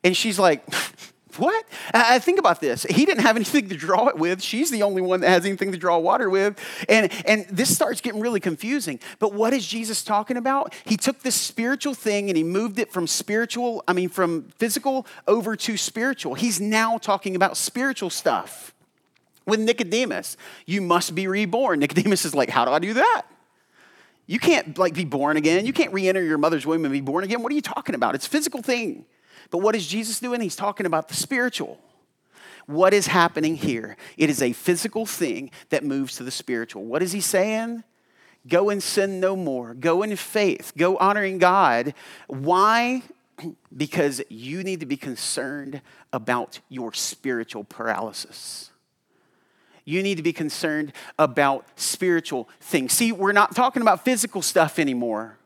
And 0.04 0.16
she's 0.16 0.40
like, 0.40 0.66
What? 1.38 1.66
I 1.94 2.18
think 2.20 2.40
about 2.40 2.60
this. 2.60 2.84
He 2.84 3.06
didn't 3.06 3.22
have 3.22 3.36
anything 3.36 3.70
to 3.70 3.78
draw 3.78 4.08
it 4.08 4.18
with. 4.18 4.42
She's 4.42 4.72
the 4.72 4.82
only 4.82 5.02
one 5.02 5.22
that 5.22 5.30
has 5.30 5.46
anything 5.46 5.72
to 5.72 5.78
draw 5.78 5.98
water 5.98 6.30
with. 6.30 6.60
And, 6.90 7.12
and 7.26 7.46
this 7.50 7.74
starts 7.74 8.02
getting 8.02 8.20
really 8.20 8.40
confusing. 8.40 9.00
But 9.20 9.34
what 9.34 9.54
is 9.54 9.66
Jesus 9.68 10.04
talking 10.04 10.38
about? 10.38 10.74
He 10.86 10.98
took 10.98 11.20
this 11.20 11.36
spiritual 11.36 11.94
thing 11.94 12.30
and 12.30 12.38
he 12.38 12.44
moved 12.44 12.80
it 12.80 12.92
from 12.92 13.06
spiritual, 13.06 13.84
I 13.88 13.94
mean, 13.94 14.10
from 14.10 14.50
physical 14.58 15.06
over 15.28 15.56
to 15.56 15.78
spiritual. 15.78 16.34
He's 16.34 16.60
now 16.60 16.98
talking 16.98 17.36
about 17.36 17.58
spiritual 17.58 18.10
stuff. 18.10 18.74
With 19.46 19.60
Nicodemus, 19.60 20.38
you 20.66 20.82
must 20.82 21.16
be 21.16 21.28
reborn. 21.28 21.80
Nicodemus 21.80 22.26
is 22.26 22.36
like, 22.36 22.50
How 22.50 22.66
do 22.66 22.72
I 22.72 22.80
do 22.80 22.94
that? 22.96 23.24
You 24.28 24.40
can't 24.40 24.78
like 24.78 24.94
be 24.94 25.06
born 25.06 25.38
again. 25.38 25.66
You 25.66 25.74
can't 25.74 25.92
re-enter 25.92 26.22
your 26.22 26.38
mother's 26.38 26.66
womb 26.66 26.86
and 26.86 26.92
be 26.92 27.02
born 27.02 27.24
again. 27.24 27.42
What 27.42 27.52
are 27.52 27.56
you 27.56 27.62
talking 27.62 27.96
about? 27.96 28.14
It's 28.14 28.28
a 28.28 28.30
physical 28.30 28.62
thing. 28.62 29.06
But 29.52 29.60
what 29.60 29.76
is 29.76 29.88
Jesus 29.88 30.20
doing? 30.20 30.42
He's 30.42 30.56
talking 30.56 30.86
about 30.86 31.08
the 31.08 31.16
spiritual. 31.16 31.80
What 32.66 32.94
is 32.94 33.08
happening 33.08 33.56
here? 33.56 33.98
It 34.16 34.30
is 34.30 34.42
a 34.42 34.54
physical 34.54 35.06
thing 35.06 35.50
that 35.70 35.84
moves 35.84 36.18
to 36.18 36.24
the 36.24 36.32
spiritual. 36.32 36.86
What 36.86 37.02
is 37.02 37.12
he 37.12 37.22
saying? 37.22 37.84
Go 38.48 38.70
and 38.70 38.82
sin 38.82 39.20
no 39.20 39.36
more. 39.36 39.74
Go 39.74 40.04
in 40.04 40.16
faith. 40.16 40.74
Go 40.78 40.96
honoring 40.98 41.40
God. 41.40 41.94
Why? 42.28 43.04
Because 43.76 44.22
you 44.30 44.64
need 44.64 44.82
to 44.82 44.86
be 44.86 44.98
concerned 44.98 45.82
about 46.12 46.60
your 46.68 46.92
spiritual 46.92 47.64
paralysis. 47.64 48.70
You 49.86 50.04
need 50.04 50.18
to 50.18 50.24
be 50.24 50.34
concerned 50.34 50.94
about 51.18 51.66
spiritual 51.76 52.48
things. 52.60 52.94
See, 52.94 53.12
we're 53.12 53.32
not 53.32 53.56
talking 53.56 53.82
about 53.82 54.06
physical 54.06 54.44
stuff 54.44 54.78
anymore. 54.78 55.39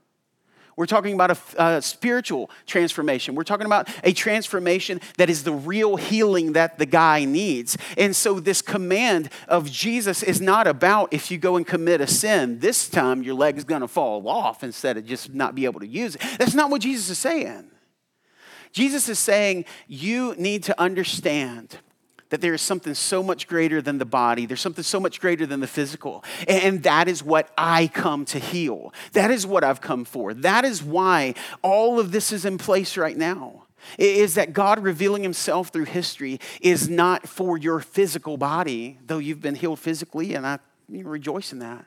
We're 0.75 0.85
talking 0.85 1.13
about 1.13 1.31
a, 1.31 1.63
a, 1.63 1.81
spiritual 1.81 2.49
transformation. 2.65 3.35
We're 3.35 3.43
talking 3.43 3.65
about 3.65 3.89
a 4.03 4.13
transformation 4.13 5.01
that 5.17 5.29
is 5.29 5.43
the 5.43 5.53
real 5.53 5.95
healing 5.95 6.53
that 6.53 6.77
the 6.77 6.85
guy 6.85 7.25
needs. 7.25 7.77
And 7.97 8.15
so, 8.15 8.39
this 8.39 8.61
command 8.61 9.29
of 9.47 9.69
Jesus 9.69 10.23
is 10.23 10.41
not 10.41 10.67
about 10.67 11.13
if 11.13 11.29
you 11.29 11.37
go 11.37 11.55
and 11.57 11.65
commit 11.65 12.01
a 12.01 12.07
sin, 12.07 12.59
this 12.59 12.89
time 12.89 13.23
your 13.23 13.35
leg 13.35 13.57
is 13.57 13.63
going 13.63 13.81
to 13.81 13.87
fall 13.87 14.27
off 14.27 14.63
instead 14.63 14.97
of 14.97 15.05
just 15.05 15.33
not 15.33 15.55
be 15.55 15.65
able 15.65 15.79
to 15.79 15.87
use 15.87 16.15
it. 16.15 16.21
That's 16.39 16.55
not 16.55 16.69
what 16.69 16.81
Jesus 16.81 17.09
is 17.09 17.19
saying. 17.19 17.69
Jesus 18.71 19.07
is 19.07 19.19
saying 19.19 19.65
you 19.87 20.33
need 20.37 20.63
to 20.63 20.81
understand 20.81 21.77
that 22.33 22.41
there 22.41 22.55
is 22.55 22.63
something 22.63 22.95
so 22.95 23.21
much 23.21 23.47
greater 23.47 23.79
than 23.79 23.99
the 23.99 24.05
body. 24.05 24.47
There's 24.47 24.59
something 24.59 24.83
so 24.83 24.99
much 24.99 25.21
greater 25.21 25.45
than 25.45 25.59
the 25.59 25.67
physical. 25.67 26.23
And 26.47 26.81
that 26.81 27.07
is 27.07 27.21
what 27.21 27.51
I 27.55 27.85
come 27.85 28.25
to 28.25 28.39
heal. 28.39 28.91
That 29.11 29.29
is 29.29 29.45
what 29.45 29.63
I've 29.63 29.81
come 29.81 30.03
for. 30.03 30.33
That 30.33 30.65
is 30.65 30.81
why 30.81 31.35
all 31.61 31.99
of 31.99 32.11
this 32.11 32.31
is 32.31 32.43
in 32.43 32.57
place 32.57 32.97
right 32.97 33.15
now. 33.15 33.65
Is 33.99 34.33
that 34.33 34.51
God 34.51 34.79
revealing 34.79 35.21
Himself 35.21 35.67
through 35.67 35.85
history 35.85 36.39
is 36.59 36.89
not 36.89 37.29
for 37.29 37.55
your 37.55 37.79
physical 37.79 38.35
body, 38.37 38.97
though 39.05 39.19
you've 39.19 39.41
been 39.41 39.53
healed 39.53 39.77
physically, 39.77 40.33
and 40.33 40.47
I 40.47 40.57
rejoice 40.89 41.53
in 41.53 41.59
that. 41.59 41.85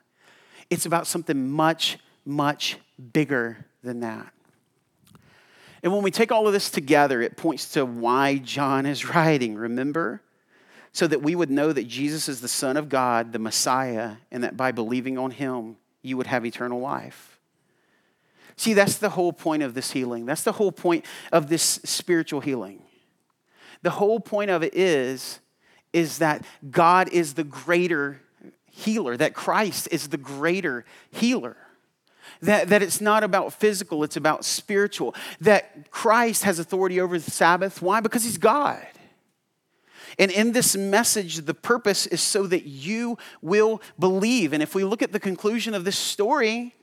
It's 0.70 0.86
about 0.86 1.08
something 1.08 1.50
much, 1.50 1.98
much 2.24 2.76
bigger 3.12 3.66
than 3.82 3.98
that. 3.98 4.32
And 5.82 5.92
when 5.92 6.04
we 6.04 6.12
take 6.12 6.30
all 6.30 6.46
of 6.46 6.52
this 6.52 6.70
together, 6.70 7.20
it 7.20 7.36
points 7.36 7.70
to 7.70 7.84
why 7.84 8.38
John 8.38 8.86
is 8.86 9.04
writing. 9.12 9.56
Remember? 9.56 10.22
So 10.96 11.06
that 11.06 11.20
we 11.20 11.34
would 11.34 11.50
know 11.50 11.74
that 11.74 11.86
Jesus 11.86 12.26
is 12.26 12.40
the 12.40 12.48
Son 12.48 12.78
of 12.78 12.88
God, 12.88 13.34
the 13.34 13.38
Messiah, 13.38 14.12
and 14.30 14.42
that 14.42 14.56
by 14.56 14.72
believing 14.72 15.18
on 15.18 15.30
him, 15.30 15.76
you 16.00 16.16
would 16.16 16.26
have 16.26 16.46
eternal 16.46 16.80
life. 16.80 17.38
See, 18.56 18.72
that's 18.72 18.96
the 18.96 19.10
whole 19.10 19.34
point 19.34 19.62
of 19.62 19.74
this 19.74 19.90
healing. 19.90 20.24
That's 20.24 20.42
the 20.42 20.52
whole 20.52 20.72
point 20.72 21.04
of 21.30 21.50
this 21.50 21.80
spiritual 21.84 22.40
healing. 22.40 22.82
The 23.82 23.90
whole 23.90 24.20
point 24.20 24.50
of 24.50 24.62
it 24.62 24.74
is, 24.74 25.40
is 25.92 26.16
that 26.16 26.46
God 26.70 27.10
is 27.12 27.34
the 27.34 27.44
greater 27.44 28.22
healer, 28.70 29.18
that 29.18 29.34
Christ 29.34 29.88
is 29.90 30.08
the 30.08 30.16
greater 30.16 30.86
healer. 31.10 31.58
That, 32.40 32.68
that 32.68 32.80
it's 32.80 33.02
not 33.02 33.22
about 33.22 33.52
physical, 33.52 34.02
it's 34.02 34.16
about 34.16 34.46
spiritual. 34.46 35.14
That 35.42 35.90
Christ 35.90 36.44
has 36.44 36.58
authority 36.58 37.02
over 37.02 37.18
the 37.18 37.30
Sabbath. 37.30 37.82
Why? 37.82 38.00
Because 38.00 38.24
he's 38.24 38.38
God. 38.38 38.80
And 40.18 40.30
in 40.30 40.52
this 40.52 40.74
message, 40.76 41.36
the 41.36 41.54
purpose 41.54 42.06
is 42.06 42.22
so 42.22 42.46
that 42.46 42.64
you 42.64 43.18
will 43.42 43.82
believe. 43.98 44.52
And 44.52 44.62
if 44.62 44.74
we 44.74 44.82
look 44.82 45.02
at 45.02 45.12
the 45.12 45.20
conclusion 45.20 45.74
of 45.74 45.84
this 45.84 45.98
story, 45.98 46.74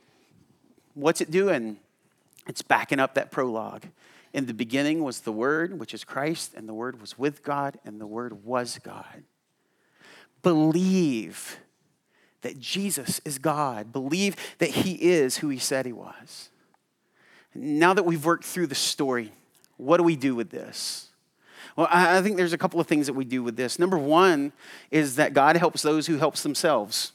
what's 0.94 1.20
it 1.20 1.30
doing? 1.30 1.78
It's 2.46 2.62
backing 2.62 3.00
up 3.00 3.14
that 3.14 3.30
prologue. 3.30 3.86
In 4.32 4.46
the 4.46 4.54
beginning 4.54 5.02
was 5.02 5.20
the 5.20 5.32
Word, 5.32 5.78
which 5.78 5.94
is 5.94 6.04
Christ, 6.04 6.54
and 6.54 6.68
the 6.68 6.74
Word 6.74 7.00
was 7.00 7.18
with 7.18 7.42
God, 7.42 7.78
and 7.84 8.00
the 8.00 8.06
Word 8.06 8.44
was 8.44 8.78
God. 8.82 9.24
Believe 10.42 11.58
that 12.42 12.58
Jesus 12.58 13.20
is 13.24 13.38
God. 13.38 13.92
Believe 13.92 14.36
that 14.58 14.70
He 14.70 14.92
is 14.94 15.38
who 15.38 15.48
He 15.48 15.58
said 15.58 15.86
He 15.86 15.92
was. 15.92 16.50
Now 17.54 17.94
that 17.94 18.04
we've 18.04 18.24
worked 18.24 18.44
through 18.44 18.66
the 18.66 18.74
story, 18.74 19.32
what 19.76 19.96
do 19.96 20.02
we 20.02 20.16
do 20.16 20.34
with 20.34 20.50
this? 20.50 21.10
Well, 21.76 21.88
I 21.90 22.22
think 22.22 22.36
there's 22.36 22.52
a 22.52 22.58
couple 22.58 22.78
of 22.80 22.86
things 22.86 23.06
that 23.06 23.14
we 23.14 23.24
do 23.24 23.42
with 23.42 23.56
this. 23.56 23.78
Number 23.78 23.98
one 23.98 24.52
is 24.90 25.16
that 25.16 25.34
God 25.34 25.56
helps 25.56 25.82
those 25.82 26.06
who 26.06 26.18
helps 26.18 26.42
themselves. 26.42 27.12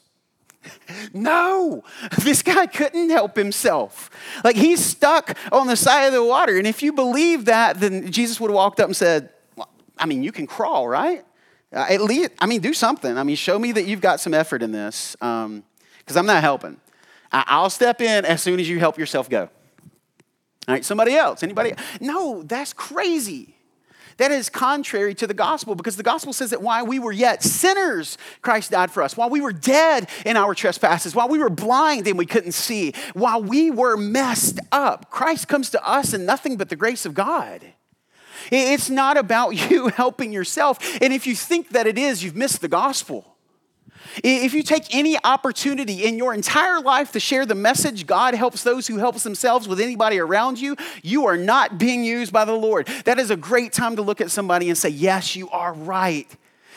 No, 1.14 1.82
this 2.22 2.42
guy 2.42 2.66
couldn't 2.66 3.08
help 3.08 3.34
himself. 3.34 4.10
Like 4.44 4.56
he's 4.56 4.84
stuck 4.84 5.36
on 5.50 5.66
the 5.66 5.76
side 5.76 6.06
of 6.06 6.12
the 6.12 6.22
water. 6.22 6.58
And 6.58 6.66
if 6.66 6.82
you 6.82 6.92
believe 6.92 7.46
that, 7.46 7.80
then 7.80 8.12
Jesus 8.12 8.38
would 8.38 8.50
have 8.50 8.54
walked 8.54 8.78
up 8.78 8.86
and 8.86 8.96
said, 8.96 9.30
well, 9.56 9.70
I 9.98 10.04
mean, 10.06 10.22
you 10.22 10.32
can 10.32 10.46
crawl, 10.46 10.86
right? 10.86 11.24
Uh, 11.72 11.86
at 11.88 12.02
least, 12.02 12.32
I 12.38 12.46
mean, 12.46 12.60
do 12.60 12.74
something. 12.74 13.16
I 13.16 13.22
mean, 13.22 13.36
show 13.36 13.58
me 13.58 13.72
that 13.72 13.86
you've 13.86 14.00
got 14.00 14.20
some 14.20 14.34
effort 14.34 14.62
in 14.62 14.72
this, 14.72 15.16
because 15.18 15.46
um, 15.46 15.64
I'm 16.14 16.26
not 16.26 16.42
helping. 16.42 16.76
I'll 17.32 17.70
step 17.70 18.00
in 18.00 18.24
as 18.24 18.42
soon 18.42 18.58
as 18.58 18.68
you 18.68 18.78
help 18.78 18.98
yourself 18.98 19.30
go. 19.30 19.42
All 19.42 20.74
right, 20.74 20.84
somebody 20.84 21.14
else, 21.14 21.42
anybody? 21.42 21.72
No, 22.00 22.42
that's 22.42 22.72
crazy. 22.72 23.54
That 24.20 24.32
is 24.32 24.50
contrary 24.50 25.14
to 25.14 25.26
the 25.26 25.32
gospel 25.32 25.74
because 25.74 25.96
the 25.96 26.02
gospel 26.02 26.34
says 26.34 26.50
that 26.50 26.60
while 26.60 26.84
we 26.84 26.98
were 26.98 27.10
yet 27.10 27.42
sinners, 27.42 28.18
Christ 28.42 28.70
died 28.70 28.90
for 28.90 29.02
us. 29.02 29.16
While 29.16 29.30
we 29.30 29.40
were 29.40 29.54
dead 29.54 30.10
in 30.26 30.36
our 30.36 30.54
trespasses, 30.54 31.14
while 31.14 31.26
we 31.30 31.38
were 31.38 31.48
blind 31.48 32.06
and 32.06 32.18
we 32.18 32.26
couldn't 32.26 32.52
see, 32.52 32.92
while 33.14 33.42
we 33.42 33.70
were 33.70 33.96
messed 33.96 34.60
up, 34.72 35.10
Christ 35.10 35.48
comes 35.48 35.70
to 35.70 35.82
us 35.82 36.12
in 36.12 36.26
nothing 36.26 36.58
but 36.58 36.68
the 36.68 36.76
grace 36.76 37.06
of 37.06 37.14
God. 37.14 37.64
It's 38.52 38.90
not 38.90 39.16
about 39.16 39.50
you 39.70 39.88
helping 39.88 40.34
yourself. 40.34 41.00
And 41.00 41.14
if 41.14 41.26
you 41.26 41.34
think 41.34 41.70
that 41.70 41.86
it 41.86 41.96
is, 41.96 42.22
you've 42.22 42.36
missed 42.36 42.60
the 42.60 42.68
gospel. 42.68 43.29
If 44.24 44.54
you 44.54 44.62
take 44.62 44.94
any 44.94 45.16
opportunity 45.22 46.04
in 46.04 46.18
your 46.18 46.34
entire 46.34 46.80
life 46.80 47.12
to 47.12 47.20
share 47.20 47.46
the 47.46 47.54
message, 47.54 48.06
God 48.06 48.34
helps 48.34 48.62
those 48.62 48.86
who 48.86 48.98
helps 48.98 49.22
themselves 49.22 49.68
with 49.68 49.80
anybody 49.80 50.18
around 50.18 50.60
you, 50.60 50.76
you 51.02 51.26
are 51.26 51.36
not 51.36 51.78
being 51.78 52.02
used 52.04 52.32
by 52.32 52.44
the 52.44 52.54
Lord. 52.54 52.86
That 53.04 53.18
is 53.18 53.30
a 53.30 53.36
great 53.36 53.72
time 53.72 53.96
to 53.96 54.02
look 54.02 54.20
at 54.20 54.30
somebody 54.30 54.68
and 54.68 54.76
say, 54.76 54.88
Yes, 54.88 55.36
you 55.36 55.48
are 55.50 55.72
right. 55.72 56.28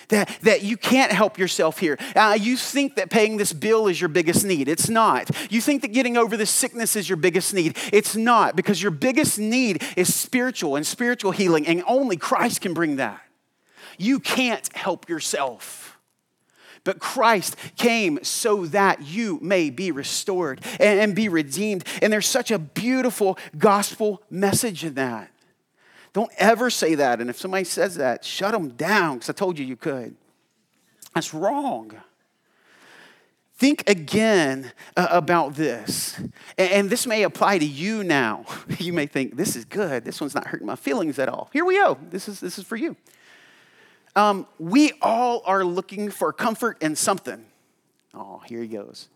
That, 0.10 0.38
that 0.42 0.64
you 0.64 0.76
can't 0.76 1.12
help 1.12 1.38
yourself 1.38 1.80
here. 1.80 1.98
Uh, 2.16 2.38
you 2.40 2.58
think 2.58 2.98
that 2.98 3.10
paying 3.10 3.38
this 3.38 3.54
bill 3.54 3.88
is 3.88 4.02
your 4.02 4.10
biggest 4.10 4.46
need. 4.46 4.68
It's 4.68 4.90
not. 4.90 5.32
You 5.50 5.62
think 5.62 5.82
that 5.82 5.94
getting 5.94 6.18
over 6.18 6.36
this 6.36 6.50
sickness 6.50 6.96
is 6.98 7.08
your 7.08 7.16
biggest 7.16 7.54
need. 7.54 7.78
It's 7.92 8.16
not, 8.16 8.56
because 8.56 8.82
your 8.82 8.92
biggest 8.92 9.40
need 9.40 9.82
is 9.96 10.14
spiritual 10.14 10.76
and 10.76 10.86
spiritual 10.86 11.32
healing, 11.32 11.66
and 11.66 11.84
only 11.88 12.18
Christ 12.18 12.60
can 12.62 12.74
bring 12.74 12.98
that. 12.98 13.22
You 13.98 14.20
can't 14.20 14.68
help 14.76 15.08
yourself. 15.08 15.83
But 16.84 17.00
Christ 17.00 17.56
came 17.78 18.20
so 18.24 18.66
that 18.68 19.02
you 19.02 19.40
may 19.42 19.70
be 19.70 19.92
restored 19.92 20.62
and, 20.80 21.16
be 21.16 21.30
redeemed. 21.30 21.86
And 22.02 22.12
there's 22.12 22.28
such 22.28 22.52
a 22.52 22.60
beautiful 22.60 23.38
gospel 23.58 24.22
message 24.30 24.84
in 24.84 24.96
that. 24.96 25.30
Don't 26.12 26.32
ever 26.38 26.70
say 26.70 26.96
that. 26.96 27.22
And 27.22 27.30
if 27.30 27.38
somebody 27.38 27.64
says 27.64 27.96
that, 27.96 28.26
shut 28.26 28.52
them 28.52 28.70
down 28.70 29.16
because 29.16 29.30
I 29.30 29.34
told 29.34 29.58
you 29.58 29.66
you 29.66 29.76
could. 29.76 30.16
That's 31.14 31.34
wrong. 31.34 31.94
Think 33.56 33.90
again 33.90 34.72
uh, 34.98 35.08
about 35.10 35.56
this. 35.56 36.18
And, 36.58 36.72
and 36.72 36.90
this 36.90 37.08
may 37.08 37.24
apply 37.24 37.60
to 37.60 37.66
you 37.66 38.04
now. 38.04 38.46
You 38.80 38.92
may 38.92 39.06
think, 39.06 39.38
this 39.38 39.56
is 39.56 39.64
good. 39.64 40.04
This 40.04 40.20
one's 40.20 40.36
not 40.36 40.48
hurting 40.48 40.68
my 40.68 40.76
feelings 40.76 41.18
at 41.20 41.30
all. 41.30 41.50
Here 41.54 41.64
we 41.64 41.78
go. 41.78 41.98
This 42.10 42.28
is, 42.28 42.40
this 42.42 42.58
is 42.58 42.66
for 42.66 42.76
you. 42.76 42.98
Um, 44.16 44.48
we 44.60 44.94
all 45.02 45.42
are 45.46 45.64
looking 45.64 46.12
for 46.12 46.32
comfort 46.32 46.82
in 46.82 46.96
something. 46.96 47.46
Oh, 48.14 48.42
here 48.46 48.62
he 48.62 48.68
goes. 48.68 49.10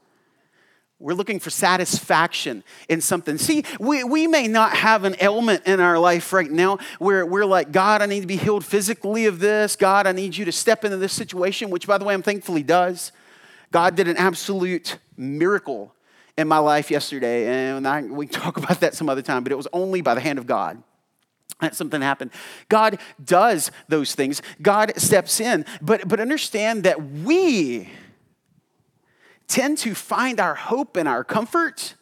We're 0.99 1.13
looking 1.13 1.39
for 1.39 1.51
satisfaction 1.51 2.63
in 2.89 3.01
something. 3.01 3.37
See, 3.37 3.63
we, 3.79 4.03
we 4.03 4.25
may 4.25 4.47
not 4.47 4.73
have 4.73 5.03
an 5.03 5.15
ailment 5.21 5.67
in 5.67 5.79
our 5.79 5.99
life 5.99 6.33
right 6.33 6.49
now 6.49 6.79
where 6.97 7.23
we're 7.23 7.45
like, 7.45 7.71
God, 7.71 8.01
I 8.01 8.07
need 8.07 8.21
to 8.21 8.27
be 8.27 8.35
healed 8.35 8.65
physically 8.65 9.27
of 9.27 9.37
this. 9.37 9.75
God, 9.75 10.07
I 10.07 10.11
need 10.11 10.35
you 10.35 10.45
to 10.45 10.51
step 10.51 10.83
into 10.83 10.97
this 10.97 11.13
situation, 11.13 11.69
which, 11.69 11.85
by 11.85 11.99
the 11.99 12.05
way, 12.05 12.15
I'm 12.15 12.23
thankful 12.23 12.55
He 12.55 12.63
does. 12.63 13.11
God 13.71 13.95
did 13.95 14.07
an 14.07 14.17
absolute 14.17 14.97
miracle 15.15 15.93
in 16.35 16.47
my 16.47 16.57
life 16.57 16.89
yesterday, 16.89 17.47
and 17.47 17.87
I, 17.87 18.01
we 18.01 18.25
talk 18.25 18.57
about 18.57 18.79
that 18.79 18.95
some 18.95 19.07
other 19.07 19.21
time, 19.21 19.43
but 19.43 19.51
it 19.51 19.55
was 19.55 19.67
only 19.73 20.01
by 20.01 20.15
the 20.15 20.21
hand 20.21 20.39
of 20.39 20.47
God 20.47 20.81
that 21.59 21.75
something 21.75 22.01
happened. 22.01 22.31
God 22.69 22.99
does 23.23 23.71
those 23.87 24.13
things. 24.13 24.41
God 24.61 24.93
steps 24.97 25.39
in. 25.39 25.65
But, 25.81 26.07
but 26.07 26.19
understand 26.19 26.83
that 26.83 27.01
we 27.01 27.89
tend 29.47 29.77
to 29.79 29.95
find 29.95 30.39
our 30.39 30.55
hope 30.55 30.97
and 30.97 31.07
our 31.07 31.23
comfort 31.23 31.95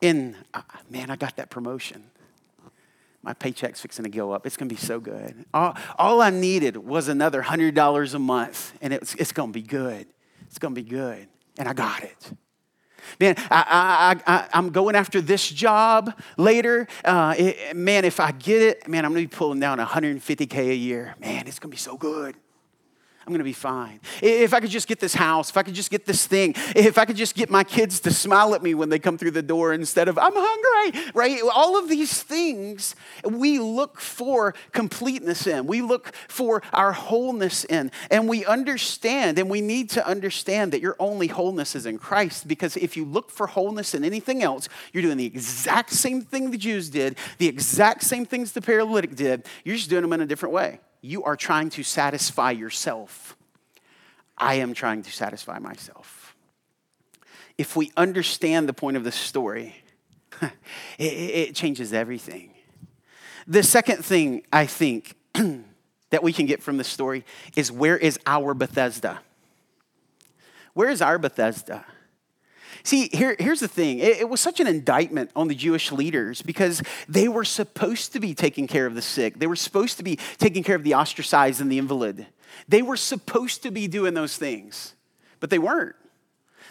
in, 0.00 0.36
uh, 0.54 0.62
man, 0.90 1.10
I 1.10 1.16
got 1.16 1.36
that 1.36 1.50
promotion. 1.50 2.04
My 3.22 3.32
paycheck's 3.32 3.80
fixing 3.80 4.04
to 4.04 4.10
go 4.10 4.32
up. 4.32 4.46
It's 4.46 4.56
going 4.56 4.68
to 4.68 4.74
be 4.74 4.80
so 4.80 5.00
good. 5.00 5.44
All, 5.52 5.76
all 5.98 6.22
I 6.22 6.30
needed 6.30 6.76
was 6.76 7.08
another 7.08 7.42
$100 7.42 8.14
a 8.14 8.18
month, 8.18 8.72
and 8.80 8.92
it's, 8.92 9.14
it's 9.16 9.32
going 9.32 9.50
to 9.50 9.52
be 9.52 9.66
good. 9.66 10.06
It's 10.46 10.58
going 10.58 10.74
to 10.74 10.80
be 10.80 10.88
good. 10.88 11.28
And 11.58 11.68
I 11.68 11.72
got 11.72 12.04
it. 12.04 12.30
Man, 13.20 13.34
I, 13.50 14.20
I, 14.26 14.48
I, 14.52 14.58
am 14.58 14.70
going 14.70 14.96
after 14.96 15.20
this 15.20 15.48
job 15.48 16.12
later. 16.36 16.86
Uh, 17.04 17.34
it, 17.36 17.76
man, 17.76 18.04
if 18.04 18.20
I 18.20 18.32
get 18.32 18.62
it, 18.62 18.88
man, 18.88 19.04
I'm 19.04 19.12
going 19.12 19.24
to 19.24 19.28
be 19.28 19.36
pulling 19.36 19.60
down 19.60 19.78
150K 19.78 20.70
a 20.70 20.74
year. 20.74 21.14
Man, 21.20 21.46
it's 21.46 21.58
going 21.58 21.70
to 21.70 21.74
be 21.74 21.78
so 21.78 21.96
good. 21.96 22.36
I'm 23.26 23.32
going 23.32 23.38
to 23.40 23.44
be 23.44 23.52
fine. 23.52 23.98
If 24.22 24.54
I 24.54 24.60
could 24.60 24.70
just 24.70 24.86
get 24.86 25.00
this 25.00 25.12
house, 25.12 25.50
if 25.50 25.56
I 25.56 25.64
could 25.64 25.74
just 25.74 25.90
get 25.90 26.06
this 26.06 26.26
thing, 26.26 26.54
if 26.76 26.96
I 26.96 27.04
could 27.04 27.16
just 27.16 27.34
get 27.34 27.50
my 27.50 27.64
kids 27.64 27.98
to 28.00 28.12
smile 28.12 28.54
at 28.54 28.62
me 28.62 28.72
when 28.72 28.88
they 28.88 29.00
come 29.00 29.18
through 29.18 29.32
the 29.32 29.42
door 29.42 29.72
instead 29.72 30.06
of, 30.06 30.16
I'm 30.16 30.32
hungry, 30.32 31.10
right? 31.12 31.40
All 31.52 31.76
of 31.76 31.88
these 31.88 32.22
things 32.22 32.94
we 33.28 33.58
look 33.58 34.00
for 34.00 34.54
completeness 34.70 35.48
in, 35.48 35.66
we 35.66 35.82
look 35.82 36.14
for 36.28 36.62
our 36.72 36.92
wholeness 36.92 37.64
in, 37.64 37.90
and 38.12 38.28
we 38.28 38.44
understand, 38.44 39.40
and 39.40 39.50
we 39.50 39.60
need 39.60 39.90
to 39.90 40.06
understand 40.06 40.72
that 40.72 40.80
your 40.80 40.94
only 41.00 41.26
wholeness 41.26 41.74
is 41.74 41.84
in 41.84 41.98
Christ 41.98 42.46
because 42.46 42.76
if 42.76 42.96
you 42.96 43.04
look 43.04 43.32
for 43.32 43.48
wholeness 43.48 43.92
in 43.92 44.04
anything 44.04 44.44
else, 44.44 44.68
you're 44.92 45.02
doing 45.02 45.16
the 45.16 45.26
exact 45.26 45.90
same 45.90 46.22
thing 46.22 46.52
the 46.52 46.58
Jews 46.58 46.88
did, 46.90 47.16
the 47.38 47.48
exact 47.48 48.04
same 48.04 48.24
things 48.24 48.52
the 48.52 48.62
paralytic 48.62 49.16
did, 49.16 49.44
you're 49.64 49.74
just 49.74 49.90
doing 49.90 50.02
them 50.02 50.12
in 50.12 50.20
a 50.20 50.26
different 50.26 50.52
way 50.54 50.78
you 51.06 51.22
are 51.22 51.36
trying 51.36 51.70
to 51.70 51.82
satisfy 51.82 52.50
yourself. 52.50 53.36
I 54.36 54.54
am 54.54 54.74
trying 54.74 55.02
to 55.02 55.12
satisfy 55.12 55.58
myself. 55.58 56.34
If 57.56 57.76
we 57.76 57.92
understand 57.96 58.68
the 58.68 58.72
point 58.72 58.96
of 58.96 59.04
the 59.04 59.12
story, 59.12 59.76
it, 60.98 61.54
changes 61.54 61.92
everything. 61.92 62.50
The 63.46 63.62
second 63.62 64.04
thing 64.04 64.42
I 64.52 64.66
think 64.66 65.14
that 66.10 66.22
we 66.22 66.32
can 66.32 66.44
get 66.44 66.62
from 66.62 66.76
this 66.76 66.88
story 66.88 67.24
is 67.54 67.70
where 67.70 67.96
is 67.96 68.18
our 68.26 68.52
Bethesda? 68.52 69.20
Where 70.74 70.90
is 70.90 71.00
our 71.00 71.18
Bethesda? 71.18 71.86
See, 72.82 73.08
here, 73.12 73.36
here's 73.38 73.60
the 73.60 73.68
thing 73.68 73.98
it, 73.98 74.18
it, 74.18 74.28
was 74.28 74.40
such 74.40 74.60
an 74.60 74.66
indictment 74.66 75.30
on 75.34 75.48
the 75.48 75.54
Jewish 75.54 75.92
leaders 75.92 76.42
because 76.42 76.82
they 77.08 77.28
were 77.28 77.44
supposed 77.44 78.12
to 78.12 78.20
be 78.20 78.34
taking 78.34 78.66
care 78.66 78.86
of 78.86 78.94
the 78.94 79.02
sick, 79.02 79.38
they 79.38 79.46
were 79.46 79.56
supposed 79.56 79.96
to 79.98 80.02
be 80.02 80.16
taking 80.38 80.62
care 80.62 80.76
of 80.76 80.84
the 80.84 80.94
ostracized 80.94 81.60
and 81.60 81.70
the 81.70 81.78
invalid. 81.78 82.26
They 82.68 82.82
were 82.82 82.96
supposed 82.96 83.62
to 83.64 83.70
be 83.70 83.86
doing 83.86 84.14
those 84.14 84.36
things, 84.36 84.94
but 85.40 85.50
they 85.50 85.58
weren't. 85.58 85.96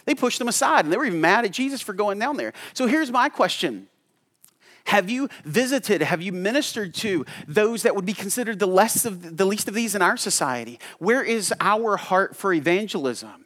They 0.06 0.16
pushed 0.16 0.40
them 0.40 0.48
aside 0.48 0.86
and 0.86 0.94
they 0.94 0.98
were 0.98 1.06
even 1.06 1.22
mad 1.22 1.46
at 1.46 1.52
Jesus 1.52 1.82
for 1.82 1.94
going 1.94 2.20
down 2.20 2.38
there. 2.38 2.54
So 2.74 2.88
here's 2.88 3.12
my 3.12 3.30
question. 3.30 3.88
Have 4.86 5.10
you 5.10 5.30
visited, 5.44 6.04
have 6.04 6.22
you 6.22 6.32
ministered 6.32 6.94
to 6.96 7.26
those 7.48 7.84
that 7.84 7.96
would 7.96 8.06
be 8.06 8.14
considered 8.14 8.60
the, 8.60 8.68
less 8.68 9.04
of, 9.04 9.36
the 9.36 9.46
least 9.46 9.68
of 9.68 9.74
these 9.74 9.96
in 9.96 10.04
our 10.04 10.16
society? 10.16 10.80
Where 11.00 11.24
is 11.24 11.52
our 11.60 11.98
heart 11.98 12.36
for 12.36 12.54
evangelism? 12.54 13.45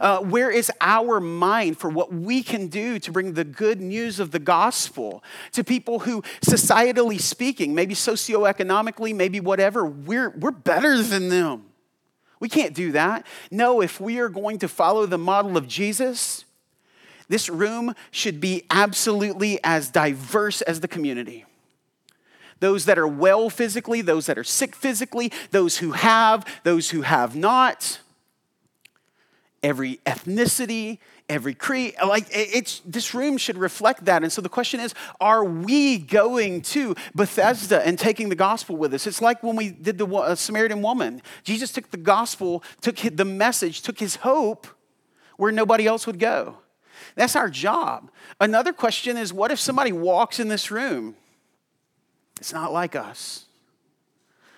Uh, 0.00 0.20
where 0.20 0.50
is 0.50 0.70
our 0.80 1.20
mind 1.20 1.78
for 1.78 1.90
what 1.90 2.12
we 2.12 2.42
can 2.42 2.68
do 2.68 2.98
to 2.98 3.12
bring 3.12 3.32
the 3.32 3.44
good 3.44 3.80
news 3.80 4.20
of 4.20 4.30
the 4.30 4.38
gospel 4.38 5.22
to 5.52 5.64
people 5.64 6.00
who, 6.00 6.22
societally 6.40 7.20
speaking, 7.20 7.74
maybe 7.74 7.94
socioeconomically, 7.94 9.14
maybe 9.14 9.40
whatever, 9.40 9.84
we're, 9.84 10.30
we're 10.30 10.50
better 10.50 11.02
than 11.02 11.28
them? 11.28 11.64
We 12.40 12.48
can't 12.48 12.74
do 12.74 12.92
that. 12.92 13.26
No, 13.50 13.80
if 13.80 14.00
we 14.00 14.18
are 14.20 14.28
going 14.28 14.58
to 14.60 14.68
follow 14.68 15.06
the 15.06 15.18
model 15.18 15.56
of 15.56 15.66
Jesus, 15.66 16.44
this 17.28 17.48
room 17.48 17.94
should 18.10 18.40
be 18.40 18.64
absolutely 18.70 19.58
as 19.62 19.90
diverse 19.90 20.62
as 20.62 20.80
the 20.80 20.88
community. 20.88 21.44
Those 22.60 22.86
that 22.86 22.98
are 22.98 23.06
well 23.06 23.50
physically, 23.50 24.00
those 24.00 24.26
that 24.26 24.38
are 24.38 24.44
sick 24.44 24.74
physically, 24.74 25.32
those 25.50 25.78
who 25.78 25.92
have, 25.92 26.44
those 26.64 26.90
who 26.90 27.02
have 27.02 27.36
not 27.36 28.00
every 29.62 29.98
ethnicity, 30.06 30.98
every 31.28 31.54
creed. 31.54 31.94
Like 32.04 32.26
it's 32.30 32.80
this 32.84 33.14
room 33.14 33.36
should 33.36 33.58
reflect 33.58 34.04
that. 34.04 34.22
And 34.22 34.32
so 34.32 34.40
the 34.40 34.48
question 34.48 34.80
is, 34.80 34.94
are 35.20 35.44
we 35.44 35.98
going 35.98 36.62
to 36.62 36.94
Bethesda 37.14 37.84
and 37.86 37.98
taking 37.98 38.28
the 38.28 38.36
gospel 38.36 38.76
with 38.76 38.94
us? 38.94 39.06
It's 39.06 39.20
like 39.20 39.42
when 39.42 39.56
we 39.56 39.70
did 39.70 39.98
the 39.98 40.06
uh, 40.06 40.34
Samaritan 40.34 40.82
woman. 40.82 41.22
Jesus 41.42 41.72
took 41.72 41.90
the 41.90 41.96
gospel, 41.96 42.62
took 42.80 42.96
the 42.96 43.24
message, 43.24 43.82
took 43.82 43.98
his 43.98 44.16
hope 44.16 44.66
where 45.36 45.52
nobody 45.52 45.86
else 45.86 46.06
would 46.06 46.18
go. 46.18 46.58
That's 47.14 47.36
our 47.36 47.48
job. 47.48 48.10
Another 48.40 48.72
question 48.72 49.16
is, 49.16 49.32
what 49.32 49.50
if 49.50 49.60
somebody 49.60 49.92
walks 49.92 50.40
in 50.40 50.48
this 50.48 50.70
room? 50.70 51.16
It's 52.40 52.52
not 52.52 52.72
like 52.72 52.94
us. 52.96 53.46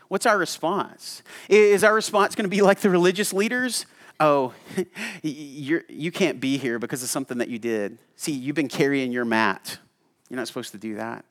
What's 0.08 0.26
our 0.26 0.36
response? 0.36 1.22
Is 1.48 1.84
our 1.84 1.94
response 1.94 2.34
going 2.34 2.44
to 2.44 2.54
be 2.54 2.62
like 2.62 2.80
the 2.80 2.90
religious 2.90 3.32
leaders? 3.32 3.86
Oh, 4.20 4.52
you're, 5.22 5.82
you 5.88 6.12
can't 6.12 6.38
be 6.38 6.58
here 6.58 6.78
because 6.78 7.02
of 7.02 7.08
something 7.08 7.38
that 7.38 7.48
you 7.48 7.58
did. 7.58 7.98
See, 8.16 8.32
you've 8.32 8.54
been 8.54 8.68
carrying 8.68 9.10
your 9.10 9.24
mat. 9.24 9.78
You're 10.28 10.36
not 10.36 10.46
supposed 10.46 10.72
to 10.72 10.78
do 10.78 10.96
that. 10.96 11.24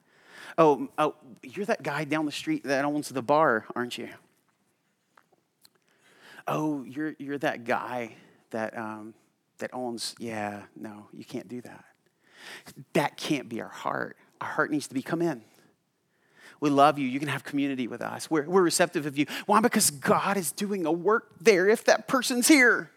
Oh, 0.57 0.89
oh, 0.97 1.15
you're 1.41 1.65
that 1.67 1.83
guy 1.83 2.03
down 2.03 2.25
the 2.25 2.31
street 2.31 2.63
that 2.65 2.83
owns 2.83 3.09
the 3.09 3.21
bar, 3.21 3.65
aren't 3.75 3.97
you? 3.97 4.09
Oh, 6.47 6.83
you're, 6.83 7.15
you're 7.19 7.37
that 7.37 7.63
guy 7.63 8.15
that, 8.49 8.75
um, 8.77 9.13
that 9.59 9.69
owns, 9.71 10.15
yeah, 10.19 10.63
no, 10.75 11.07
you 11.13 11.23
can't 11.23 11.47
do 11.47 11.61
that. 11.61 11.85
That 12.93 13.15
can't 13.15 13.47
be 13.47 13.61
our 13.61 13.69
heart. 13.69 14.17
Our 14.41 14.47
heart 14.47 14.71
needs 14.71 14.87
to 14.87 14.93
be 14.93 15.01
come 15.01 15.21
in. 15.21 15.43
We 16.60 16.70
love 16.70 16.99
you. 16.99 17.07
You 17.07 17.20
can 17.20 17.30
have 17.30 17.43
community 17.43 17.88
with 17.88 18.01
us. 18.01 18.30
We're, 18.30 18.43
we're 18.43 18.62
receptive 18.62 19.05
of 19.05 19.18
you. 19.18 19.26
Why? 19.45 19.62
Because 19.62 19.91
God 19.91 20.38
is 20.38 20.51
doing 20.51 20.86
a 20.86 20.91
work 20.91 21.28
there 21.39 21.70
if 21.70 21.86
that 21.86 22.07
person's 22.07 22.47
here. 22.47 22.91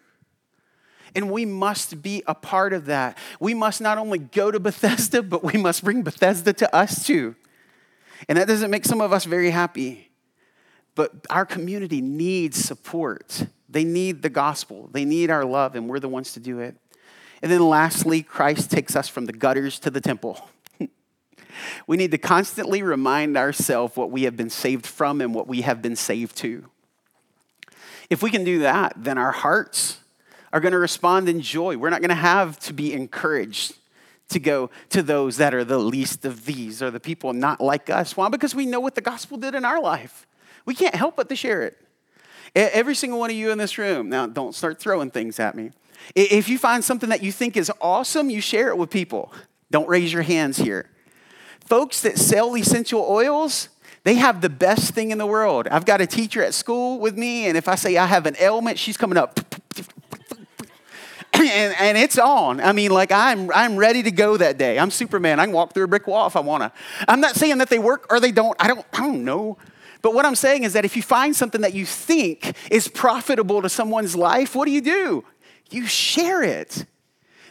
And 1.15 1.31
we 1.31 1.45
must 1.45 2.03
be 2.03 2.23
a 2.27 2.35
part 2.35 2.73
of 2.73 2.87
that. 2.87 3.19
We 3.39 3.55
must 3.55 3.81
not 3.81 3.99
only 3.99 4.19
go 4.19 4.51
to 4.51 4.59
Bethesda, 4.59 5.23
but 5.23 5.45
we 5.45 5.59
must 5.59 5.85
bring 5.85 6.03
Bethesda 6.03 6.53
to 6.55 6.75
us 6.75 7.07
too. 7.07 7.37
And 8.29 8.39
that 8.39 8.49
doesn't 8.49 8.71
make 8.71 8.85
some 8.85 9.01
of 9.01 9.13
us 9.13 9.25
very 9.25 9.51
happy. 9.51 10.11
But 10.95 11.13
our 11.31 11.47
community 11.47 12.01
needs 12.01 12.63
support. 12.63 13.47
They 13.69 13.85
need 13.85 14.23
the 14.23 14.29
gospel, 14.29 14.91
they 14.93 15.07
need 15.07 15.31
our 15.31 15.47
love, 15.47 15.75
and 15.75 15.89
we're 15.89 15.99
the 15.99 16.09
ones 16.09 16.35
to 16.35 16.41
do 16.41 16.59
it. 16.59 16.77
And 17.41 17.51
then 17.51 17.67
lastly, 17.67 18.23
Christ 18.23 18.71
takes 18.71 18.95
us 18.95 19.09
from 19.09 19.25
the 19.25 19.33
gutters 19.33 19.79
to 19.81 19.91
the 19.91 20.01
temple. 20.01 20.49
We 21.87 21.97
need 21.97 22.11
to 22.13 22.19
constantly 22.19 22.83
remind 22.83 23.37
ourselves 23.37 23.97
what 23.97 24.11
we 24.11 24.23
have 24.25 24.37
been 24.37 24.51
saved 24.51 24.87
from 24.87 25.21
and 25.21 25.35
what 25.35 25.49
we 25.49 25.63
have 25.63 25.83
been 25.83 25.97
saved 25.97 26.37
to. 26.39 26.65
If 28.11 28.23
we 28.23 28.31
can 28.31 28.45
do 28.45 28.61
that, 28.61 28.95
then 28.97 29.19
our 29.19 29.33
hearts 29.33 29.99
are 30.53 30.61
going 30.61 30.73
to 30.73 30.79
respond 30.79 31.29
in 31.29 31.41
joy. 31.41 31.77
We're 31.77 31.91
not 31.91 32.01
going 32.01 32.11
to 32.11 32.15
have 32.15 32.59
to 32.61 32.73
be 32.73 32.93
encouraged 32.93 33.77
to 34.29 34.39
go 34.39 34.71
to 34.91 35.03
those 35.03 35.37
that 35.39 35.55
are 35.55 35.65
the 35.65 35.79
least 35.79 36.25
of 36.25 36.45
these 36.45 36.83
or 36.83 36.91
the 36.91 37.01
people 37.01 37.33
not 37.33 37.61
like 37.61 37.91
us. 37.91 38.17
Why? 38.17 38.29
Because 38.29 38.55
we 38.55 38.67
know 38.67 38.81
what 38.81 38.95
the 38.95 39.01
gospel 39.01 39.37
did 39.39 39.55
in 39.55 39.65
our 39.65 39.81
life. 39.81 40.27
We 40.65 40.75
can't 40.75 40.95
help 40.95 41.17
but 41.17 41.29
to 41.29 41.37
share 41.37 41.63
it. 41.63 41.79
Every 42.55 42.95
single 42.95 43.19
one 43.19 43.31
of 43.31 43.37
you 43.37 43.51
in 43.51 43.59
this 43.59 43.79
room, 43.79 44.09
now 44.09 44.27
don't 44.27 44.55
start 44.55 44.79
throwing 44.79 45.11
things 45.11 45.41
at 45.41 45.55
me. 45.55 45.71
If 46.15 46.49
you 46.49 46.59
find 46.59 46.85
something 46.85 47.09
that 47.09 47.23
you 47.23 47.33
think 47.33 47.57
is 47.57 47.73
awesome, 47.81 48.29
you 48.29 48.41
share 48.41 48.69
it 48.69 48.77
with 48.77 48.91
people. 48.91 49.33
Don't 49.71 49.89
raise 49.89 50.13
your 50.13 50.23
hands 50.23 50.59
here 50.59 50.91
folks 51.73 52.03
that 52.03 52.19
sell 52.19 52.55
essential 52.55 53.01
oils, 53.09 53.71
they 54.05 54.17
have 54.17 54.43
the 54.43 54.51
best 54.51 54.93
thing 54.93 55.11
in 55.11 55.17
the 55.17 55.25
world. 55.25 55.67
I've 55.69 55.87
got 55.87 56.03
a 56.03 56.07
teacher 56.07 56.45
at 56.45 56.53
school 56.53 56.99
with 56.99 57.17
me, 57.17 57.47
and 57.47 57.57
if 57.57 57.67
I 57.67 57.77
say 57.77 57.97
I 57.97 58.05
have 58.05 58.27
an 58.27 58.37
ailment, 58.39 58.79
she's 58.79 58.99
coming 58.99 59.17
up. 59.17 59.41
and, 61.33 61.75
and 61.81 61.97
it's 61.97 62.19
on. 62.19 62.61
I 62.61 62.73
mean, 62.73 62.91
like 62.91 63.11
I'm, 63.11 63.51
I'm 63.53 63.79
ready 63.79 64.03
to 64.03 64.11
go 64.11 64.37
that 64.37 64.59
day. 64.59 64.79
I'm 64.79 64.91
Superman. 64.91 65.41
I 65.41 65.47
can 65.47 65.55
walk 65.55 65.73
through 65.73 65.85
a 65.85 65.89
brick 65.89 66.07
wall 66.07 66.27
if 66.27 66.37
I 66.37 66.41
want 66.41 66.63
to. 66.63 66.73
I'm 67.09 67.23
not 67.23 67.37
saying 67.37 67.57
that 67.57 67.71
they 67.71 67.79
work 67.79 68.07
or 68.11 68.21
they 68.21 68.33
don't. 68.33 68.55
I 68.61 68.69
don't, 68.69 68.85
I 68.93 68.99
don't 68.99 69.25
know. 69.25 69.57
But 70.03 70.13
what 70.13 70.27
I'm 70.27 70.35
saying 70.35 70.65
is 70.65 70.75
that 70.75 70.85
if 70.85 70.95
you 70.95 71.03
find 71.03 71.35
something 71.35 71.63
that 71.63 71.73
you 71.73 71.87
think 71.87 72.55
is 72.71 72.87
profitable 72.87 73.63
to 73.63 73.71
someone's 73.71 74.15
life, 74.15 74.55
what 74.55 74.67
do 74.67 74.73
you 74.73 74.83
do? 74.83 75.25
You 75.71 75.87
share 75.87 76.43
it. 76.43 76.85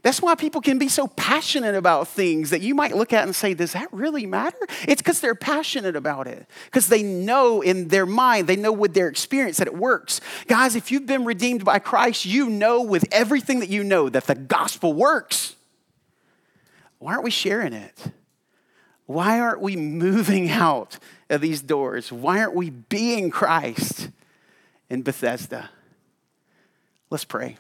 That's 0.04 0.20
why 0.20 0.34
people 0.34 0.62
can 0.62 0.80
be 0.80 0.88
so 0.88 1.08
passionate 1.08 1.76
about 1.76 2.08
things 2.08 2.50
that 2.50 2.62
you 2.62 2.74
might 2.74 2.96
look 2.96 3.14
at 3.14 3.24
and 3.24 3.36
say, 3.36 3.54
Does 3.54 3.74
that 3.74 3.88
really 3.94 4.26
matter? 4.26 4.58
It's 4.88 5.02
because 5.02 5.20
they're 5.20 5.36
passionate 5.36 5.96
about 5.96 6.28
it, 6.28 6.48
because 6.66 6.88
they 6.88 7.04
know 7.04 7.62
in 7.62 7.90
their 7.90 8.08
mind, 8.08 8.48
they 8.48 8.56
know 8.56 8.72
with 8.72 8.96
their 8.96 9.08
experience 9.08 9.58
that 9.58 9.68
it 9.68 9.76
works. 9.76 10.20
Guys, 10.48 10.76
if 10.76 10.92
you've 10.92 11.06
been 11.06 11.24
redeemed 11.24 11.64
by 11.64 11.78
Christ, 11.78 12.26
you 12.26 12.50
know 12.50 12.82
with 12.82 13.06
everything 13.12 13.60
that 13.60 13.70
you 13.70 13.84
know 13.84 14.10
that 14.10 14.26
the 14.26 14.36
gospel 14.36 14.94
works. 14.94 15.56
Why 16.98 17.14
aren't 17.14 17.24
we 17.24 17.32
sharing 17.32 17.74
it? 17.74 18.04
Why 19.06 19.40
aren't 19.40 19.62
we 19.62 19.76
moving 19.76 20.50
out 20.52 20.98
of 21.30 21.42
these 21.42 21.62
doors? 21.62 22.12
Why 22.12 22.40
aren't 22.40 22.56
we 22.56 22.72
being 22.72 23.30
Christ 23.30 24.10
in 24.90 25.04
Bethesda? 25.04 25.70
Let's 27.12 27.26
pray. 27.26 27.58